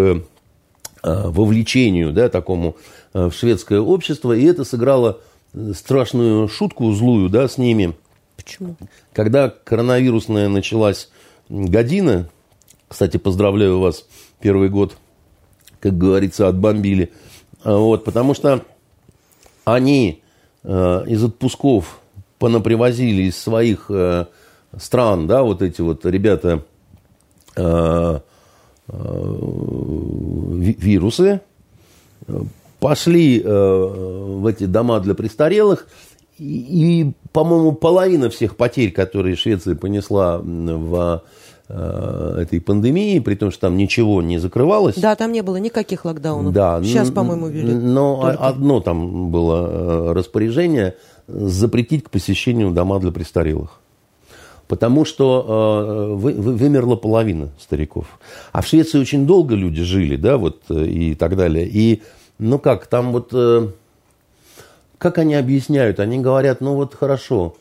вовлечению 1.02 2.12
да, 2.12 2.28
такому 2.28 2.76
в 3.14 3.32
шведское 3.32 3.80
общество, 3.80 4.34
и 4.34 4.44
это 4.44 4.66
сыграло 4.66 5.22
страшную 5.74 6.48
шутку 6.48 6.92
злую 6.94 7.30
да, 7.30 7.48
с 7.48 7.58
ними. 7.58 7.94
Почему? 8.36 8.76
Когда 9.14 9.50
коронавирусная 9.50 10.50
началась 10.50 11.10
година, 11.50 12.30
кстати, 12.88 13.18
поздравляю 13.18 13.80
вас, 13.80 14.06
первый 14.40 14.70
год, 14.70 14.98
как 15.80 15.98
говорится, 15.98 16.48
отбомбили, 16.48 17.12
э, 17.64 17.74
вот, 17.74 18.04
потому 18.04 18.34
что 18.34 18.66
они 19.66 20.24
э, 20.64 21.04
из 21.08 21.24
отпусков 21.24 22.00
понапривозили 22.40 23.24
из 23.24 23.38
своих 23.38 23.86
э, 23.90 24.26
стран, 24.78 25.28
да, 25.28 25.44
вот 25.44 25.62
эти 25.62 25.82
вот 25.82 26.06
ребята, 26.06 26.64
э, 27.56 28.20
Э, 28.88 29.36
вирусы, 30.58 31.40
пошли 32.82 33.40
э, 33.40 33.48
в 33.48 34.46
эти 34.48 34.66
дома 34.66 35.00
для 35.00 35.14
престарелых, 35.14 35.88
и, 36.40 37.04
и 37.04 37.14
по-моему, 37.32 37.74
половина 37.74 38.30
всех 38.32 38.58
потерь, 38.58 38.92
которые 38.92 39.36
Швеция 39.36 39.76
понесла 39.76 40.40
в 40.40 41.24
э, 41.70 42.38
этой 42.42 42.60
пандемии, 42.60 43.20
при 43.20 43.36
том, 43.36 43.52
что 43.52 43.62
там 43.62 43.78
ничего 43.78 44.24
не 44.24 44.40
закрывалось. 44.40 44.96
Да, 44.98 45.16
там 45.16 45.32
не 45.32 45.44
было 45.44 45.58
никаких 45.58 46.06
локдаунов. 46.06 46.54
Да, 46.54 46.82
Сейчас, 46.84 47.12
по-моему, 47.12 47.48
ввели. 47.48 47.72
Но 47.72 48.20
только. 48.22 48.48
одно 48.48 48.80
там 48.82 49.30
было 49.30 50.14
распоряжение 50.16 50.96
запретить 51.28 52.06
к 52.06 52.10
посещению 52.10 52.72
дома 52.72 53.00
для 53.00 53.12
престарелых 53.12 53.80
потому 54.68 55.04
что 55.04 55.26
э, 55.50 56.14
вы, 56.16 56.32
вы, 56.32 56.54
вымерла 56.54 56.96
половина 56.96 57.50
стариков. 57.60 58.06
А 58.54 58.62
в 58.62 58.68
Швеции 58.68 59.00
очень 59.00 59.26
долго 59.26 59.54
люди 59.54 59.84
жили, 59.84 60.16
да, 60.16 60.38
вот 60.38 60.62
э, 60.70 60.86
и 60.86 61.14
так 61.14 61.36
далее. 61.36 61.68
И, 61.68 62.02
ну 62.42 62.60
как, 62.60 62.88
там 62.88 63.12
вот, 63.14 63.30
э, 63.34 63.70
как 64.98 65.18
они 65.18 65.36
объясняют? 65.36 66.00
Они 66.00 66.20
говорят, 66.20 66.60
ну 66.60 66.76
вот 66.76 66.96
хорошо, 66.96 67.56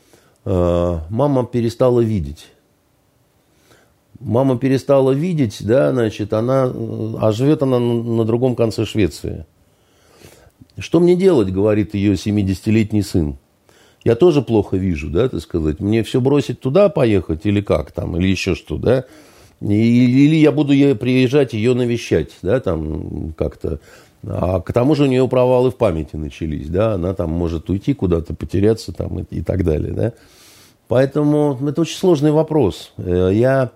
э, 0.45 0.99
мама 1.09 1.47
перестала 1.47 2.01
видеть. 2.01 2.49
Мама 4.18 4.59
перестала 4.59 5.12
видеть, 5.12 5.59
да, 5.61 5.93
значит, 5.93 6.33
она, 6.33 6.70
э, 6.72 7.14
а 7.20 7.31
живет 7.33 7.62
она 7.62 7.78
на, 7.78 8.03
на 8.03 8.24
другом 8.24 8.57
конце 8.57 8.85
Швеции. 8.85 9.47
Что 10.78 10.99
мне 10.99 11.14
делать, 11.14 11.53
говорит 11.53 11.95
ее 11.95 12.14
70-летний 12.14 13.03
сын 13.03 13.39
я 14.05 14.16
тоже 14.16 14.43
плохо 14.43 14.76
вижу, 14.76 15.11
да, 15.11 15.28
так 15.28 15.41
сказать. 15.41 15.81
Мне 15.81 16.03
все 16.03 16.20
бросить 16.20 16.61
туда 16.61 16.89
поехать 16.89 17.45
или 17.45 17.61
как 17.61 17.93
там, 17.93 18.16
или 18.16 18.28
еще 18.28 18.55
что, 18.55 18.76
да. 18.76 19.05
Или 19.61 20.37
я 20.37 20.53
буду 20.53 20.73
приезжать 20.97 21.53
ее 21.53 21.75
навещать, 21.75 22.31
да, 22.43 22.61
там 22.61 23.35
как-то. 23.37 23.81
А 24.27 24.61
к 24.61 24.73
тому 24.73 24.95
же 24.95 25.05
у 25.05 25.07
нее 25.07 25.27
провалы 25.29 25.71
в 25.71 25.77
памяти 25.77 26.17
начались, 26.17 26.69
да, 26.69 26.95
она 26.95 27.15
там 27.15 27.31
может 27.31 27.69
уйти 27.71 27.95
куда-то, 27.95 28.35
потеряться 28.35 28.93
там 28.93 29.21
и, 29.21 29.25
и 29.31 29.43
так 29.43 29.65
далее, 29.65 29.93
да. 29.93 30.13
Поэтому 30.89 31.59
это 31.67 31.83
очень 31.83 31.97
сложный 31.97 32.33
вопрос. 32.33 32.93
Э, 32.99 33.31
я 33.33 33.71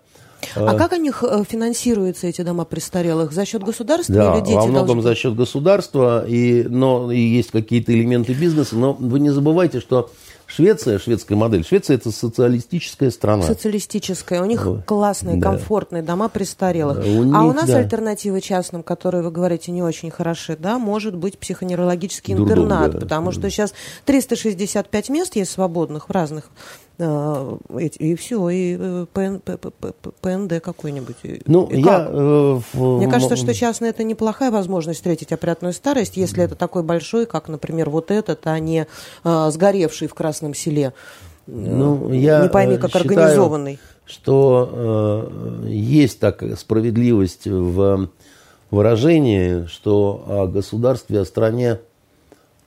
а 0.56 0.76
как 0.76 0.92
у 0.92 0.96
них 0.96 1.22
э, 1.22 1.42
финансируются 1.48 2.26
эти 2.26 2.42
дома 2.42 2.64
престарелых? 2.64 3.32
За 3.32 3.44
счет 3.46 3.62
государства 3.62 4.14
да, 4.14 4.34
или 4.34 4.44
дети 4.44 4.56
во 4.56 4.66
многом 4.66 4.96
должны... 4.96 5.02
за 5.02 5.14
счет 5.14 5.34
государства, 5.34 6.24
и, 6.26 6.64
но 6.64 7.10
и 7.10 7.18
есть 7.18 7.50
какие-то 7.50 7.92
элементы 7.92 8.34
бизнеса. 8.34 8.76
Но 8.76 8.92
вы 8.92 9.20
не 9.20 9.30
забывайте, 9.30 9.80
что 9.80 10.10
Швеция, 10.46 10.98
шведская 10.98 11.36
модель, 11.36 11.64
Швеция 11.64 11.96
это 11.96 12.10
социалистическая 12.10 13.10
страна. 13.10 13.42
Социалистическая. 13.42 14.42
У 14.42 14.44
них 14.44 14.66
классные, 14.86 15.36
да. 15.36 15.50
комфортные 15.50 16.02
дома 16.02 16.28
престарелых. 16.28 16.98
У 16.98 17.22
них, 17.24 17.34
а 17.34 17.44
у 17.44 17.52
нас 17.52 17.66
да. 17.66 17.78
альтернативы 17.78 18.40
частным, 18.40 18.82
которые, 18.82 19.22
вы 19.22 19.30
говорите, 19.30 19.72
не 19.72 19.82
очень 19.82 20.10
хороши, 20.10 20.56
да, 20.56 20.78
может 20.78 21.16
быть 21.16 21.38
психоневрологический 21.38 22.34
Дурдом, 22.34 22.64
интернат, 22.64 22.92
да. 22.92 23.00
потому 23.00 23.32
что 23.32 23.48
сейчас 23.50 23.74
365 24.04 25.08
мест 25.08 25.36
есть 25.36 25.50
свободных 25.50 26.08
в 26.08 26.12
разных 26.12 26.50
и 26.98 28.14
все, 28.14 28.48
и 28.50 28.76
э, 28.78 29.06
ПН, 29.12 29.38
ПНД 30.20 30.62
какой-нибудь. 30.62 31.16
Ну, 31.46 31.66
и 31.66 31.80
я... 31.80 32.06
Э, 32.08 32.60
в... 32.72 32.98
Мне 32.98 33.08
кажется, 33.08 33.34
что 33.34 33.52
частно 33.52 33.86
это 33.86 34.04
неплохая 34.04 34.52
возможность 34.52 35.00
встретить 35.00 35.32
опрятную 35.32 35.72
старость, 35.72 36.16
если 36.16 36.44
это 36.44 36.54
такой 36.54 36.84
большой, 36.84 37.26
как, 37.26 37.48
например, 37.48 37.90
вот 37.90 38.12
этот, 38.12 38.46
а 38.46 38.58
не 38.60 38.86
а, 39.24 39.50
сгоревший 39.50 40.06
в 40.06 40.14
Красном 40.14 40.54
селе. 40.54 40.92
Ну, 41.48 42.12
я 42.12 42.42
не 42.42 42.48
пойми, 42.48 42.76
как 42.76 42.92
считаю, 42.92 43.10
организованный. 43.10 43.80
что 44.06 45.28
э, 45.64 45.68
есть 45.68 46.20
так 46.20 46.44
справедливость 46.56 47.46
в 47.46 48.08
выражении, 48.70 49.66
что 49.66 50.24
о 50.28 50.46
государстве, 50.46 51.20
о 51.20 51.24
стране 51.24 51.80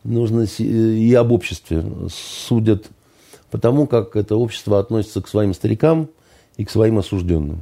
нужно 0.04 0.46
и 0.60 1.14
об 1.14 1.32
обществе 1.32 1.84
судят 2.10 2.88
потому, 3.52 3.88
как 3.88 4.16
это 4.16 4.36
общество 4.36 4.80
относится 4.80 5.22
к 5.22 5.28
своим 5.28 5.54
старикам 5.54 6.10
и 6.58 6.66
к 6.66 6.70
своим 6.70 6.98
осужденным. 6.98 7.62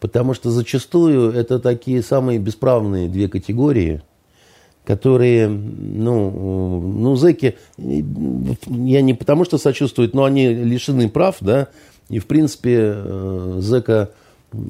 Потому 0.00 0.32
что 0.32 0.50
зачастую 0.50 1.32
это 1.32 1.58
такие 1.58 2.02
самые 2.02 2.38
бесправные 2.38 3.08
две 3.08 3.28
категории, 3.28 4.02
которые, 4.84 5.48
ну, 5.48 6.80
ну, 6.80 7.16
зэки, 7.16 7.56
я 7.76 9.02
не 9.02 9.14
потому 9.14 9.44
что 9.44 9.58
сочувствуют, 9.58 10.14
но 10.14 10.24
они 10.24 10.48
лишены 10.48 11.08
прав, 11.08 11.36
да, 11.40 11.68
и, 12.08 12.18
в 12.18 12.26
принципе, 12.26 12.94
э, 12.96 13.58
зэка 13.60 14.10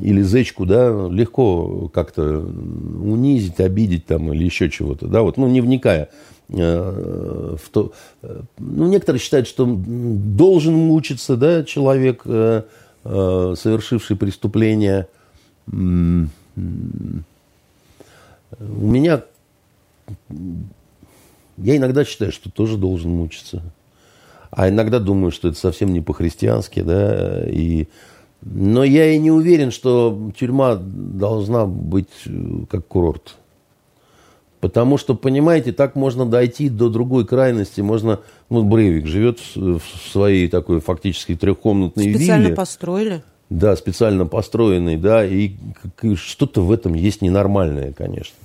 или 0.03 0.23
зечку, 0.23 0.67
да, 0.67 1.09
легко 1.09 1.89
как-то 1.89 2.41
унизить, 2.41 3.61
обидеть 3.61 4.07
там 4.07 4.33
или 4.33 4.45
еще 4.45 4.69
чего-то, 4.69 5.07
да, 5.07 5.23
вот, 5.23 5.37
ну, 5.37 5.47
не 5.49 5.61
вникая 5.61 6.03
э, 6.03 6.09
в 6.51 7.69
то, 7.71 7.93
э, 8.23 8.43
ну, 8.59 8.89
некоторые 8.89 9.21
считают, 9.21 9.47
что 9.47 9.67
должен 9.67 10.75
мучиться, 10.75 11.37
да, 11.37 11.65
человек, 11.65 12.23
совершивший 13.03 14.17
преступление. 14.17 15.07
У 15.69 16.27
меня, 18.59 19.23
я 21.57 21.77
иногда 21.77 22.05
считаю, 22.05 22.33
что 22.33 22.51
тоже 22.51 22.77
должен 22.77 23.11
мучиться. 23.13 23.63
А 24.51 24.69
иногда 24.69 24.99
думаю, 24.99 25.31
что 25.31 25.49
это 25.49 25.59
совсем 25.59 25.93
не 25.93 26.01
по-христиански, 26.01 26.81
да, 26.81 27.49
и... 27.49 27.87
Но 28.43 28.85
я 28.85 29.13
и 29.13 29.19
не 29.19 29.31
уверен, 29.31 29.71
что 29.71 30.33
тюрьма 30.35 30.75
должна 30.75 31.67
быть 31.67 32.09
э, 32.25 32.65
как 32.71 32.87
курорт. 32.87 33.37
Потому 34.61 34.99
что, 34.99 35.15
понимаете, 35.15 35.73
так 35.73 35.95
можно 35.95 36.27
дойти 36.27 36.69
до 36.69 36.91
другой 36.91 37.27
крайности. 37.27 37.81
Можно, 37.81 38.21
вот 38.51 38.65
Брейвик 38.65 39.07
живет 39.07 39.39
в 39.55 39.81
своей 40.13 40.49
такой 40.49 40.81
фактически 40.81 41.35
трехкомнатной 41.35 42.05
специально 42.05 42.19
вилле. 42.19 42.27
Специально 42.27 42.57
построили? 42.57 43.23
Да, 43.49 43.75
специально 43.75 44.27
построенный, 44.27 44.97
да, 44.97 45.25
и 45.25 45.53
что-то 46.15 46.61
в 46.61 46.71
этом 46.71 46.95
есть 46.95 47.23
ненормальное, 47.23 47.93
конечно. 47.93 48.37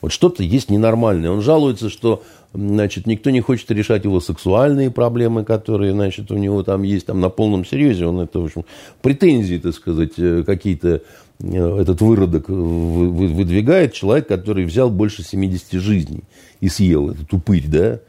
Вот 0.00 0.12
что-то 0.12 0.42
есть 0.42 0.70
ненормальное. 0.70 1.30
Он 1.30 1.40
жалуется, 1.40 1.88
что 1.88 2.22
значит, 2.52 3.06
никто 3.06 3.30
не 3.30 3.40
хочет 3.40 3.70
решать 3.70 4.04
его 4.04 4.20
сексуальные 4.20 4.90
проблемы, 4.90 5.44
которые, 5.44 5.92
значит, 5.92 6.30
у 6.30 6.36
него 6.36 6.62
там 6.62 6.82
есть, 6.82 7.06
там 7.06 7.20
на 7.20 7.30
полном 7.30 7.64
серьезе, 7.64 8.06
он 8.06 8.20
это, 8.20 8.38
в 8.38 8.44
общем, 8.44 8.64
претензии, 9.00 9.56
так 9.56 9.74
сказать, 9.74 10.12
э, 10.18 10.44
какие-то 10.44 11.02
этот 11.40 12.00
выродок 12.00 12.48
выдвигает 12.48 13.92
человек, 13.92 14.28
который 14.28 14.64
взял 14.64 14.90
больше 14.90 15.22
70 15.22 15.72
жизней 15.72 16.22
и 16.60 16.68
съел 16.68 17.10
этот 17.10 17.32
упырь, 17.32 17.66
да. 17.66 18.00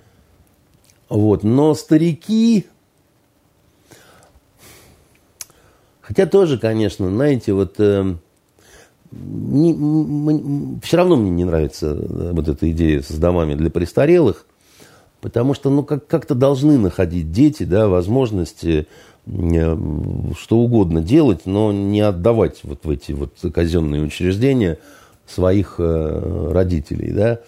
Вот. 1.09 1.43
Но 1.43 1.73
старики, 1.73 2.65
хотя 6.01 6.25
тоже, 6.25 6.57
конечно, 6.57 7.09
знаете, 7.09 7.53
вот 7.53 7.75
э, 7.79 8.15
не, 9.11 9.73
мы, 9.73 10.79
все 10.81 10.97
равно 10.97 11.15
мне 11.15 11.31
не 11.31 11.43
нравится 11.45 11.87
э, 11.87 12.31
вот 12.31 12.47
эта 12.47 12.69
идея 12.71 13.01
с 13.01 13.11
домами 13.17 13.55
для 13.55 13.69
престарелых, 13.69 14.45
потому 15.21 15.53
что 15.53 15.69
ну, 15.69 15.83
как, 15.83 16.07
как-то 16.07 16.35
должны 16.35 16.77
находить 16.77 17.31
дети 17.31 17.63
да, 17.63 17.87
возможности 17.87 18.87
э, 18.87 19.14
что 19.25 20.57
угодно 20.57 21.01
делать, 21.01 21.45
но 21.45 21.71
не 21.71 22.01
отдавать 22.01 22.59
вот 22.63 22.85
в 22.85 22.89
эти 22.89 23.11
вот 23.11 23.33
казенные 23.53 24.03
учреждения 24.03 24.77
своих 25.25 25.75
э, 25.79 26.51
родителей. 26.51 27.11
Да. 27.11 27.39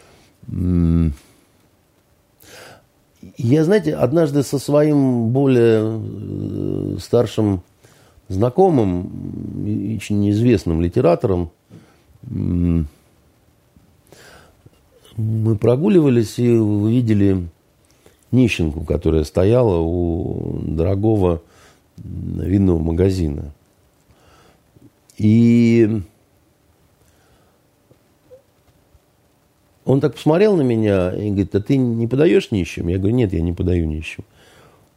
Я, 3.37 3.63
знаете, 3.63 3.95
однажды 3.95 4.41
со 4.43 4.57
своим 4.57 5.29
более 5.29 6.99
старшим 6.99 7.61
знакомым, 8.27 9.97
очень 9.97 10.19
неизвестным 10.19 10.81
литератором, 10.81 11.51
мы 12.23 12.85
прогуливались 15.59 16.39
и 16.39 16.49
увидели 16.51 17.47
нищенку, 18.31 18.83
которая 18.83 19.23
стояла 19.23 19.79
у 19.79 20.59
дорогого 20.63 21.41
винного 21.97 22.79
магазина. 22.79 23.53
И 25.17 26.01
он 29.85 30.01
так 30.01 30.15
посмотрел 30.15 30.55
на 30.55 30.61
меня 30.61 31.11
и 31.13 31.29
говорит, 31.29 31.55
а 31.55 31.61
ты 31.61 31.77
не 31.77 32.07
подаешь 32.07 32.51
нищим? 32.51 32.87
Я 32.87 32.97
говорю, 32.97 33.15
нет, 33.15 33.33
я 33.33 33.41
не 33.41 33.53
подаю 33.53 33.85
нищим. 33.85 34.23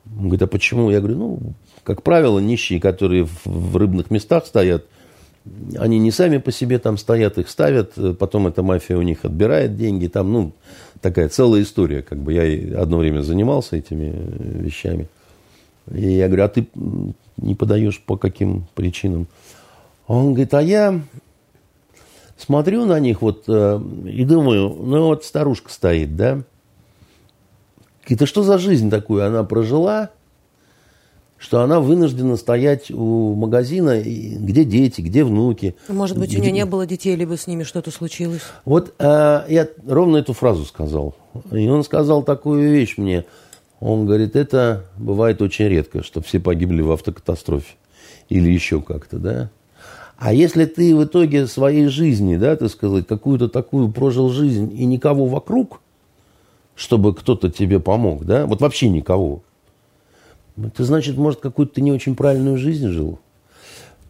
Он 0.07 0.25
говорит, 0.25 0.43
а 0.43 0.47
почему? 0.47 0.91
Я 0.91 1.01
говорю, 1.01 1.17
ну, 1.17 1.39
как 1.85 2.03
правило, 2.03 2.39
нищие, 2.39 2.81
которые 2.81 3.27
в 3.45 3.77
рыбных 3.77 4.11
местах 4.11 4.47
стоят– 4.47 4.87
они 5.79 5.99
не 5.99 6.11
сами 6.11 6.39
по 6.39 6.53
себе 6.53 6.79
там 6.79 6.99
стоят, 6.99 7.39
их 7.39 7.49
ставят, 7.49 7.95
потом 8.19 8.47
эта 8.47 8.63
мафия 8.63 8.97
у 8.97 9.03
них 9.03 9.25
отбирает 9.25 9.77
деньги, 9.77 10.07
там, 10.07 10.33
ну, 10.33 10.53
такая 11.01 11.29
целая 11.29 11.63
история, 11.63 12.03
как 12.03 12.19
бы 12.19 12.33
я 12.33 12.81
одно 12.81 12.99
время 12.99 13.23
занимался 13.23 13.77
этими 13.77 14.13
вещами. 14.63 15.09
И 15.93 16.17
я 16.17 16.27
говорю, 16.27 16.45
а 16.45 16.49
ты 16.49 16.67
не 17.37 17.55
подаешь 17.55 18.01
по 18.01 18.17
каким 18.17 18.67
причинам? 18.75 19.27
Он 20.07 20.33
говорит, 20.33 20.55
а 20.55 20.63
я 20.63 21.01
смотрю 22.37 22.85
на 22.85 22.99
них 23.01 23.23
вот 23.23 23.45
э, 23.49 23.81
и 24.07 24.25
думаю, 24.25 24.69
ну 24.69 25.07
вот 25.07 25.25
старушка 25.25 25.71
стоит, 25.71 26.17
да? 26.17 26.43
Это 28.07 28.27
что 28.27 28.43
за 28.43 28.59
жизнь 28.59 28.91
такую 28.91 29.25
она 29.25 29.45
прожила, 29.45 30.11
что 31.39 31.61
она 31.61 31.81
вынуждена 31.81 32.37
стоять 32.37 32.91
у 32.91 33.35
магазина, 33.35 34.01
где 34.01 34.65
дети, 34.65 35.01
где 35.01 35.25
внуки. 35.25 35.77
Может 35.89 36.19
быть, 36.19 36.31
где... 36.31 36.39
у 36.39 36.43
нее 36.43 36.53
не 36.53 36.67
было 36.67 36.87
детей, 36.87 37.15
либо 37.17 37.37
с 37.37 37.47
ними 37.47 37.63
что-то 37.63 37.91
случилось. 37.91 38.43
Вот 38.65 38.95
э, 38.99 39.45
я 39.49 39.69
ровно 39.87 40.19
эту 40.19 40.33
фразу 40.33 40.65
сказал. 40.65 41.15
И 41.53 41.69
он 41.69 41.85
сказал 41.85 42.23
такую 42.23 42.71
вещь 42.71 42.99
мне. 42.99 43.25
Он 43.81 44.05
говорит, 44.05 44.37
это 44.37 44.85
бывает 44.99 45.41
очень 45.41 45.67
редко, 45.67 46.03
что 46.03 46.21
все 46.21 46.39
погибли 46.39 46.83
в 46.83 46.93
автокатастрофе. 46.93 47.75
Или 48.29 48.51
еще 48.51 48.81
как-то, 48.83 49.19
да. 49.19 49.51
А 50.19 50.35
если 50.35 50.67
ты 50.67 50.95
в 50.95 51.03
итоге 51.05 51.47
своей 51.47 51.87
жизни, 51.87 52.37
да, 52.37 52.55
так 52.55 52.71
сказать, 52.71 53.07
какую-то 53.07 53.49
такую 53.49 53.91
прожил 53.91 54.29
жизнь 54.29 54.71
и 54.79 54.85
никого 54.85 55.25
вокруг, 55.25 55.81
чтобы 56.75 57.15
кто-то 57.15 57.51
тебе 57.51 57.81
помог, 57.81 58.25
да, 58.25 58.45
вот 58.47 58.61
вообще 58.61 58.91
никого, 58.91 59.43
это 60.63 60.85
значит, 60.85 61.17
может, 61.17 61.41
какую-то 61.41 61.77
ты 61.77 61.81
не 61.81 61.91
очень 61.91 62.15
правильную 62.15 62.59
жизнь 62.59 62.89
жил. 62.89 63.19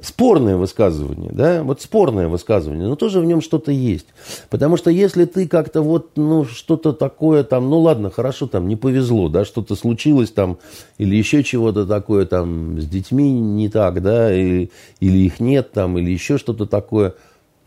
Спорное 0.03 0.57
высказывание, 0.57 1.31
да, 1.33 1.63
вот 1.63 1.83
спорное 1.83 2.29
высказывание, 2.29 2.87
но 2.87 2.97
тоже 2.97 3.21
в 3.21 3.25
нем 3.25 3.41
что-то 3.41 3.71
есть. 3.71 4.07
Потому 4.49 4.77
что 4.77 4.91
если 4.91 5.27
ты 5.27 5.47
как-то 5.47 5.83
вот, 5.83 6.13
ну, 6.17 6.45
что-то 6.45 6.93
такое 6.93 7.45
там, 7.45 7.69
ну, 7.69 7.81
ладно, 7.81 8.11
хорошо, 8.11 8.47
там, 8.47 8.67
не 8.67 8.77
повезло, 8.77 9.29
да, 9.29 9.45
что-то 9.45 9.77
случилось 9.77 10.31
там, 10.31 10.59
или 10.99 11.17
еще 11.17 11.45
чего-то 11.45 11.87
такое 11.87 12.25
там 12.25 12.81
с 12.81 12.87
детьми 12.87 13.31
не 13.31 13.69
так, 13.69 14.03
да, 14.03 14.35
или, 14.35 14.71
или 15.01 15.19
их 15.19 15.39
нет 15.39 15.73
там, 15.73 15.99
или 15.99 16.11
еще 16.11 16.39
что-то 16.39 16.67
такое, 16.67 17.15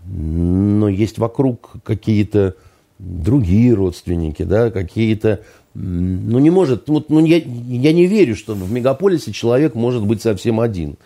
но 0.06 0.90
есть 0.90 1.20
вокруг 1.20 1.72
какие-то 1.84 2.56
другие 2.98 3.74
родственники, 3.74 4.44
да, 4.44 4.72
какие-то 4.72 5.42
ну, 5.76 6.38
не 6.40 6.52
может, 6.52 6.88
вот, 6.88 7.10
ну, 7.10 7.26
я, 7.26 7.38
я 7.38 7.94
не 7.94 8.06
верю, 8.06 8.36
что 8.36 8.54
в 8.54 8.72
мегаполисе 8.72 9.32
человек 9.32 9.74
может 9.74 10.06
быть 10.06 10.22
совсем 10.22 10.60
один. 10.60 10.98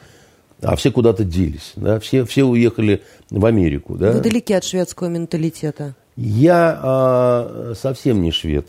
А 0.61 0.75
все 0.75 0.91
куда-то 0.91 1.23
делись, 1.23 1.73
да, 1.75 1.99
все, 1.99 2.25
все 2.25 2.43
уехали 2.43 3.03
в 3.29 3.45
Америку, 3.45 3.95
да. 3.95 4.11
Вы 4.11 4.21
далеки 4.21 4.53
от 4.53 4.63
шведского 4.63 5.07
менталитета. 5.07 5.95
Я 6.15 6.79
а, 6.81 7.73
совсем 7.75 8.23
не 8.23 8.31
швед. 8.31 8.67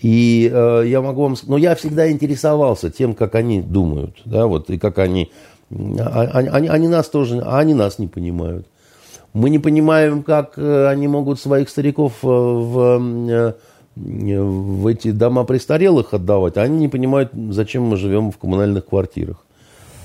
И 0.00 0.50
а, 0.52 0.82
я 0.82 1.02
могу 1.02 1.22
вам... 1.22 1.36
Но 1.46 1.58
я 1.58 1.74
всегда 1.74 2.10
интересовался 2.10 2.90
тем, 2.90 3.14
как 3.14 3.34
они 3.34 3.60
думают, 3.60 4.16
да, 4.24 4.46
вот, 4.46 4.70
и 4.70 4.78
как 4.78 4.98
они... 4.98 5.30
А, 5.70 6.22
они, 6.32 6.48
они, 6.48 6.68
они 6.68 6.88
нас 6.88 7.08
тоже... 7.08 7.40
А 7.44 7.58
они 7.58 7.74
нас 7.74 7.98
не 7.98 8.06
понимают. 8.06 8.66
Мы 9.32 9.50
не 9.50 9.58
понимаем, 9.58 10.22
как 10.22 10.54
э, 10.56 10.88
они 10.88 11.06
могут 11.06 11.38
своих 11.38 11.68
стариков 11.68 12.14
э, 12.22 12.26
в 12.26 13.00
э, 13.30 13.52
в 13.96 14.86
эти 14.86 15.10
дома 15.10 15.44
престарелых 15.44 16.14
отдавать, 16.14 16.56
а 16.56 16.62
они 16.62 16.78
не 16.78 16.88
понимают, 16.88 17.32
зачем 17.50 17.82
мы 17.82 17.96
живем 17.96 18.30
в 18.30 18.38
коммунальных 18.38 18.86
квартирах. 18.86 19.44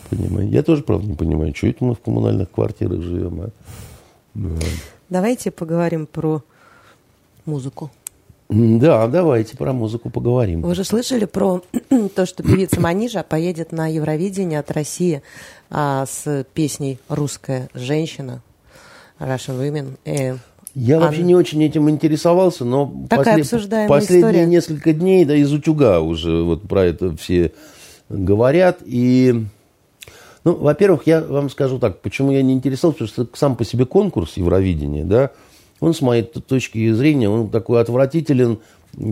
Понимаете? 0.10 0.54
Я 0.54 0.64
тоже, 0.64 0.84
правда, 0.84 1.08
не 1.08 1.16
понимаю, 1.16 1.54
что 1.56 1.68
это 1.68 1.84
мы 1.84 1.96
в 1.96 2.00
коммунальных 2.00 2.52
квартирах 2.52 3.02
живем. 3.02 3.42
А? 3.42 4.40
Давайте 5.10 5.52
поговорим 5.52 6.06
про 6.06 6.44
музыку. 7.46 7.92
Да, 8.50 9.08
давайте 9.08 9.58
про 9.58 9.74
музыку 9.74 10.12
поговорим. 10.12 10.62
Вы 10.62 10.76
же 10.76 10.84
слышали 10.84 11.26
про 11.26 11.64
то, 12.16 12.26
что 12.26 12.44
певица 12.44 12.80
Манижа 12.80 13.24
поедет 13.24 13.72
на 13.72 13.88
Евровидение 13.88 14.60
от 14.60 14.70
России 14.72 15.24
а, 15.72 16.06
с 16.06 16.46
песней 16.54 17.00
«Русская 17.10 17.70
женщина» 17.74 18.42
Russian 19.20 19.60
Women. 19.60 19.98
Э, 20.06 20.38
я 20.76 21.00
вообще 21.00 21.24
не 21.24 21.36
очень 21.36 21.64
этим 21.64 21.90
интересовался, 21.90 22.66
но 22.66 22.94
Такая 23.10 23.38
послед... 23.38 23.88
последние 23.88 24.20
история. 24.20 24.46
несколько 24.46 24.94
дней, 24.94 25.24
да, 25.24 25.34
из 25.34 25.52
утюга 25.52 26.02
уже 26.02 26.44
вот 26.44 26.64
про 26.64 26.86
это 26.86 27.16
все 27.16 27.54
говорят. 28.10 28.80
И, 28.86 29.46
ну, 30.46 30.56
во-первых, 30.56 31.08
я 31.08 31.22
вам 31.22 31.50
скажу 31.50 31.80
так, 31.80 32.02
почему 32.02 32.32
я 32.32 32.42
не 32.44 32.54
интересовался, 32.54 33.06
потому 33.06 33.28
что 33.28 33.38
сам 33.38 33.56
по 33.56 33.66
себе 33.66 33.86
конкурс 33.86 34.38
Евровидения, 34.38 35.04
да, 35.04 35.32
он, 35.80 35.94
с 35.94 36.02
моей 36.02 36.24
точки 36.24 36.94
зрения, 36.94 37.30
он 37.30 37.50
такой 37.50 37.82
отвратителен 37.82 38.60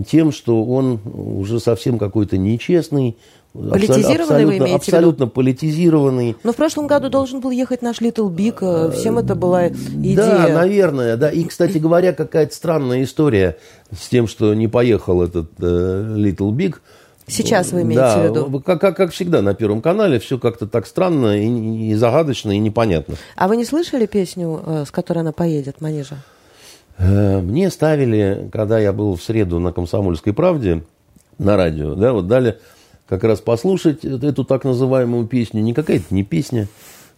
тем, 0.08 0.32
что 0.32 0.64
он 0.64 1.00
уже 1.04 1.60
совсем 1.60 1.98
какой-то 1.98 2.38
нечестный, 2.38 3.16
Политизированный 3.52 4.16
абсолютно, 4.16 4.46
вы 4.46 4.58
имеете 4.58 4.74
Абсолютно 4.74 5.26
политизированный. 5.28 6.36
Но 6.42 6.52
в 6.52 6.56
прошлом 6.56 6.88
году 6.88 7.08
должен 7.08 7.38
был 7.38 7.52
ехать 7.52 7.82
наш 7.82 8.00
Little 8.00 8.28
Big. 8.28 8.58
Э, 8.62 8.90
всем 8.90 9.16
это 9.16 9.36
была 9.36 9.68
идея. 9.68 10.16
Да, 10.16 10.48
наверное. 10.48 11.16
Да. 11.16 11.30
И, 11.30 11.44
кстати 11.44 11.78
говоря, 11.78 12.12
какая-то 12.12 12.52
странная 12.52 13.04
история 13.04 13.56
с 13.96 14.08
тем, 14.08 14.26
что 14.26 14.54
не 14.54 14.66
поехал 14.66 15.22
этот 15.22 15.52
Little 15.58 16.50
э, 16.50 16.52
Big. 16.52 16.82
Сейчас 17.26 17.72
вы 17.72 17.82
имеете 17.82 18.02
да, 18.02 18.20
в 18.20 18.24
виду? 18.24 18.60
Как, 18.60 18.80
как, 18.80 18.96
как 18.96 19.12
всегда 19.12 19.40
на 19.40 19.54
Первом 19.54 19.80
канале, 19.80 20.18
все 20.18 20.38
как-то 20.38 20.66
так 20.66 20.86
странно 20.86 21.38
и, 21.38 21.90
и 21.90 21.94
загадочно, 21.94 22.50
и 22.52 22.58
непонятно. 22.58 23.16
А 23.36 23.48
вы 23.48 23.56
не 23.56 23.64
слышали 23.64 24.06
песню, 24.06 24.62
э, 24.64 24.84
с 24.86 24.90
которой 24.90 25.20
она 25.20 25.32
поедет, 25.32 25.80
Манижа? 25.80 26.16
Э, 26.98 27.40
мне 27.40 27.70
ставили, 27.70 28.50
когда 28.52 28.78
я 28.78 28.92
был 28.92 29.16
в 29.16 29.22
среду 29.22 29.58
на 29.58 29.72
«Комсомольской 29.72 30.32
правде» 30.32 30.84
на 31.38 31.56
радио, 31.56 31.94
да, 31.94 32.12
вот 32.12 32.28
дали 32.28 32.58
как 33.08 33.24
раз 33.24 33.40
послушать 33.40 34.04
эту 34.04 34.44
так 34.44 34.64
называемую 34.64 35.26
песню. 35.26 35.62
Не 35.62 35.74
какая-то 35.74 36.14
не 36.14 36.24
песня. 36.24 36.68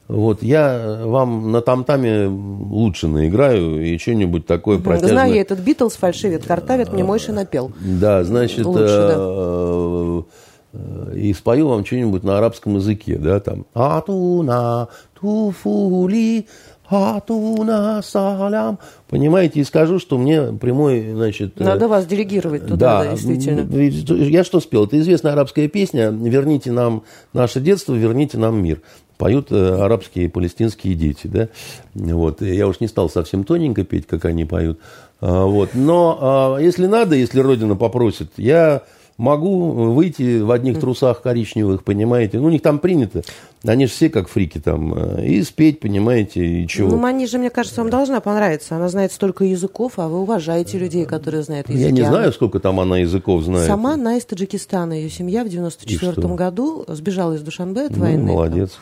Вот, 0.09 0.43
я 0.43 1.01
вам 1.05 1.51
на 1.51 1.61
там-таме 1.63 2.27
лучше 2.27 3.09
наиграю 3.09 3.85
и 3.85 3.99
что-нибудь 3.99 4.47
такое 4.47 4.79
протяжное. 4.79 5.11
Знаю 5.11 5.35
я 5.35 5.41
этот 5.41 5.59
Битлз 5.61 5.97
фальшивит, 5.97 6.45
картавит, 6.47 6.93
мне 6.93 7.03
Мойши 7.03 7.33
напел. 7.33 7.73
Да, 7.81 8.23
значит, 8.23 8.65
лучше, 8.65 8.87
да. 8.87 10.25
Э, 10.73 11.15
и 11.17 11.33
спою 11.33 11.69
вам 11.69 11.85
что-нибудь 11.85 12.23
на 12.23 12.39
арабском 12.39 12.77
языке, 12.77 13.19
да, 13.19 13.41
там. 13.41 13.67
Атуна 13.75 14.89
туфули 15.19 16.47
Атуна 16.89 18.01
салям. 18.03 18.79
Понимаете, 19.09 19.61
и 19.61 19.65
скажу, 19.65 19.99
что 19.99 20.19
мне 20.19 20.53
прямой, 20.53 21.13
значит... 21.13 21.61
Э, 21.61 21.65
Надо 21.65 21.89
вас 21.89 22.07
делегировать 22.07 22.67
туда, 22.67 22.77
да, 22.77 23.05
да, 23.05 23.11
действительно. 23.13 24.23
Я 24.25 24.45
что 24.45 24.61
спел? 24.61 24.85
Это 24.85 24.99
известная 25.01 25.33
арабская 25.33 25.69
песня 25.69 26.11
«Верните 26.11 26.73
нам 26.73 27.03
наше 27.33 27.61
детство, 27.61 27.95
верните 27.95 28.39
нам 28.39 28.63
мир». 28.63 28.83
Поют 29.19 29.51
э, 29.51 29.57
арабские 29.57 30.27
и 30.27 30.29
палестинские 30.29 30.95
дети, 30.95 31.27
да. 31.27 31.49
Вот. 31.95 32.43
Я 32.43 32.69
уж 32.69 32.81
не 32.81 32.87
стал 32.87 33.09
совсем 33.09 33.45
тоненько 33.45 33.83
петь, 33.83 34.07
как 34.07 34.27
они 34.27 34.45
поют. 34.45 34.79
А, 35.21 35.47
вот. 35.47 35.71
Но 35.75 36.19
а, 36.21 36.59
если 36.59 36.87
надо, 36.87 37.15
если 37.15 37.41
Родина 37.41 37.77
попросит, 37.77 38.33
я 38.37 38.83
могу 39.19 39.93
выйти 39.93 40.41
в 40.41 40.51
одних 40.51 40.79
трусах 40.79 41.23
коричневых, 41.23 41.85
понимаете. 41.85 42.39
Ну, 42.39 42.47
у 42.47 42.51
них 42.51 42.63
там 42.63 42.79
принято. 42.79 43.23
Они 43.65 43.87
же 43.87 43.93
все 43.93 44.11
как 44.11 44.29
фрики 44.29 44.59
там. 44.59 44.95
Э, 44.95 45.27
и 45.27 45.43
спеть, 45.43 45.81
понимаете, 45.81 46.45
и 46.45 46.69
чего. 46.69 46.91
Ну, 46.91 46.97
Мани 46.99 47.27
же, 47.27 47.39
мне 47.39 47.51
кажется, 47.51 47.81
вам 47.81 47.91
должна 47.91 48.21
понравиться. 48.21 48.77
Она 48.77 48.89
знает 48.89 49.13
столько 49.13 49.45
языков, 49.45 49.95
а 49.97 50.09
вы 50.09 50.21
уважаете 50.21 50.79
людей, 50.79 51.05
которые 51.07 51.43
знают 51.43 51.69
языки. 51.69 51.85
Я 51.85 51.91
не 51.91 52.03
знаю, 52.03 52.33
сколько 52.33 52.61
там 52.61 52.79
она 52.79 52.99
языков 52.99 53.43
знает. 53.43 53.67
Сама 53.67 53.95
она 53.95 54.17
из 54.17 54.25
Таджикистана. 54.25 54.93
Ее 54.93 55.11
семья 55.11 55.45
в 55.45 55.49
94 55.49 56.35
году 56.35 56.85
сбежала 56.89 57.33
из 57.33 57.43
Душанбе 57.43 57.87
от 57.87 57.97
ну, 57.97 58.05
войны. 58.05 58.33
Молодец. 58.33 58.79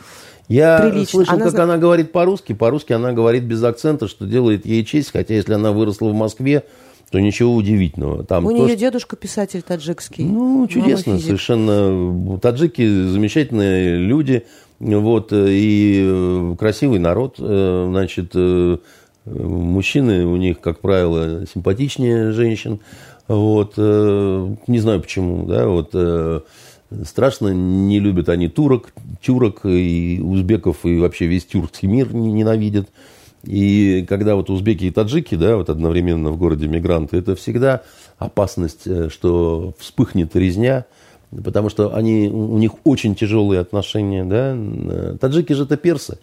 Я 0.47 0.79
Прилично. 0.79 1.05
слышал, 1.05 1.33
она 1.33 1.45
как 1.45 1.53
зна... 1.53 1.63
она 1.63 1.77
говорит 1.77 2.11
по-русски. 2.11 2.53
По-русски 2.53 2.93
она 2.93 3.13
говорит 3.13 3.43
без 3.43 3.63
акцента, 3.63 4.07
что 4.07 4.25
делает 4.25 4.65
ей 4.65 4.85
честь. 4.85 5.11
Хотя, 5.11 5.33
если 5.33 5.53
она 5.53 5.71
выросла 5.71 6.09
в 6.09 6.13
Москве, 6.13 6.63
то 7.11 7.19
ничего 7.19 7.55
удивительного. 7.55 8.23
Там 8.23 8.45
У 8.45 8.51
нее 8.51 8.75
дедушка 8.75 9.15
писатель 9.15 9.61
таджикский. 9.61 10.25
Ну, 10.25 10.67
чудесно, 10.67 11.19
совершенно. 11.19 12.39
Таджики 12.39 13.07
замечательные 13.07 13.97
люди, 13.97 14.43
вот, 14.79 15.31
и 15.31 16.03
э, 16.05 16.55
красивый 16.59 16.99
народ, 16.99 17.35
э, 17.39 17.85
значит, 17.89 18.31
э, 18.35 18.77
мужчины 19.25 20.25
у 20.25 20.35
них, 20.35 20.59
как 20.59 20.79
правило, 20.81 21.45
симпатичнее 21.51 22.31
женщин, 22.31 22.79
вот, 23.27 23.75
не 23.77 24.79
знаю 24.79 25.01
почему, 25.01 25.47
да, 25.47 25.67
вот, 25.67 25.95
страшно 27.05 27.47
не 27.47 27.99
любят 27.99 28.29
они 28.29 28.49
турок, 28.49 28.93
тюрок 29.19 29.61
и 29.65 30.21
узбеков, 30.23 30.85
и 30.85 30.99
вообще 30.99 31.25
весь 31.25 31.45
тюркский 31.45 31.87
мир 31.87 32.13
ненавидят. 32.13 32.87
И 33.45 34.05
когда 34.07 34.35
вот 34.35 34.49
узбеки 34.49 34.85
и 34.85 34.91
таджики, 34.91 35.35
да, 35.35 35.57
вот 35.57 35.69
одновременно 35.69 36.31
в 36.31 36.37
городе 36.37 36.67
мигранты, 36.67 37.17
это 37.17 37.35
всегда 37.35 37.81
опасность, 38.17 38.85
э, 38.85 39.09
что 39.09 39.73
вспыхнет 39.77 40.35
резня, 40.35 40.85
потому 41.43 41.69
что 41.69 41.95
они, 41.95 42.27
у 42.27 42.57
них 42.57 42.71
очень 42.83 43.15
тяжелые 43.15 43.61
отношения, 43.61 44.23
да. 44.23 45.17
Таджики 45.17 45.53
же 45.53 45.63
это 45.63 45.77
персы, 45.77 46.17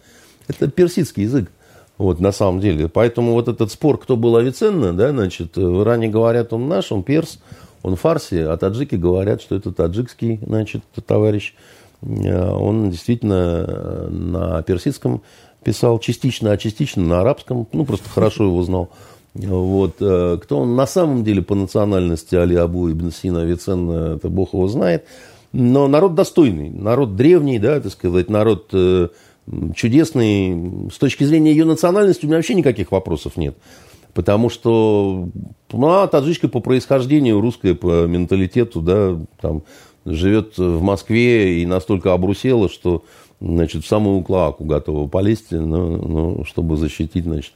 это 0.47 0.69
персидский 0.69 1.23
язык. 1.23 1.49
Вот, 1.97 2.19
на 2.19 2.31
самом 2.31 2.59
деле. 2.59 2.89
Поэтому 2.89 3.33
вот 3.33 3.47
этот 3.47 3.71
спор, 3.71 3.99
кто 3.99 4.17
был 4.17 4.35
Авиценна, 4.35 4.93
да, 4.93 5.11
значит, 5.11 5.55
в 5.55 5.83
Иране 5.83 6.09
говорят, 6.09 6.51
он 6.51 6.67
наш, 6.67 6.91
он 6.91 7.03
перс, 7.03 7.39
он 7.83 7.95
фарси, 7.95 8.35
а 8.35 8.57
таджики 8.57 8.95
говорят, 8.95 9.41
что 9.41 9.55
это 9.55 9.71
таджикский, 9.71 10.39
значит, 10.43 10.81
товарищ. 11.05 11.53
Э, 12.01 12.49
он 12.49 12.89
действительно 12.89 13.65
э, 13.67 14.07
на 14.09 14.61
персидском 14.63 15.21
писал 15.63 15.99
частично, 15.99 16.51
а 16.51 16.57
частично 16.57 17.03
на 17.03 17.21
арабском, 17.21 17.67
ну, 17.71 17.85
просто 17.85 18.09
хорошо 18.09 18.45
его 18.45 18.63
знал. 18.63 18.89
Вот. 19.33 19.95
Э, 19.99 20.37
кто 20.41 20.59
он 20.59 20.75
на 20.75 20.85
самом 20.85 21.23
деле 21.23 21.41
по 21.41 21.55
национальности, 21.55 22.35
Али 22.35 22.55
Абу 22.55 22.91
Ибн 22.91 23.11
Сина 23.11 23.41
Авиценна, 23.41 24.15
это 24.15 24.29
Бог 24.29 24.53
его 24.53 24.67
знает. 24.67 25.05
Но 25.51 25.87
народ 25.87 26.15
достойный, 26.15 26.69
народ 26.69 27.15
древний, 27.15 27.59
да, 27.59 27.79
так 27.79 27.91
сказать, 27.91 28.29
народ 28.29 28.69
э, 28.73 29.09
чудесный. 29.75 30.89
С 30.91 30.97
точки 30.97 31.23
зрения 31.23 31.51
ее 31.51 31.65
национальности 31.65 32.25
у 32.25 32.27
меня 32.27 32.37
вообще 32.37 32.55
никаких 32.55 32.91
вопросов 32.91 33.37
нет. 33.37 33.55
Потому 34.13 34.49
что 34.49 35.29
ну, 35.71 35.87
она 35.87 36.07
таджичка 36.07 36.47
по 36.47 36.59
происхождению, 36.59 37.41
русская 37.41 37.73
по 37.73 38.05
менталитету, 38.05 38.81
да, 38.81 39.17
там, 39.41 39.63
живет 40.05 40.57
в 40.57 40.81
Москве 40.81 41.61
и 41.61 41.65
настолько 41.65 42.13
обрусела, 42.13 42.69
что 42.69 43.03
значит, 43.43 43.83
в 43.83 43.87
самую 43.87 44.23
клаку 44.23 44.63
готова 44.63 45.07
полезть, 45.07 45.51
ну, 45.51 45.97
ну, 45.97 46.45
чтобы 46.45 46.77
защитить, 46.77 47.25
значит. 47.25 47.53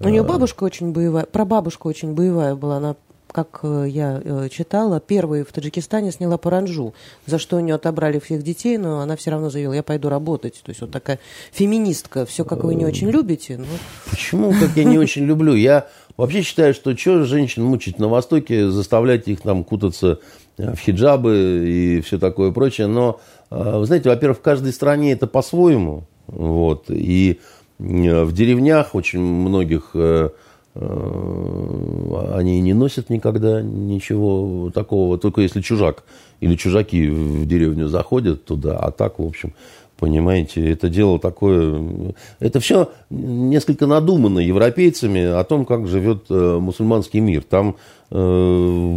У 0.00 0.08
нее 0.08 0.22
а, 0.22 0.24
бабушка 0.24 0.64
очень 0.64 0.92
боевая, 0.92 1.26
прабабушка 1.26 1.86
очень 1.86 2.14
боевая 2.14 2.54
была, 2.54 2.78
она 2.78 2.96
как 3.32 3.60
э, 3.62 3.86
я 3.88 4.20
э, 4.24 4.48
читала, 4.50 4.98
первой 4.98 5.44
в 5.44 5.52
Таджикистане 5.52 6.10
сняла 6.10 6.36
паранжу, 6.36 6.94
за 7.26 7.38
что 7.38 7.58
у 7.58 7.60
нее 7.60 7.76
отобрали 7.76 8.18
всех 8.18 8.42
детей, 8.42 8.76
но 8.76 9.00
она 9.00 9.14
все 9.14 9.30
равно 9.30 9.50
заявила, 9.50 9.74
я 9.74 9.82
пойду 9.84 10.08
работать. 10.08 10.60
То 10.64 10.70
есть 10.70 10.80
вот 10.80 10.90
такая 10.90 11.20
феминистка, 11.52 12.26
все 12.26 12.44
как 12.44 12.64
вы 12.64 12.74
не 12.74 12.84
очень 12.84 13.08
любите. 13.08 13.58
Но... 13.58 13.66
Почему, 14.10 14.52
как 14.52 14.76
я 14.76 14.82
не 14.82 14.98
очень 14.98 15.24
люблю? 15.24 15.54
Я 15.54 15.86
вообще 16.16 16.42
считаю, 16.42 16.74
что 16.74 16.96
что 16.96 17.24
женщин 17.24 17.62
мучить 17.62 18.00
на 18.00 18.08
Востоке, 18.08 18.68
заставлять 18.68 19.28
их 19.28 19.42
там 19.42 19.62
кутаться 19.62 20.18
в 20.56 20.76
хиджабы 20.76 21.64
и 21.66 22.00
все 22.00 22.18
такое 22.18 22.50
прочее, 22.50 22.86
но 22.86 23.20
вы 23.50 23.84
знаете, 23.84 24.08
во-первых, 24.08 24.38
в 24.38 24.42
каждой 24.42 24.72
стране 24.72 25.12
это 25.12 25.26
по-своему. 25.26 26.04
Вот, 26.26 26.84
и 26.88 27.40
в 27.80 28.32
деревнях 28.32 28.94
очень 28.94 29.20
многих 29.20 29.90
э, 29.94 30.28
э, 30.74 32.32
они 32.34 32.60
не 32.60 32.74
носят 32.74 33.08
никогда 33.10 33.62
ничего 33.62 34.70
такого, 34.70 35.18
только 35.18 35.40
если 35.40 35.60
чужак 35.60 36.04
или 36.40 36.56
чужаки 36.56 37.08
в 37.08 37.46
деревню 37.46 37.88
заходят 37.88 38.44
туда, 38.44 38.78
а 38.78 38.90
так, 38.90 39.18
в 39.18 39.26
общем, 39.26 39.54
понимаете, 39.98 40.70
это 40.70 40.88
дело 40.88 41.18
такое, 41.18 42.14
это 42.38 42.60
все 42.60 42.90
несколько 43.08 43.86
надумано 43.86 44.40
европейцами 44.40 45.24
о 45.24 45.42
том, 45.44 45.64
как 45.64 45.86
живет 45.86 46.24
э, 46.30 46.58
мусульманский 46.60 47.20
мир. 47.20 47.42
Там 47.42 47.76
э, 48.10 48.94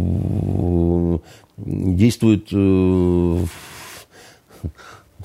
действует 1.56 2.48
э, 2.52 3.38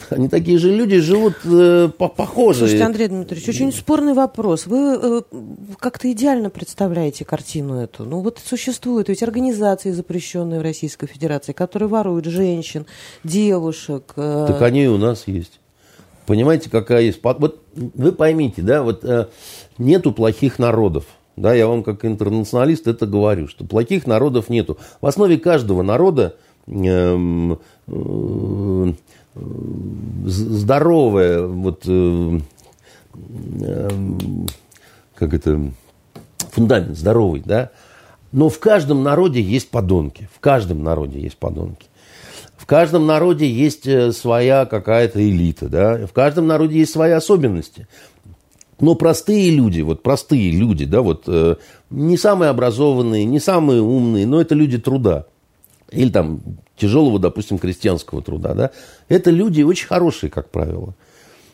они 0.16 0.28
такие 0.28 0.58
же 0.58 0.74
люди 0.74 1.00
живут 1.00 1.36
э, 1.46 1.90
похожие. 1.98 2.60
Слушайте, 2.60 2.84
Андрей 2.84 3.08
Дмитриевич, 3.08 3.50
очень 3.50 3.72
спорный 3.72 4.14
вопрос. 4.14 4.66
Вы 4.66 4.98
э, 5.02 5.22
как-то 5.80 6.12
идеально 6.12 6.50
представляете 6.50 7.26
картину 7.26 7.76
эту. 7.76 8.06
Ну 8.06 8.22
вот 8.22 8.40
существуют 8.44 9.10
ведь 9.10 9.24
организации, 9.24 9.92
запрещенные 9.92 10.60
в 10.60 10.64
Российской 10.64 11.08
Федерации, 11.08 11.54
которые 11.54 11.90
воруют 11.90 12.26
женщин, 12.26 12.86
девушек. 13.24 14.14
Э... 14.16 14.46
Так 14.48 14.62
они 14.62 14.84
и 14.84 14.88
у 14.88 14.98
нас 14.98 15.24
есть. 15.28 15.60
Понимаете, 16.26 16.70
какая 16.70 17.02
есть... 17.02 17.20
Вот 17.24 17.64
вы 17.74 18.12
поймите, 18.12 18.62
да, 18.62 18.84
вот 18.84 19.04
э, 19.04 19.28
нету 19.80 20.12
плохих 20.12 20.60
народов. 20.60 21.06
да, 21.36 21.54
я 21.54 21.68
вам 21.68 21.84
как 21.84 22.06
интернационалист 22.06 22.88
это 22.88 23.08
говорю, 23.08 23.48
что 23.48 23.66
плохих 23.66 24.06
народов 24.06 24.50
нету. 24.50 24.78
В 25.02 25.08
основе 25.08 25.40
каждого 25.40 25.82
народа 25.82 26.36
э, 26.68 27.18
э, 27.88 28.94
здоровая, 30.26 31.42
вот, 31.44 31.84
э, 31.86 32.40
э, 33.62 33.90
как 35.16 35.34
это, 35.34 35.72
фундамент 36.52 36.98
здоровый, 36.98 37.42
да, 37.46 37.72
но 38.32 38.50
в 38.50 38.60
каждом 38.60 39.04
народе 39.04 39.42
есть 39.42 39.70
подонки, 39.70 40.30
в 40.34 40.40
каждом 40.40 40.84
народе 40.84 41.20
есть 41.20 41.38
подонки. 41.38 41.88
В 42.58 42.66
каждом 42.66 43.08
народе 43.08 43.50
есть 43.50 43.88
э, 43.88 44.12
своя 44.12 44.66
какая-то 44.66 45.22
элита, 45.28 45.70
да, 45.70 46.06
в 46.06 46.14
каждом 46.14 46.48
народе 46.48 46.80
есть 46.80 46.92
свои 46.92 47.12
особенности. 47.12 47.88
Но 48.80 48.96
простые 48.96 49.50
люди, 49.52 49.82
вот 49.82 50.04
простые 50.04 50.52
люди, 50.52 50.86
да, 50.86 51.02
вот 51.02 51.28
не 51.90 52.16
самые 52.16 52.50
образованные, 52.50 53.26
не 53.26 53.42
самые 53.42 53.82
умные, 53.82 54.26
но 54.26 54.40
это 54.40 54.56
люди 54.56 54.78
труда. 54.78 55.26
Или 55.92 56.10
там 56.10 56.42
тяжелого, 56.76 57.20
допустим, 57.20 57.58
крестьянского 57.58 58.22
труда, 58.22 58.54
да. 58.54 58.72
Это 59.08 59.32
люди 59.32 59.62
очень 59.62 59.88
хорошие, 59.88 60.30
как 60.30 60.50
правило. 60.50 60.94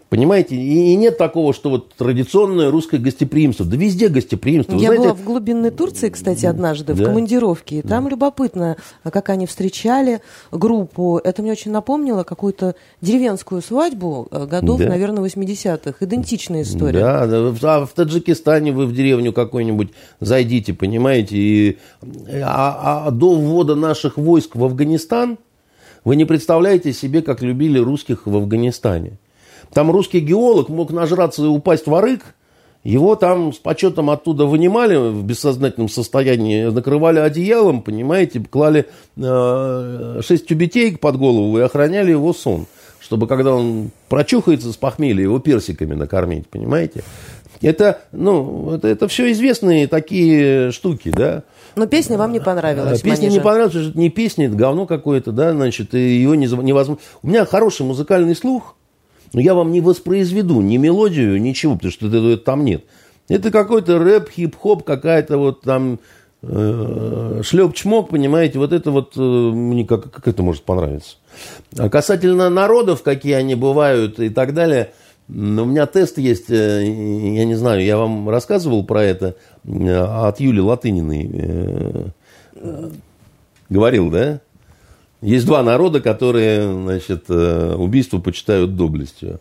Понимаете? 0.10 0.56
И, 0.56 0.94
и 0.94 0.96
нет 0.96 1.18
такого, 1.18 1.54
что 1.54 1.72
вот 1.72 1.94
традиционное 1.96 2.70
русское 2.70 3.00
гостеприимство. 3.00 3.66
Да 3.66 3.76
везде 3.76 4.08
гостеприимство. 4.08 4.74
Я 4.74 4.88
знаете... 4.88 5.04
была 5.04 5.14
в 5.14 5.24
глубинной 5.24 5.72
Турции, 5.72 6.10
кстати, 6.10 6.46
однажды, 6.46 6.94
да? 6.94 7.04
в 7.04 7.06
командировке. 7.06 7.80
И 7.80 7.82
там 7.82 8.04
да. 8.04 8.12
любопытно, 8.12 8.78
как 9.04 9.30
они 9.30 9.48
встречали 9.48 10.22
группу. 10.52 11.20
Это 11.24 11.42
мне 11.42 11.52
очень 11.52 11.72
напомнило 11.72 12.24
какую-то 12.24 12.76
деревенскую 13.02 13.62
свадьбу 13.62 14.28
э, 14.30 14.46
годов, 14.46 14.80
да. 14.80 14.90
наверное, 14.90 15.24
80-х. 15.24 15.96
Идентичная 16.00 16.62
история. 16.62 17.00
Да, 17.00 17.26
да. 17.28 17.54
А 17.64 17.86
в 17.86 17.94
Таджикистане 17.94 18.72
вы 18.72 18.86
в 18.86 18.94
деревню 18.94 19.34
какой-нибудь 19.34 19.90
зайдите, 20.20 20.74
понимаете? 20.74 21.36
И... 21.36 21.78
А, 22.44 23.08
а 23.08 23.12
до 23.12 23.34
ввода 23.34 23.74
наших 23.76 24.18
войск 24.18 24.56
в 24.56 24.64
Афганистан 24.64 25.40
вы 26.04 26.16
не 26.16 26.26
представляете 26.26 26.94
себе, 26.94 27.24
как 27.24 27.42
любили 27.42 27.80
русских 27.80 28.28
в 28.28 28.36
Афганистане. 28.36 29.18
Там 29.76 29.92
русский 29.92 30.22
геолог 30.22 30.70
мог 30.70 30.92
нажраться 30.92 31.44
и 31.44 31.48
упасть 31.48 31.86
в 31.86 31.94
арык, 31.94 32.22
его 32.86 33.18
там 33.18 33.52
с 33.52 33.58
почетом 33.58 34.10
оттуда 34.10 34.46
вынимали 34.46 34.96
в 34.96 35.22
бессознательном 35.26 35.90
состоянии, 35.90 36.64
накрывали 36.64 37.20
одеялом, 37.20 37.82
понимаете, 37.82 38.40
клали 38.40 38.86
э, 39.18 40.22
шесть 40.26 40.48
тюбетеек 40.48 41.02
под 41.02 41.18
голову 41.18 41.58
и 41.58 41.62
охраняли 41.62 42.12
его 42.12 42.32
сон. 42.32 42.68
Чтобы 43.02 43.28
когда 43.28 43.54
он 43.54 43.90
прочухается 44.08 44.72
с 44.72 44.78
похмелья, 44.78 45.24
его 45.24 45.40
персиками 45.40 45.94
накормить, 45.94 46.48
понимаете? 46.48 47.04
Это, 47.62 48.00
ну, 48.14 48.76
это, 48.76 48.88
это 48.88 49.10
все 49.10 49.30
известные 49.34 49.88
такие 49.88 50.72
штуки, 50.72 51.10
да. 51.10 51.44
Но 51.76 51.86
песня 51.86 52.18
вам 52.18 52.32
не 52.32 52.40
понравилась. 52.40 53.02
Песня 53.02 53.28
не 53.28 53.42
понравилась, 53.42 53.74
потому 53.74 53.84
что 53.84 53.92
это 53.92 54.00
не 54.00 54.10
песня, 54.10 54.48
это 54.48 54.56
говно 54.56 54.86
какое-то, 54.86 55.34
да, 55.34 55.52
значит, 55.52 55.94
и 55.94 56.00
ее 56.00 56.38
невозможно. 56.38 56.98
У 57.24 57.28
меня 57.28 57.44
хороший 57.44 57.86
музыкальный 57.86 58.38
слух, 58.38 58.76
но 59.36 59.42
я 59.42 59.54
вам 59.54 59.74
не 59.74 59.82
воспроизведу 59.82 60.62
ни 60.62 60.78
мелодию, 60.78 61.42
ничего, 61.42 61.76
потому 61.76 61.92
что 61.92 62.08
этого 62.08 62.38
там 62.38 62.64
нет. 62.64 62.86
Это 63.28 63.52
какой-то 63.52 64.00
рэп, 64.00 64.30
хип-хоп, 64.30 64.86
какая-то 64.86 65.38
вот 65.38 65.60
там 65.60 66.00
э, 66.42 67.42
шлеп-чмок, 67.44 68.12
понимаете, 68.12 68.60
вот 68.60 68.72
это 68.72 68.92
вот, 68.92 69.12
э, 69.18 69.20
мне 69.20 69.86
как, 69.86 70.10
как 70.10 70.30
это 70.30 70.42
может 70.42 70.64
понравиться. 70.64 71.18
А 71.78 71.90
касательно 71.90 72.50
народов, 72.50 73.04
какие 73.04 73.34
они 73.34 73.56
бывают 73.56 74.22
и 74.22 74.30
так 74.30 74.54
далее, 74.54 74.92
у 75.28 75.34
меня 75.34 75.86
тест 75.86 76.18
есть, 76.18 76.50
э, 76.50 76.86
я 76.86 77.44
не 77.44 77.56
знаю, 77.56 77.84
я 77.84 77.98
вам 77.98 78.30
рассказывал 78.30 78.86
про 78.86 79.04
это 79.04 79.36
э, 79.66 79.98
от 79.98 80.40
Юли 80.40 80.62
Латыниной. 80.62 81.30
Э, 82.56 82.90
говорил, 83.68 84.10
да? 84.10 84.40
Есть 85.26 85.48
два 85.48 85.64
народа, 85.64 86.02
которые, 86.02 86.72
значит, 86.72 87.26
э, 87.30 87.76
убийство 87.76 88.20
почитают 88.20 88.76
доблестью. 88.76 89.40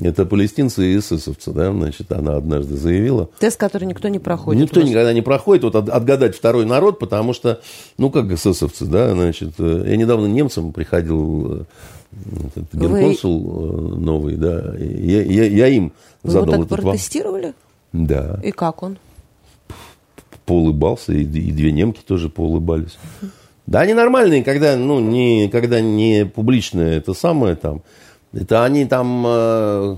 Это 0.00 0.24
палестинцы 0.24 0.94
и 0.94 0.98
эсэсовцы, 0.98 1.52
да, 1.52 1.72
значит, 1.72 2.10
она 2.10 2.36
однажды 2.36 2.76
заявила. 2.76 3.28
Тест, 3.38 3.58
который 3.58 3.84
никто 3.84 4.08
не 4.08 4.18
проходит. 4.18 4.62
Никто 4.62 4.80
никогда 4.80 5.12
не 5.12 5.20
проходит, 5.20 5.64
вот 5.64 5.74
отгадать 5.76 6.34
второй 6.34 6.64
народ, 6.64 6.98
потому 6.98 7.34
что, 7.34 7.60
ну, 7.98 8.10
как 8.10 8.32
эсэсовцы, 8.32 8.86
да, 8.86 9.12
значит, 9.12 9.52
э, 9.58 9.84
я 9.86 9.96
недавно 9.98 10.24
немцам 10.24 10.72
приходил, 10.72 11.52
э, 11.52 11.64
этот 12.46 12.72
генконсул 12.72 13.40
Вы... 13.40 13.96
новый, 13.98 14.36
да, 14.36 14.74
я, 14.78 15.22
я, 15.22 15.44
я 15.44 15.68
им 15.68 15.92
Вы 16.22 16.30
задал 16.30 16.54
его 16.54 16.64
так 16.64 16.72
этот 16.72 16.84
протестировали? 16.84 17.52
Да. 17.92 18.40
И 18.42 18.52
как 18.52 18.82
он? 18.82 18.96
Поулыбался, 20.46 21.12
и, 21.12 21.24
и 21.24 21.52
две 21.52 21.72
немки 21.72 22.00
тоже 22.00 22.30
поулыбались. 22.30 22.96
Да, 23.66 23.80
они 23.80 23.94
нормальные, 23.94 24.44
когда, 24.44 24.76
ну, 24.76 25.00
не, 25.00 25.48
когда 25.48 25.80
не 25.80 26.24
публичное 26.24 26.98
это 26.98 27.14
самое 27.14 27.56
там. 27.56 27.82
Это 28.32 28.64
они 28.64 28.84
там, 28.84 29.24
э, 29.26 29.96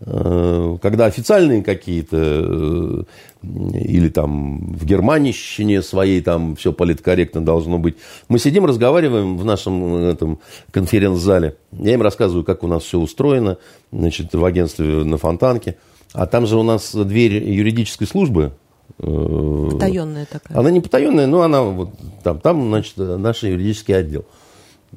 э, 0.00 0.78
когда 0.82 1.06
официальные 1.06 1.62
какие-то, 1.62 2.16
э, 2.16 3.02
или 3.42 4.08
там 4.08 4.72
в 4.74 4.84
германищине 4.84 5.82
своей 5.82 6.20
там 6.20 6.56
все 6.56 6.72
политкорректно 6.72 7.44
должно 7.44 7.78
быть. 7.78 7.96
Мы 8.28 8.40
сидим, 8.40 8.66
разговариваем 8.66 9.36
в 9.36 9.44
нашем 9.44 9.94
этом 9.94 10.40
конференц-зале. 10.72 11.56
Я 11.70 11.94
им 11.94 12.02
рассказываю, 12.02 12.44
как 12.44 12.64
у 12.64 12.66
нас 12.66 12.82
все 12.82 12.98
устроено, 12.98 13.58
значит, 13.92 14.34
в 14.34 14.44
агентстве 14.44 15.04
на 15.04 15.16
Фонтанке. 15.16 15.76
А 16.12 16.26
там 16.26 16.44
же 16.46 16.56
у 16.56 16.64
нас 16.64 16.92
дверь 16.92 17.34
юридической 17.48 18.06
службы 18.06 18.52
Э, 18.52 18.69
потаенная 19.00 20.26
такая. 20.26 20.58
Она 20.58 20.70
не 20.70 20.80
потаенная, 20.80 21.26
но 21.26 21.42
она 21.42 21.62
вот 21.62 21.90
там, 22.22 22.40
там, 22.40 22.68
значит, 22.68 22.96
наш 22.96 23.42
юридический 23.42 23.96
отдел. 23.96 24.24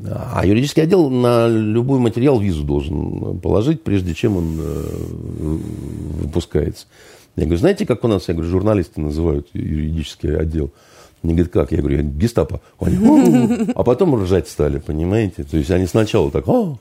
А 0.05 0.45
юридический 0.45 0.83
отдел 0.83 1.09
на 1.09 1.47
любой 1.47 1.99
материал 1.99 2.39
визу 2.39 2.63
должен 2.63 3.39
положить, 3.39 3.83
прежде 3.83 4.15
чем 4.15 4.37
он 4.37 4.57
э, 4.59 4.83
выпускается. 6.21 6.87
Я 7.35 7.43
говорю, 7.43 7.59
знаете, 7.59 7.85
как 7.85 8.03
у 8.03 8.07
нас, 8.07 8.27
я 8.27 8.33
говорю, 8.33 8.49
журналисты 8.49 9.01
называют 9.01 9.47
юридический 9.53 10.35
отдел? 10.35 10.71
Они 11.23 11.33
говорят, 11.33 11.53
как? 11.53 11.71
Я 11.71 11.79
говорю, 11.79 12.03
гестапо. 12.03 12.61
Они, 12.79 13.67
а 13.75 13.83
потом 13.83 14.21
ржать 14.21 14.47
стали, 14.47 14.79
понимаете? 14.79 15.43
То 15.43 15.57
есть 15.57 15.71
они 15.71 15.85
сначала 15.85 16.31
так, 16.31 16.47
а, 16.47 16.75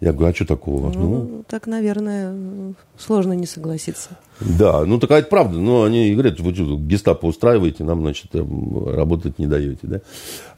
я 0.00 0.12
говорю, 0.12 0.32
а 0.32 0.34
что 0.34 0.46
такого? 0.46 0.92
Ну, 0.92 1.08
ну, 1.08 1.44
так, 1.48 1.66
наверное, 1.66 2.74
сложно 2.98 3.32
не 3.32 3.46
согласиться. 3.46 4.10
Да, 4.40 4.84
ну 4.84 4.98
такая 4.98 5.20
это 5.20 5.30
правда. 5.30 5.58
Но 5.58 5.84
они 5.84 6.12
говорят, 6.12 6.38
вы 6.38 6.54
что, 6.54 6.76
гестапо 6.76 7.26
устраиваете, 7.26 7.82
нам, 7.82 8.02
значит, 8.02 8.30
работать 8.34 9.38
не 9.38 9.46
даете, 9.46 9.80
да? 9.82 10.00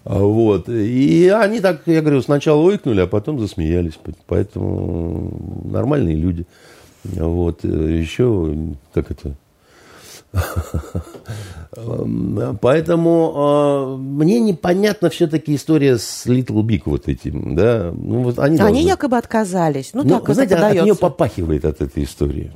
А 0.03 0.19
вот. 0.19 0.69
И 0.69 1.29
они 1.29 1.61
так, 1.61 1.83
я 1.87 2.01
говорю, 2.01 2.21
сначала 2.23 2.61
ойкнули, 2.61 3.01
а 3.01 3.07
потом 3.07 3.39
засмеялись. 3.39 3.99
Поэтому 4.27 5.63
нормальные 5.65 6.17
люди. 6.17 6.45
Вот. 7.05 7.63
Еще, 7.63 8.75
как 8.93 9.13
это, 9.13 9.35
Поэтому 12.61 13.97
э, 13.97 13.97
мне 14.01 14.41
непонятна 14.41 15.11
все-таки 15.11 15.55
история 15.55 15.99
с 15.99 16.27
Little 16.27 16.63
Big 16.63 16.83
вот 16.85 17.09
этим, 17.09 17.55
да. 17.55 17.93
Ну, 17.95 18.23
вот 18.23 18.39
они, 18.39 18.59
они 18.59 18.83
якобы 18.83 19.17
отказались. 19.17 19.91
Ну, 19.95 20.03
ну 20.03 20.11
так 20.11 20.29
вы 20.29 20.35
знаете, 20.35 20.57
от 20.57 20.75
нее 20.75 20.95
попахивает 20.95 21.65
от 21.65 21.81
этой 21.81 22.05
истории. 22.05 22.53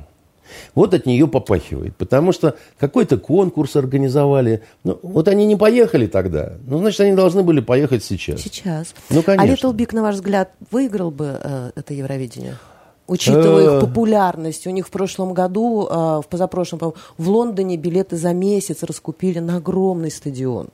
Вот 0.75 0.93
от 0.93 1.05
нее 1.05 1.27
попахивает. 1.27 1.95
Потому 1.95 2.31
что 2.31 2.55
какой-то 2.79 3.17
конкурс 3.17 3.75
организовали. 3.75 4.63
Ну, 4.83 4.99
вот 5.01 5.27
они 5.27 5.45
не 5.45 5.55
поехали 5.55 6.07
тогда. 6.07 6.53
Ну, 6.65 6.79
значит, 6.79 7.01
они 7.01 7.13
должны 7.13 7.43
были 7.43 7.59
поехать 7.61 8.03
сейчас. 8.03 8.41
Сейчас. 8.41 8.93
Ну, 9.09 9.23
конечно. 9.23 9.51
А 9.51 9.55
Little 9.55 9.73
Big, 9.75 9.95
на 9.95 10.01
ваш 10.03 10.15
взгляд, 10.15 10.51
выиграл 10.71 11.11
бы 11.11 11.39
э, 11.41 11.71
это 11.75 11.93
Евровидение? 11.93 12.55
Учитывая 13.07 13.63
их 13.63 13.71
э. 13.71 13.81
популярность. 13.81 14.67
У 14.67 14.69
них 14.69 14.87
в 14.87 14.91
прошлом 14.91 15.33
году, 15.33 15.87
а, 15.89 16.21
в 16.21 16.27
позапрошлом, 16.27 16.93
в 17.17 17.29
Лондоне 17.29 17.77
билеты 17.77 18.17
за 18.17 18.33
месяц 18.33 18.83
раскупили 18.83 19.39
на 19.39 19.57
огромный 19.57 20.11
стадион. 20.11 20.69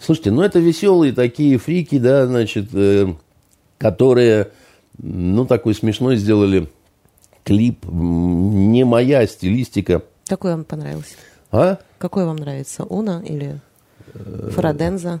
Слушайте, 0.00 0.30
ну 0.32 0.42
это 0.42 0.58
веселые 0.58 1.12
такие 1.12 1.58
фрики, 1.58 1.98
да, 1.98 2.26
значит, 2.26 2.70
э, 2.72 3.14
которые, 3.78 4.50
ну, 4.98 5.46
такой 5.46 5.74
смешной 5.74 6.16
сделали 6.16 6.68
клип. 7.44 7.84
Не 7.84 8.84
моя 8.84 9.26
стилистика. 9.26 10.02
Какой 10.26 10.52
вам 10.52 10.64
понравился? 10.64 11.14
А? 11.52 11.78
Какой 11.98 12.24
вам 12.24 12.36
нравится? 12.36 12.84
Уна 12.84 13.22
или 13.24 13.60
Фараденза? 14.50 15.20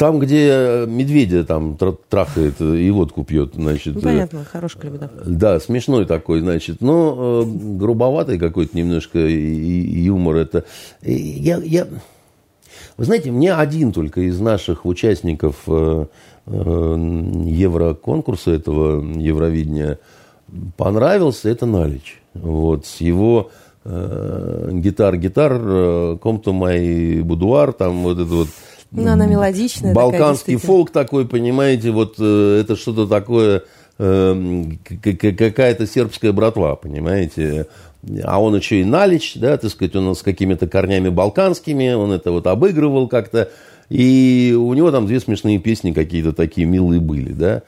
Там, 0.00 0.18
где 0.18 0.86
медведя 0.88 1.44
там 1.44 1.76
трахает 2.08 2.58
и 2.58 2.90
водку 2.90 3.22
пьет, 3.22 3.52
значит. 3.52 3.96
Ну, 3.96 4.00
понятно, 4.00 4.46
хороший 4.50 4.78
клип, 4.78 4.94
да. 5.26 5.60
Смешной 5.60 6.06
такой, 6.06 6.40
значит. 6.40 6.80
Но 6.80 7.44
э, 7.44 7.76
грубоватый 7.76 8.38
какой-то 8.38 8.74
немножко 8.74 9.18
юмор 9.18 10.36
это. 10.36 10.64
Я, 11.02 11.58
я... 11.58 11.86
Вы 12.96 13.04
знаете, 13.04 13.30
мне 13.30 13.52
один 13.52 13.92
только 13.92 14.22
из 14.22 14.40
наших 14.40 14.86
участников 14.86 15.56
э, 15.66 16.06
э, 16.46 16.94
евроконкурса 17.44 18.52
этого 18.52 19.04
Евровидения 19.18 19.98
понравился, 20.78 21.50
это 21.50 21.66
Налич. 21.66 22.22
Вот, 22.32 22.86
с 22.86 23.02
его 23.02 23.50
э, 23.84 24.70
гитар, 24.72 25.18
гитар, 25.18 25.60
э, 25.62 26.16
ком-то 26.22 26.54
мой 26.54 27.20
будуар, 27.20 27.74
там 27.74 28.02
вот 28.02 28.18
это 28.18 28.34
вот. 28.34 28.48
Ну, 28.92 29.08
она 29.08 29.26
мелодичная. 29.26 29.94
Балканский 29.94 30.54
такая, 30.54 30.66
фолк 30.66 30.90
такой, 30.90 31.26
понимаете, 31.26 31.90
вот 31.90 32.16
э, 32.18 32.60
это 32.60 32.76
что-то 32.76 33.06
такое, 33.06 33.62
э, 33.98 34.62
какая-то 35.00 35.86
сербская 35.86 36.32
братва, 36.32 36.74
понимаете. 36.74 37.66
А 38.24 38.42
он 38.42 38.56
еще 38.56 38.80
и 38.80 38.84
налич, 38.84 39.34
да, 39.36 39.56
так 39.56 39.70
сказать, 39.70 39.94
он 39.94 40.14
с 40.14 40.22
какими-то 40.22 40.66
корнями 40.66 41.08
балканскими, 41.08 41.92
он 41.92 42.12
это 42.12 42.32
вот 42.32 42.46
обыгрывал 42.46 43.08
как-то. 43.08 43.50
И 43.90 44.56
у 44.58 44.72
него 44.74 44.90
там 44.90 45.06
две 45.06 45.20
смешные 45.20 45.58
песни 45.58 45.92
какие-то 45.92 46.32
такие 46.32 46.66
милые 46.66 47.00
были, 47.00 47.32
да. 47.32 47.62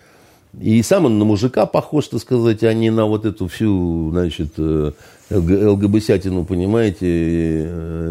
И 0.61 0.83
сам 0.83 1.07
он 1.07 1.18
на 1.18 1.25
мужика 1.25 1.66
похож, 1.66 2.09
так 2.09 2.20
сказать, 2.20 2.62
а 2.62 2.73
не 2.75 2.91
на 2.91 3.07
вот 3.07 3.25
эту 3.25 3.49
всю, 3.49 4.11
значит, 4.11 4.53
э, 4.59 4.93
ЛГБСятину, 5.31 6.45
понимаете, 6.45 7.07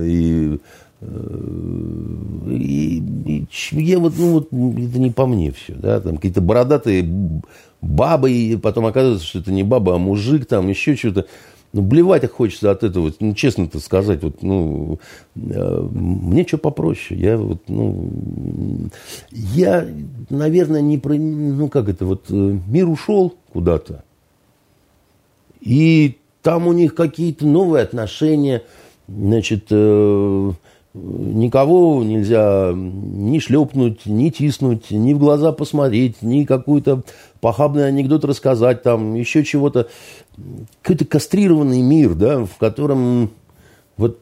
и, 0.03 0.59
и, 1.02 3.04
и, 3.26 3.47
я 3.72 3.99
вот, 3.99 4.14
ну 4.18 4.34
вот, 4.34 4.47
это 4.47 4.99
не 4.99 5.10
по 5.10 5.26
мне 5.26 5.52
все, 5.52 5.74
да, 5.74 5.99
там 5.99 6.18
какие-то 6.18 6.41
бородатые 6.41 7.41
бабы, 7.82 8.32
и 8.32 8.56
потом 8.56 8.86
оказывается, 8.86 9.26
что 9.26 9.39
это 9.39 9.52
не 9.52 9.64
баба, 9.64 9.95
а 9.95 9.97
мужик, 9.97 10.45
там 10.45 10.70
еще 10.70 10.95
что-то. 10.95 11.26
Ну, 11.74 11.82
блевать 11.82 12.30
хочется 12.30 12.70
от 12.70 12.84
этого, 12.84 13.14
ну, 13.22 13.34
честно-то 13.34 13.80
сказать, 13.80 14.22
вот, 14.24 14.43
ну, 14.43 14.99
э, 15.38 15.88
мне 15.91 16.45
что 16.45 16.58
попроще, 16.58 17.18
я 17.18 17.38
вот, 17.38 17.62
ну, 17.70 18.10
я, 19.32 19.88
наверное, 20.30 20.82
не 20.82 20.97
про, 20.97 21.14
ну, 21.14 21.70
как 21.70 21.88
это, 21.88 22.06
вот, 22.06 22.26
э, 22.30 22.58
мир 22.68 22.89
ушел 22.89 23.36
куда-то, 23.54 24.04
и 25.62 26.18
там 26.41 26.68
у 26.68 26.74
них 26.74 26.93
какие-то 26.93 27.47
новые 27.47 27.84
отношения, 27.84 28.64
значит, 29.08 29.68
э, 29.70 30.52
никого 30.94 32.04
нельзя 32.04 32.72
ни 32.76 33.39
шлепнуть, 33.39 34.06
ни 34.06 34.30
тиснуть, 34.30 34.92
ни 34.92 35.14
в 35.14 35.20
глаза 35.20 35.52
посмотреть, 35.52 36.22
ни 36.22 36.44
какой-то 36.44 37.04
похабный 37.39 37.88
анекдот 37.88 38.26
рассказать, 38.26 38.84
там 38.84 39.16
еще 39.16 39.44
чего-то. 39.44 39.88
Какой-то 40.82 41.06
кастрированный 41.06 41.82
мир, 41.82 42.14
да, 42.14 42.46
в 42.46 42.58
котором 42.58 43.32
вот 43.98 44.20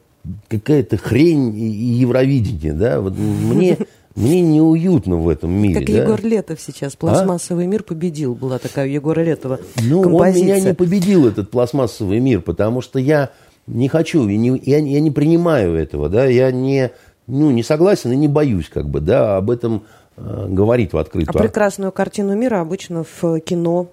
какая-то 0.48 0.96
хрень 0.96 1.56
и 1.56 1.66
Евровидение, 1.66 2.72
да, 2.72 3.00
вот 3.00 3.16
мне, 3.16 3.78
мне 4.14 4.40
неуютно 4.40 5.16
в 5.16 5.28
этом 5.28 5.50
мире. 5.50 5.80
Как 5.80 5.86
да? 5.86 6.02
Егор 6.02 6.20
Летов 6.22 6.60
сейчас, 6.60 6.94
пластмассовый 6.94 7.64
а? 7.64 7.68
мир 7.68 7.82
победил, 7.82 8.34
была 8.34 8.58
такая 8.58 8.86
Егора 8.86 9.22
Летова 9.22 9.60
Ну, 9.82 10.02
композиция. 10.02 10.40
он 10.40 10.46
меня 10.46 10.60
не 10.60 10.74
победил, 10.74 11.26
этот 11.26 11.50
пластмассовый 11.50 12.20
мир, 12.20 12.42
потому 12.42 12.80
что 12.80 12.98
я 12.98 13.30
не 13.70 13.88
хочу, 13.88 14.26
я 14.28 14.36
не, 14.36 14.60
я, 14.64 14.78
я 14.78 15.00
не 15.00 15.10
принимаю 15.10 15.74
этого, 15.74 16.08
да, 16.08 16.26
я 16.26 16.50
не, 16.50 16.90
ну, 17.26 17.50
не 17.50 17.62
согласен 17.62 18.12
и 18.12 18.16
не 18.16 18.28
боюсь, 18.28 18.68
как 18.68 18.88
бы, 18.88 19.00
да, 19.00 19.36
об 19.36 19.50
этом 19.50 19.84
э, 20.16 20.46
говорить 20.48 20.92
в 20.92 20.98
открытую. 20.98 21.38
А 21.38 21.42
прекрасную 21.42 21.92
картину 21.92 22.34
мира 22.36 22.60
обычно 22.60 23.04
в 23.04 23.40
кино 23.40 23.88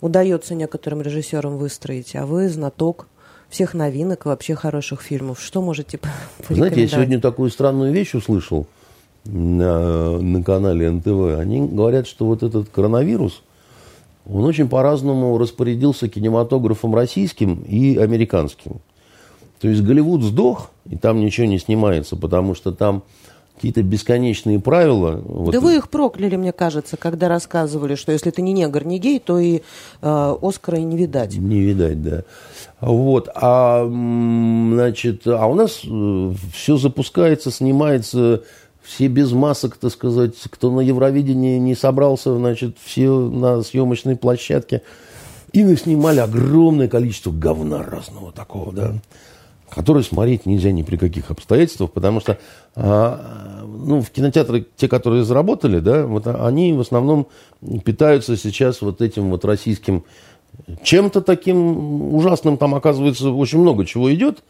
удается 0.00 0.54
некоторым 0.54 1.02
режиссерам 1.02 1.56
выстроить, 1.56 2.14
а 2.14 2.26
вы 2.26 2.48
знаток 2.48 3.08
всех 3.48 3.74
новинок, 3.74 4.26
вообще 4.26 4.54
хороших 4.54 5.02
фильмов. 5.02 5.40
Что 5.40 5.62
можете? 5.62 5.98
Знаете, 6.48 6.82
я 6.82 6.88
сегодня 6.88 7.20
такую 7.20 7.50
странную 7.50 7.92
вещь 7.92 8.14
услышал 8.14 8.66
на, 9.24 10.18
на 10.18 10.42
канале 10.42 10.90
НТВ. 10.90 11.38
Они 11.38 11.66
говорят, 11.66 12.06
что 12.06 12.26
вот 12.26 12.42
этот 12.42 12.68
коронавирус, 12.68 13.42
он 14.26 14.44
очень 14.44 14.68
по-разному 14.68 15.36
распорядился 15.38 16.08
кинематографом 16.08 16.94
российским 16.94 17.62
и 17.62 17.96
американским. 17.96 18.80
То 19.60 19.68
есть 19.68 19.82
Голливуд 19.82 20.22
сдох, 20.22 20.70
и 20.88 20.96
там 20.96 21.20
ничего 21.20 21.46
не 21.46 21.58
снимается, 21.58 22.16
потому 22.16 22.54
что 22.54 22.72
там 22.72 23.02
какие-то 23.60 23.82
бесконечные 23.82 24.58
правила. 24.58 25.20
Вот. 25.22 25.52
Да 25.52 25.60
вы 25.60 25.76
их 25.76 25.90
прокляли, 25.90 26.36
мне 26.36 26.50
кажется, 26.50 26.96
когда 26.96 27.28
рассказывали, 27.28 27.94
что 27.94 28.10
если 28.10 28.30
ты 28.30 28.40
не 28.40 28.54
негр, 28.54 28.86
не 28.86 28.98
гей, 28.98 29.18
то 29.20 29.38
и 29.38 29.60
э, 30.00 30.36
Оскара 30.40 30.78
и 30.78 30.82
не 30.82 30.96
видать. 30.96 31.36
Не 31.36 31.60
видать, 31.60 32.02
да. 32.02 32.24
Вот, 32.80 33.28
а, 33.34 33.86
значит, 33.86 35.26
а 35.26 35.44
у 35.46 35.54
нас 35.54 35.82
э, 35.84 36.34
все 36.54 36.78
запускается, 36.78 37.50
снимается, 37.50 38.42
все 38.82 39.08
без 39.08 39.32
масок, 39.32 39.76
так 39.76 39.92
сказать, 39.92 40.36
кто 40.50 40.70
на 40.70 40.80
Евровидении 40.80 41.58
не 41.58 41.74
собрался, 41.74 42.34
значит, 42.34 42.78
все 42.82 43.10
на 43.10 43.60
съемочной 43.60 44.16
площадке. 44.16 44.80
И 45.52 45.62
мы 45.64 45.76
снимали 45.76 46.20
огромное 46.20 46.88
количество 46.88 47.30
говна 47.30 47.82
разного 47.82 48.32
такого, 48.32 48.72
да 48.72 48.94
который 49.70 50.02
смотреть 50.02 50.46
нельзя 50.46 50.72
ни 50.72 50.82
при 50.82 50.96
каких 50.96 51.30
обстоятельствах, 51.30 51.92
потому 51.92 52.20
что 52.20 52.38
а, 52.74 53.64
ну, 53.64 54.00
в 54.00 54.10
кинотеатры, 54.10 54.66
те, 54.76 54.88
которые 54.88 55.24
заработали, 55.24 55.80
да, 55.80 56.06
вот 56.06 56.26
они 56.26 56.72
в 56.72 56.80
основном 56.80 57.28
питаются 57.84 58.36
сейчас 58.36 58.82
вот 58.82 59.00
этим 59.00 59.30
вот 59.30 59.44
российским 59.44 60.04
чем-то 60.82 61.22
таким 61.22 62.14
ужасным, 62.14 62.56
там 62.56 62.74
оказывается 62.74 63.30
очень 63.30 63.60
много 63.60 63.86
чего 63.86 64.12
идет, 64.12 64.42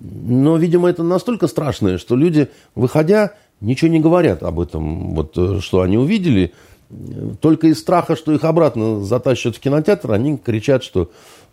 но, 0.00 0.56
видимо, 0.56 0.88
это 0.88 1.02
настолько 1.02 1.46
страшное, 1.46 1.98
что 1.98 2.16
люди, 2.16 2.48
выходя, 2.74 3.34
ничего 3.60 3.90
не 3.90 4.00
говорят 4.00 4.42
об 4.42 4.60
этом, 4.60 5.14
вот, 5.14 5.62
что 5.62 5.82
они 5.82 5.96
увидели, 5.96 6.52
только 7.40 7.68
из 7.68 7.78
страха, 7.80 8.16
что 8.16 8.32
их 8.32 8.44
обратно 8.44 9.02
затащат 9.02 9.56
в 9.56 9.60
кинотеатр, 9.60 10.12
они 10.12 10.36
кричат, 10.36 10.84
что 10.84 11.10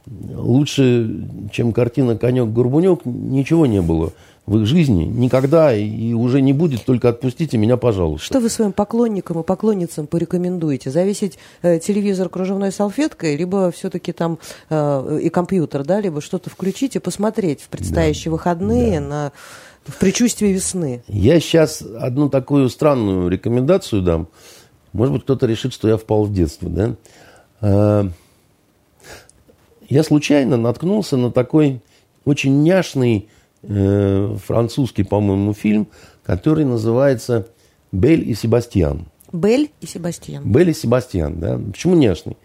лучше, 0.07 1.27
чем 1.51 1.73
картина 1.73 2.17
«Конек-горбунек», 2.17 3.05
ничего 3.05 3.65
не 3.65 3.81
было 3.81 4.11
в 4.45 4.57
их 4.57 4.65
жизни 4.65 5.03
никогда 5.05 5.73
и 5.73 6.13
уже 6.13 6.41
не 6.41 6.51
будет, 6.51 6.83
только 6.83 7.09
отпустите 7.09 7.57
меня, 7.57 7.77
пожалуйста. 7.77 8.25
Что 8.25 8.39
вы 8.39 8.49
своим 8.49 8.71
поклонникам 8.71 9.39
и 9.39 9.43
поклонницам 9.43 10.07
порекомендуете? 10.07 10.89
Завесить 10.89 11.37
э, 11.61 11.79
телевизор 11.79 12.27
кружевной 12.27 12.71
салфеткой, 12.71 13.35
либо 13.35 13.71
все-таки 13.71 14.11
там 14.11 14.39
э, 14.69 15.19
и 15.21 15.29
компьютер, 15.29 15.83
да, 15.83 16.01
либо 16.01 16.21
что-то 16.21 16.49
включить 16.49 16.95
и 16.95 16.99
посмотреть 16.99 17.61
в 17.61 17.69
предстоящие 17.69 18.25
да. 18.25 18.31
выходные 18.31 18.99
да. 18.99 19.07
на 19.07 19.31
в 19.85 19.97
предчувствии 19.97 20.49
весны. 20.49 21.03
Я 21.07 21.39
сейчас 21.39 21.81
одну 21.81 22.29
такую 22.29 22.69
странную 22.69 23.29
рекомендацию 23.29 24.03
дам. 24.03 24.27
Может 24.93 25.13
быть, 25.13 25.23
кто-то 25.23 25.47
решит, 25.47 25.73
что 25.73 25.87
я 25.87 25.97
впал 25.97 26.25
в 26.25 26.33
детство, 26.33 26.69
да? 27.61 28.11
Я 29.91 30.03
случайно 30.03 30.55
наткнулся 30.55 31.17
на 31.17 31.31
такой 31.31 31.81
очень 32.23 32.63
няшный 32.63 33.27
э, 33.61 34.37
французский, 34.41 35.03
по-моему, 35.03 35.53
фильм, 35.53 35.89
который 36.23 36.63
называется 36.63 37.49
«Бель 37.91 38.23
и 38.29 38.33
Себастьян». 38.33 39.07
Бель 39.33 39.69
и 39.81 39.85
Себастьян. 39.85 40.49
Бель 40.49 40.69
и 40.69 40.73
Себастьян, 40.73 41.41
да. 41.41 41.57
Почему 41.57 41.95
няшный? 41.95 42.37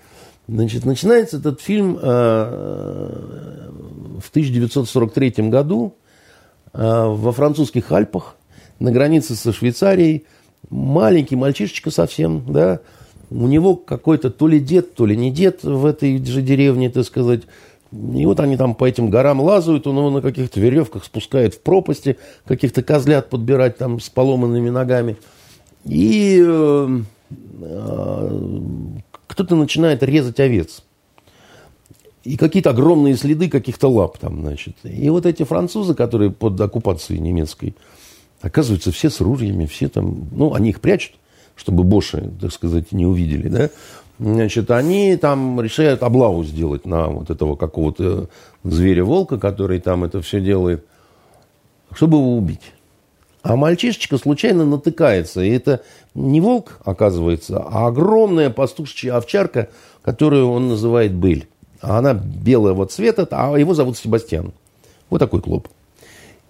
Значит, 0.49 0.85
начинается 0.85 1.37
этот 1.37 1.61
фильм 1.61 1.97
э, 2.03 3.69
в 4.19 4.29
1943 4.31 5.49
году 5.49 5.95
э, 6.73 6.79
во 6.83 7.31
французских 7.31 7.93
Альпах 7.93 8.35
на 8.81 8.91
границе 8.91 9.37
со 9.37 9.53
Швейцарией. 9.53 10.25
Маленький 10.69 11.37
мальчишечка 11.37 11.93
совсем, 11.93 12.43
да, 12.53 12.81
у 13.31 13.47
него 13.47 13.77
какой-то 13.77 14.31
то 14.31 14.47
ли 14.47 14.61
дед, 14.61 14.95
то 14.95 15.07
ли 15.07 15.17
не 15.17 15.31
дед 15.31 15.65
в 15.65 15.85
этой 15.85 16.25
же 16.25 16.43
деревне, 16.43 16.91
так 16.91 17.05
сказать. 17.05 17.43
И 17.93 18.27
вот 18.27 18.41
они 18.41 18.57
там 18.57 18.75
по 18.75 18.85
этим 18.85 19.11
горам 19.11 19.41
лазают, 19.41 19.87
он 19.87 19.97
его 19.97 20.11
на 20.11 20.21
каких-то 20.21 20.61
веревках 20.61 21.05
спускает 21.05 21.55
в 21.55 21.61
пропасти, 21.61 22.19
каких-то 22.45 22.83
козлят 22.83 23.31
подбирать 23.31 23.79
там 23.79 24.01
с 24.01 24.09
поломанными 24.09 24.71
ногами. 24.71 25.17
И 25.85 26.43
э, 26.45 27.01
э, 27.61 28.41
кто-то 29.27 29.57
начинает 29.57 30.03
резать 30.03 30.41
овец. 30.41 30.83
И 32.25 32.37
какие-то 32.37 32.71
огромные 32.71 33.17
следы 33.17 33.49
каких-то 33.49 33.89
лап 33.89 34.19
там, 34.19 34.41
значит. 34.41 34.77
И 34.83 35.09
вот 35.11 35.27
эти 35.27 35.45
французы, 35.45 35.95
которые 35.95 36.33
под 36.33 36.61
оккупацией 36.61 37.21
немецкой, 37.21 37.77
оказываются 38.41 38.91
все 38.91 39.11
с 39.11 39.21
ружьями, 39.21 39.67
все 39.67 39.89
там, 39.89 40.29
ну, 40.33 40.53
они 40.53 40.71
их 40.71 40.81
прячут, 40.81 41.13
чтобы 41.57 41.83
боши, 41.83 42.31
так 42.41 42.53
сказать, 42.53 42.93
не 42.93 43.07
увидели, 43.07 43.49
да, 43.49 43.71
значит, 44.19 44.71
они 44.71 45.17
там 45.17 45.61
решают 45.61 46.03
облаву 46.03 46.45
сделать 46.45 46.87
на 46.87 47.09
вот 47.09 47.31
этого 47.31 47.57
какого-то 47.57 48.29
зверя-волка, 48.63 49.39
который 49.39 49.81
там 49.81 50.05
это 50.05 50.21
все 50.21 50.41
делает, 50.41 50.85
чтобы 51.93 52.19
его 52.19 52.37
убить. 52.37 52.73
А 53.43 53.55
мальчишечка 53.55 54.19
случайно 54.19 54.65
натыкается, 54.65 55.41
и 55.41 55.51
это 55.51 55.83
не 56.15 56.41
волк, 56.41 56.81
оказывается, 56.85 57.59
а 57.59 57.87
огромная 57.87 58.51
пастушечья 58.51 59.17
овчарка, 59.17 59.69
которую 60.03 60.51
он 60.51 60.69
называет 60.69 61.13
Бель. 61.13 61.47
А 61.81 61.99
она 61.99 62.15
белого 62.15 62.87
цвета, 62.87 63.29
а 63.31 63.57
его 63.57 63.75
зовут 63.75 63.97
Себастьян. 63.97 64.53
Вот 65.11 65.19
такой 65.19 65.41
клоп. 65.41 65.69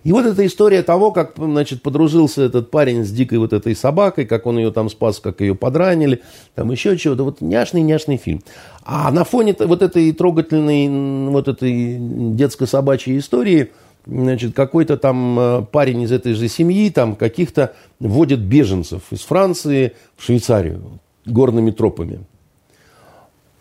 И 0.06 0.12
вот 0.12 0.24
эта 0.24 0.46
история 0.46 0.84
того, 0.84 1.10
как, 1.10 1.32
значит, 1.36 1.82
подружился 1.82 2.42
этот 2.42 2.70
парень 2.70 3.04
с 3.04 3.10
дикой 3.10 3.38
вот 3.38 3.52
этой 3.52 3.74
собакой, 3.74 4.24
как 4.24 4.46
он 4.46 4.56
ее 4.56 4.70
там 4.70 4.88
спас, 4.88 5.18
как 5.18 5.40
ее 5.40 5.56
подранили, 5.56 6.22
там 6.54 6.70
еще 6.70 6.96
чего-то. 6.96 7.24
Вот 7.24 7.40
няшный-няшный 7.40 8.16
фильм. 8.16 8.40
А 8.84 9.10
на 9.10 9.24
фоне 9.24 9.56
вот 9.58 9.82
этой 9.82 10.12
трогательной, 10.12 11.28
вот 11.28 11.48
этой 11.48 11.96
детско-собачьей 11.98 13.18
истории, 13.18 13.72
значит, 14.06 14.54
какой-то 14.54 14.96
там 14.96 15.40
э, 15.40 15.62
парень 15.72 16.02
из 16.02 16.12
этой 16.12 16.34
же 16.34 16.46
семьи, 16.46 16.88
там 16.90 17.16
каких-то 17.16 17.74
вводит 17.98 18.38
беженцев 18.38 19.02
из 19.10 19.22
Франции 19.22 19.94
в 20.16 20.22
Швейцарию 20.22 21.00
горными 21.24 21.72
тропами. 21.72 22.20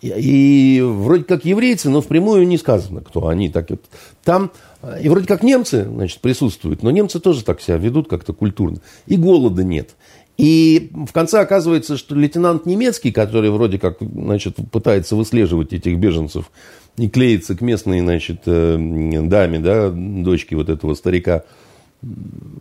И 0.04 0.84
вроде 0.86 1.24
как 1.24 1.46
еврейцы, 1.46 1.90
но 1.90 2.02
впрямую 2.02 2.48
не 2.48 2.60
сказано, 2.60 3.02
кто 3.02 3.28
они. 3.28 3.50
Так 3.50 3.72
вот. 3.72 3.82
Там 4.24 4.52
и 5.02 5.10
вроде 5.10 5.28
как 5.28 5.44
немцы 5.44 5.86
значит, 5.86 6.20
присутствуют, 6.22 6.84
но 6.84 6.92
немцы 6.92 7.20
тоже 7.20 7.44
так 7.44 7.62
себя 7.62 7.78
ведут 7.78 8.10
как-то 8.10 8.34
культурно. 8.34 8.80
И 9.08 9.18
голода 9.18 9.64
нет. 9.64 9.96
И 10.38 10.92
в 10.94 11.14
конце 11.14 11.40
оказывается, 11.40 11.98
что 11.98 12.14
лейтенант 12.14 12.66
немецкий, 12.66 13.12
который 13.12 13.50
вроде 13.50 13.80
как 13.80 13.98
значит, 14.00 14.58
пытается 14.72 15.16
выслеживать 15.16 15.72
этих 15.72 15.98
беженцев 15.98 16.52
и 16.98 17.10
клеится 17.10 17.56
к 17.56 17.62
местной 17.62 18.02
значит, 18.02 18.42
э, 18.46 18.78
даме, 18.78 19.60
да, 19.60 19.90
дочке 19.90 20.56
вот 20.56 20.70
этого 20.70 20.94
старика, 20.94 21.44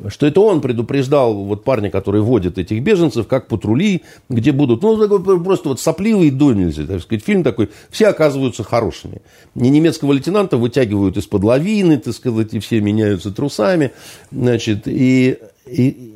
что 0.09 0.27
это 0.27 0.41
он 0.41 0.61
предупреждал 0.61 1.35
вот 1.35 1.65
парня, 1.65 1.91
который 1.91 2.21
водит 2.21 2.59
этих 2.59 2.83
беженцев, 2.83 3.27
как 3.27 3.49
патрули, 3.49 4.03
где 4.29 4.53
будут, 4.53 4.83
ну, 4.83 4.97
такой 4.97 5.43
просто 5.43 5.71
вот 5.71 5.81
сопливый 5.81 6.31
до 6.31 6.53
нельзя, 6.53 6.87
так 6.87 7.03
сказать, 7.03 7.25
фильм 7.25 7.43
такой, 7.43 7.71
все 7.91 8.09
оказываются 8.09 8.65
хорошими. 8.65 9.23
Не 9.55 9.71
немецкого 9.71 10.13
лейтенанта 10.13 10.57
вытягивают 10.57 11.17
из-под 11.17 11.45
лавины, 11.45 11.99
так 11.99 12.15
сказать, 12.15 12.55
и 12.55 12.59
все 12.59 12.81
меняются 12.81 13.33
трусами, 13.33 13.93
значит, 14.31 14.89
и, 14.89 15.39
и, 15.67 16.15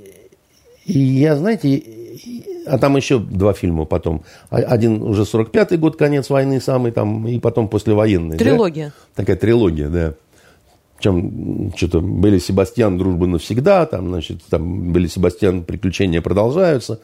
и 0.87 0.99
я, 0.99 1.37
знаете, 1.37 1.83
а 2.67 2.79
там 2.79 2.97
еще 2.97 3.19
два 3.19 3.53
фильма 3.53 3.85
потом. 3.85 4.23
Один 4.51 5.03
уже 5.03 5.23
45-й 5.23 5.77
год, 5.77 5.97
конец 5.97 6.29
войны 6.31 6.61
самый, 6.61 6.93
там, 6.93 7.27
и 7.27 7.39
потом 7.39 7.69
послевоенный. 7.69 8.37
Трилогия. 8.37 8.87
Да? 8.87 9.23
Такая 9.23 9.37
трилогия, 9.37 9.89
да 9.89 10.15
чем 10.99 11.73
что-то 11.77 12.01
были 12.01 12.39
Себастьян, 12.39 12.99
дружба 12.99 13.27
навсегда, 13.27 13.87
там, 13.87 14.09
значит, 14.09 14.43
там 14.49 14.93
были 14.93 15.07
Себастьян, 15.07 15.65
приключения 15.65 16.21
продолжаются. 16.21 17.01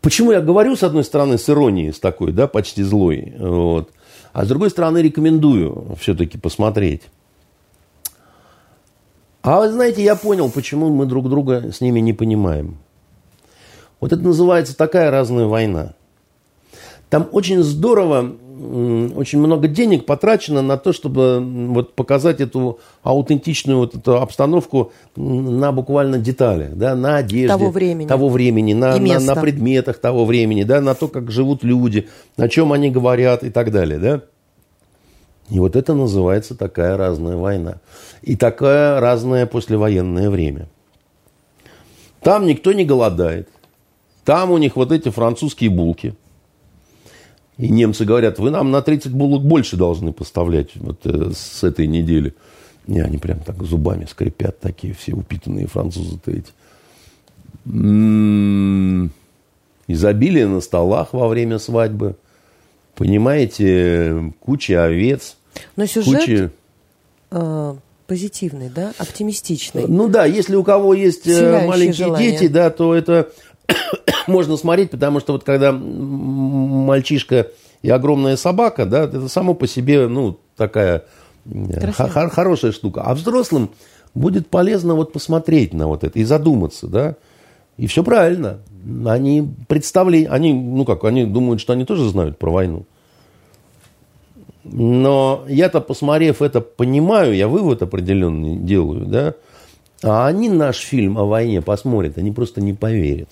Почему 0.00 0.32
я 0.32 0.40
говорю, 0.40 0.74
с 0.74 0.82
одной 0.82 1.04
стороны, 1.04 1.38
с 1.38 1.48
иронией, 1.48 1.92
с 1.92 2.00
такой, 2.00 2.32
да, 2.32 2.48
почти 2.48 2.82
злой, 2.82 3.34
вот, 3.38 3.90
а 4.32 4.44
с 4.44 4.48
другой 4.48 4.70
стороны, 4.70 4.98
рекомендую 4.98 5.96
все-таки 6.00 6.38
посмотреть. 6.38 7.02
А 9.42 9.60
вы 9.60 9.70
знаете, 9.70 10.02
я 10.02 10.14
понял, 10.16 10.50
почему 10.50 10.88
мы 10.90 11.06
друг 11.06 11.28
друга 11.28 11.72
с 11.72 11.80
ними 11.80 12.00
не 12.00 12.12
понимаем. 12.12 12.78
Вот 14.00 14.12
это 14.12 14.22
называется 14.22 14.76
такая 14.76 15.10
разная 15.10 15.46
война. 15.46 15.94
Там 17.12 17.28
очень 17.30 17.62
здорово 17.62 18.36
очень 19.16 19.38
много 19.38 19.68
денег 19.68 20.06
потрачено 20.06 20.62
на 20.62 20.78
то, 20.78 20.94
чтобы 20.94 21.40
вот 21.68 21.94
показать 21.94 22.40
эту 22.40 22.78
аутентичную 23.02 23.80
вот 23.80 23.94
эту 23.94 24.16
обстановку 24.16 24.92
на 25.14 25.72
буквально 25.72 26.16
деталях, 26.16 26.74
да, 26.74 26.94
на 26.94 27.18
одежде 27.18 27.48
того 27.48 27.70
времени, 27.70 28.08
того 28.08 28.30
времени 28.30 28.72
на, 28.72 28.96
на, 28.96 29.20
на 29.20 29.34
предметах 29.34 29.98
того 29.98 30.24
времени, 30.24 30.62
да, 30.62 30.80
на 30.80 30.94
то, 30.94 31.06
как 31.06 31.30
живут 31.30 31.64
люди, 31.64 32.08
на 32.38 32.48
чем 32.48 32.72
они 32.72 32.90
говорят 32.90 33.44
и 33.44 33.50
так 33.50 33.72
далее, 33.72 33.98
да. 33.98 34.22
И 35.50 35.58
вот 35.58 35.76
это 35.76 35.92
называется 35.92 36.54
такая 36.54 36.96
разная 36.96 37.36
война. 37.36 37.80
И 38.22 38.36
такое 38.36 39.00
разное 39.00 39.44
послевоенное 39.44 40.30
время. 40.30 40.66
Там 42.22 42.46
никто 42.46 42.72
не 42.72 42.86
голодает. 42.86 43.50
Там 44.24 44.50
у 44.50 44.56
них 44.56 44.76
вот 44.76 44.92
эти 44.92 45.10
французские 45.10 45.68
булки– 45.68 46.14
и 47.58 47.68
немцы 47.68 48.04
говорят, 48.04 48.38
вы 48.38 48.50
нам 48.50 48.70
на 48.70 48.82
30 48.82 49.12
булок 49.12 49.44
больше 49.44 49.76
должны 49.76 50.12
поставлять 50.12 50.70
вот, 50.76 51.00
э, 51.04 51.30
с 51.34 51.62
этой 51.62 51.86
недели. 51.86 52.34
И 52.86 52.98
они 52.98 53.18
прям 53.18 53.40
так 53.40 53.62
зубами 53.62 54.06
скрипят, 54.06 54.58
такие 54.58 54.94
все 54.94 55.12
упитанные 55.12 55.66
французы-то 55.66 56.30
эти. 56.30 56.50
М-м-м. 57.66 59.12
Изобилие 59.86 60.46
на 60.46 60.60
столах 60.60 61.12
во 61.12 61.28
время 61.28 61.58
свадьбы. 61.58 62.16
Понимаете, 62.94 64.32
куча 64.40 64.84
овец. 64.84 65.36
Но 65.76 65.86
сюжет 65.86 66.20
куча... 66.20 66.50
э, 67.30 67.74
позитивный, 68.06 68.70
да, 68.70 68.92
оптимистичный. 68.98 69.86
Ну 69.86 70.08
да, 70.08 70.24
если 70.24 70.56
у 70.56 70.64
кого 70.64 70.94
есть 70.94 71.26
э, 71.26 71.32
Вселяющие 71.32 71.68
маленькие 71.68 72.06
желания. 72.06 72.30
дети, 72.30 72.48
да, 72.48 72.70
то 72.70 72.94
это 72.94 73.30
можно 74.26 74.56
смотреть, 74.56 74.90
потому 74.90 75.20
что 75.20 75.32
вот 75.32 75.44
когда 75.44 75.72
мальчишка 76.82 77.48
и 77.82 77.90
огромная 77.90 78.36
собака, 78.36 78.86
да, 78.86 79.04
это 79.04 79.28
само 79.28 79.54
по 79.54 79.66
себе, 79.66 80.06
ну, 80.08 80.38
такая 80.56 81.04
э, 81.46 81.90
х- 81.92 82.28
хорошая 82.28 82.72
штука. 82.72 83.02
А 83.02 83.14
взрослым 83.14 83.70
будет 84.14 84.48
полезно 84.48 84.94
вот 84.94 85.12
посмотреть 85.12 85.72
на 85.72 85.86
вот 85.86 86.04
это 86.04 86.18
и 86.18 86.24
задуматься, 86.24 86.86
да. 86.86 87.16
И 87.78 87.86
все 87.86 88.04
правильно. 88.04 88.58
Они 89.06 89.48
представляют, 89.68 90.30
они, 90.30 90.52
ну 90.52 90.84
как, 90.84 91.04
они 91.04 91.24
думают, 91.24 91.60
что 91.60 91.72
они 91.72 91.84
тоже 91.84 92.08
знают 92.08 92.38
про 92.38 92.50
войну. 92.50 92.84
Но 94.64 95.44
я-то, 95.48 95.80
посмотрев 95.80 96.42
это, 96.42 96.60
понимаю, 96.60 97.34
я 97.34 97.48
вывод 97.48 97.82
определенный 97.82 98.56
делаю, 98.56 99.06
да. 99.06 99.34
А 100.02 100.26
они 100.26 100.48
наш 100.48 100.76
фильм 100.78 101.18
о 101.18 101.24
войне 101.24 101.62
посмотрят, 101.62 102.18
они 102.18 102.30
просто 102.32 102.60
не 102.60 102.72
поверят. 102.72 103.28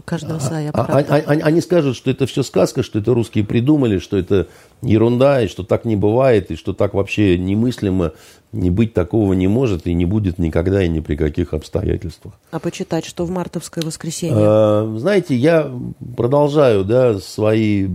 У 0.00 0.02
каждого 0.02 0.36
а, 0.36 0.40
своя 0.40 0.70
а, 0.70 0.72
правда. 0.72 1.14
А, 1.14 1.16
а, 1.18 1.30
они 1.30 1.60
скажут, 1.60 1.94
что 1.94 2.10
это 2.10 2.24
все 2.24 2.42
сказка, 2.42 2.82
что 2.82 3.00
это 3.00 3.12
русские 3.12 3.44
придумали, 3.44 3.98
что 3.98 4.16
это 4.16 4.46
ерунда, 4.80 5.42
и 5.42 5.46
что 5.46 5.62
так 5.62 5.84
не 5.84 5.94
бывает, 5.94 6.50
и 6.50 6.56
что 6.56 6.72
так 6.72 6.94
вообще 6.94 7.36
немыслимо, 7.36 8.12
не 8.52 8.70
быть 8.70 8.94
такого 8.94 9.34
не 9.34 9.46
может 9.46 9.86
и 9.86 9.92
не 9.92 10.06
будет 10.06 10.38
никогда 10.38 10.82
и 10.82 10.88
ни 10.88 11.00
при 11.00 11.16
каких 11.16 11.52
обстоятельствах. 11.52 12.32
А 12.50 12.60
почитать, 12.60 13.04
что 13.04 13.26
в 13.26 13.30
мартовское 13.30 13.84
воскресенье? 13.84 14.36
А, 14.38 14.96
знаете, 14.96 15.36
я 15.36 15.70
продолжаю 16.16 16.86
да, 16.86 17.18
свои 17.18 17.86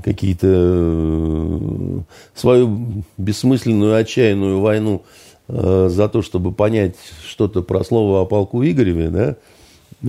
какие-то 0.00 2.04
свою 2.36 3.02
бессмысленную, 3.18 3.96
отчаянную 3.96 4.60
войну 4.60 5.02
э, 5.48 5.88
за 5.90 6.08
то, 6.08 6.22
чтобы 6.22 6.52
понять 6.52 6.94
что-то 7.26 7.62
про 7.62 7.82
слово 7.82 8.20
о 8.20 8.26
полку 8.26 8.62
Игореве, 8.62 9.08
да, 9.08 9.36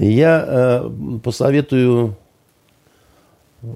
я 0.06 0.46
э, 0.48 0.90
посоветую... 1.24 2.16
Э, 3.62 3.68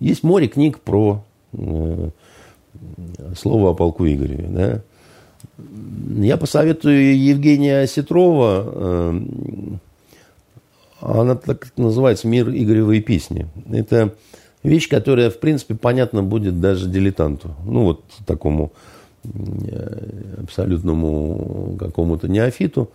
есть 0.00 0.22
море 0.22 0.48
книг 0.48 0.80
про 0.80 1.24
э, 1.52 2.10
слово 3.36 3.70
о 3.70 3.74
полку 3.74 4.06
Игореве. 4.06 4.48
Да? 4.48 4.82
Я 6.16 6.36
посоветую 6.36 7.18
Евгения 7.18 7.86
Сетрова. 7.86 8.64
Э, 8.66 9.20
она 11.00 11.34
так 11.34 11.72
называется 11.76 12.26
«Мир 12.26 12.48
Игоревой 12.48 13.00
песни». 13.00 13.46
Это 13.70 14.14
вещь, 14.62 14.88
которая, 14.88 15.30
в 15.30 15.38
принципе, 15.38 15.74
понятна 15.74 16.22
будет 16.22 16.60
даже 16.60 16.88
дилетанту. 16.88 17.54
Ну, 17.66 17.84
вот 17.84 18.04
такому 18.26 18.72
э, 19.24 20.42
абсолютному 20.42 21.76
какому-то 21.78 22.28
неофиту. 22.28 22.90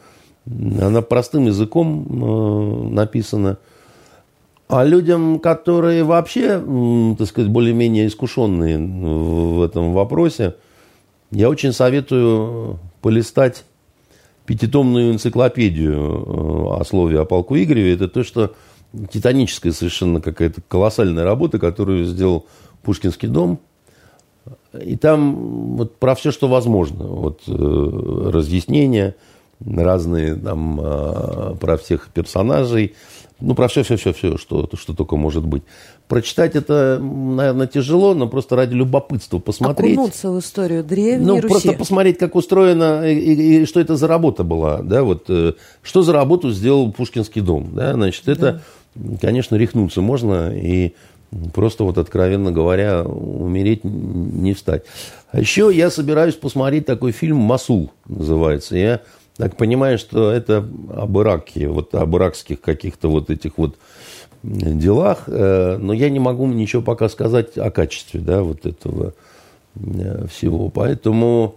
Она 0.49 1.01
простым 1.01 1.45
языком 1.45 2.07
э, 2.09 2.93
написана. 2.93 3.57
А 4.67 4.83
людям, 4.83 5.39
которые 5.39 6.03
вообще, 6.03 6.61
так 7.17 7.27
сказать, 7.27 7.49
более-менее 7.49 8.07
искушенные 8.07 8.77
в 8.77 9.63
этом 9.63 9.93
вопросе, 9.93 10.55
я 11.31 11.49
очень 11.49 11.73
советую 11.73 12.79
полистать 13.01 13.63
пятитомную 14.45 15.13
энциклопедию 15.13 15.95
э, 15.95 16.81
о 16.81 16.83
слове 16.83 17.19
о 17.19 17.25
полку 17.25 17.55
Игореве. 17.55 17.93
Это 17.93 18.07
то, 18.07 18.23
что 18.23 18.53
титаническая 19.11 19.71
совершенно 19.71 20.21
какая-то 20.21 20.61
колоссальная 20.67 21.23
работа, 21.23 21.59
которую 21.59 22.05
сделал 22.05 22.47
Пушкинский 22.81 23.27
дом. 23.27 23.59
И 24.83 24.95
там 24.95 25.75
вот 25.77 25.97
про 25.97 26.15
все, 26.15 26.31
что 26.31 26.47
возможно. 26.47 27.03
Вот 27.05 27.41
э, 27.47 28.29
разъяснения– 28.31 29.15
разные 29.65 30.35
там 30.35 30.79
а, 30.81 31.55
про 31.59 31.77
всех 31.77 32.09
персонажей, 32.09 32.95
ну, 33.41 33.55
про 33.55 33.67
все-все-все-все, 33.69 34.37
что, 34.37 34.69
что 34.73 34.93
только 34.93 35.15
может 35.15 35.45
быть. 35.45 35.63
Прочитать 36.07 36.55
это, 36.55 36.99
наверное, 36.99 37.67
тяжело, 37.67 38.13
но 38.13 38.27
просто 38.27 38.55
ради 38.55 38.73
любопытства 38.73 39.39
посмотреть. 39.39 39.93
Окунуться 39.93 40.31
в 40.31 40.39
историю 40.39 40.83
древней 40.83 41.25
Ну, 41.25 41.35
Руси. 41.35 41.47
просто 41.47 41.73
посмотреть, 41.73 42.17
как 42.17 42.35
устроено 42.35 43.09
и, 43.09 43.17
и, 43.17 43.61
и 43.61 43.65
что 43.65 43.79
это 43.79 43.95
за 43.95 44.07
работа 44.07 44.43
была, 44.43 44.79
да, 44.81 45.03
вот, 45.03 45.25
э, 45.29 45.53
что 45.81 46.01
за 46.01 46.11
работу 46.11 46.51
сделал 46.51 46.91
Пушкинский 46.91 47.41
дом, 47.41 47.69
да, 47.73 47.93
значит, 47.93 48.27
это, 48.27 48.61
да. 48.95 49.17
конечно, 49.21 49.55
рехнуться 49.55 50.01
можно, 50.01 50.53
и 50.53 50.93
Просто 51.53 51.83
вот, 51.83 51.97
откровенно 51.99 52.51
говоря, 52.51 53.03
умереть 53.03 53.83
не 53.83 54.55
встать. 54.55 54.83
А 55.31 55.39
еще 55.39 55.69
я 55.71 55.91
собираюсь 55.91 56.33
посмотреть 56.33 56.87
такой 56.87 57.11
фильм 57.11 57.37
«Масул» 57.37 57.91
называется. 58.07 58.75
Я 58.75 59.01
так 59.39 59.55
понимаю, 59.55 59.97
что 59.97 60.31
это 60.31 60.57
об 60.57 61.17
Ираке, 61.17 61.69
вот 61.69 61.95
об 61.95 62.13
иракских 62.17 62.59
каких-то 62.59 63.09
вот 63.09 63.29
этих 63.29 63.53
вот 63.57 63.77
делах. 64.43 65.23
Э, 65.27 65.77
но 65.77 65.93
я 65.93 66.09
не 66.09 66.19
могу 66.19 66.45
ничего 66.47 66.81
пока 66.81 67.07
сказать 67.07 67.57
о 67.57 67.71
качестве, 67.71 68.19
да, 68.19 68.43
вот 68.43 68.65
этого 68.65 69.13
э, 69.75 70.25
всего. 70.27 70.67
Поэтому, 70.67 71.55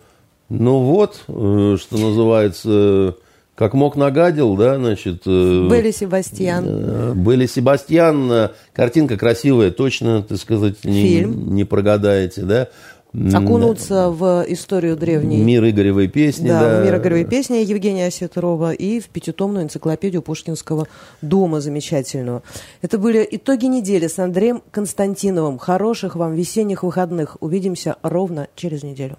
ну 0.48 0.78
вот, 0.78 1.24
э, 1.26 1.76
что 1.80 1.98
называется, 1.98 3.16
как 3.56 3.74
мог 3.74 3.96
нагадил, 3.96 4.54
да, 4.54 4.76
значит... 4.76 5.26
Белли 5.26 5.90
Себастьян. 5.90 7.20
Белли 7.20 7.46
Себастьян, 7.46 8.50
картинка 8.72 9.16
красивая, 9.16 9.72
точно, 9.72 10.22
так 10.22 10.38
сказать, 10.38 10.84
не, 10.84 11.22
не 11.22 11.64
прогадаете, 11.64 12.42
да. 12.42 12.68
Окунуться 13.14 14.08
в 14.08 14.44
историю 14.48 14.96
древней. 14.96 15.36
Мир 15.36 15.68
Игоревой 15.68 16.08
песни. 16.08 16.48
Да, 16.48 16.78
да. 16.78 16.84
Мир 16.84 16.96
Игоревой 16.96 17.24
песни 17.24 17.56
Евгения 17.56 18.06
Осетрова 18.06 18.72
и 18.72 19.00
в 19.00 19.08
пятитомную 19.08 19.64
энциклопедию 19.64 20.22
Пушкинского 20.22 20.88
дома 21.20 21.60
замечательного. 21.60 22.42
Это 22.80 22.98
были 22.98 23.26
итоги 23.30 23.66
недели 23.66 24.06
с 24.06 24.18
Андреем 24.18 24.62
Константиновым. 24.70 25.58
Хороших 25.58 26.16
вам 26.16 26.34
весенних 26.34 26.82
выходных. 26.82 27.36
Увидимся 27.40 27.96
ровно 28.02 28.48
через 28.56 28.82
неделю. 28.82 29.18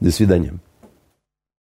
До 0.00 0.10
свидания. 0.10 0.60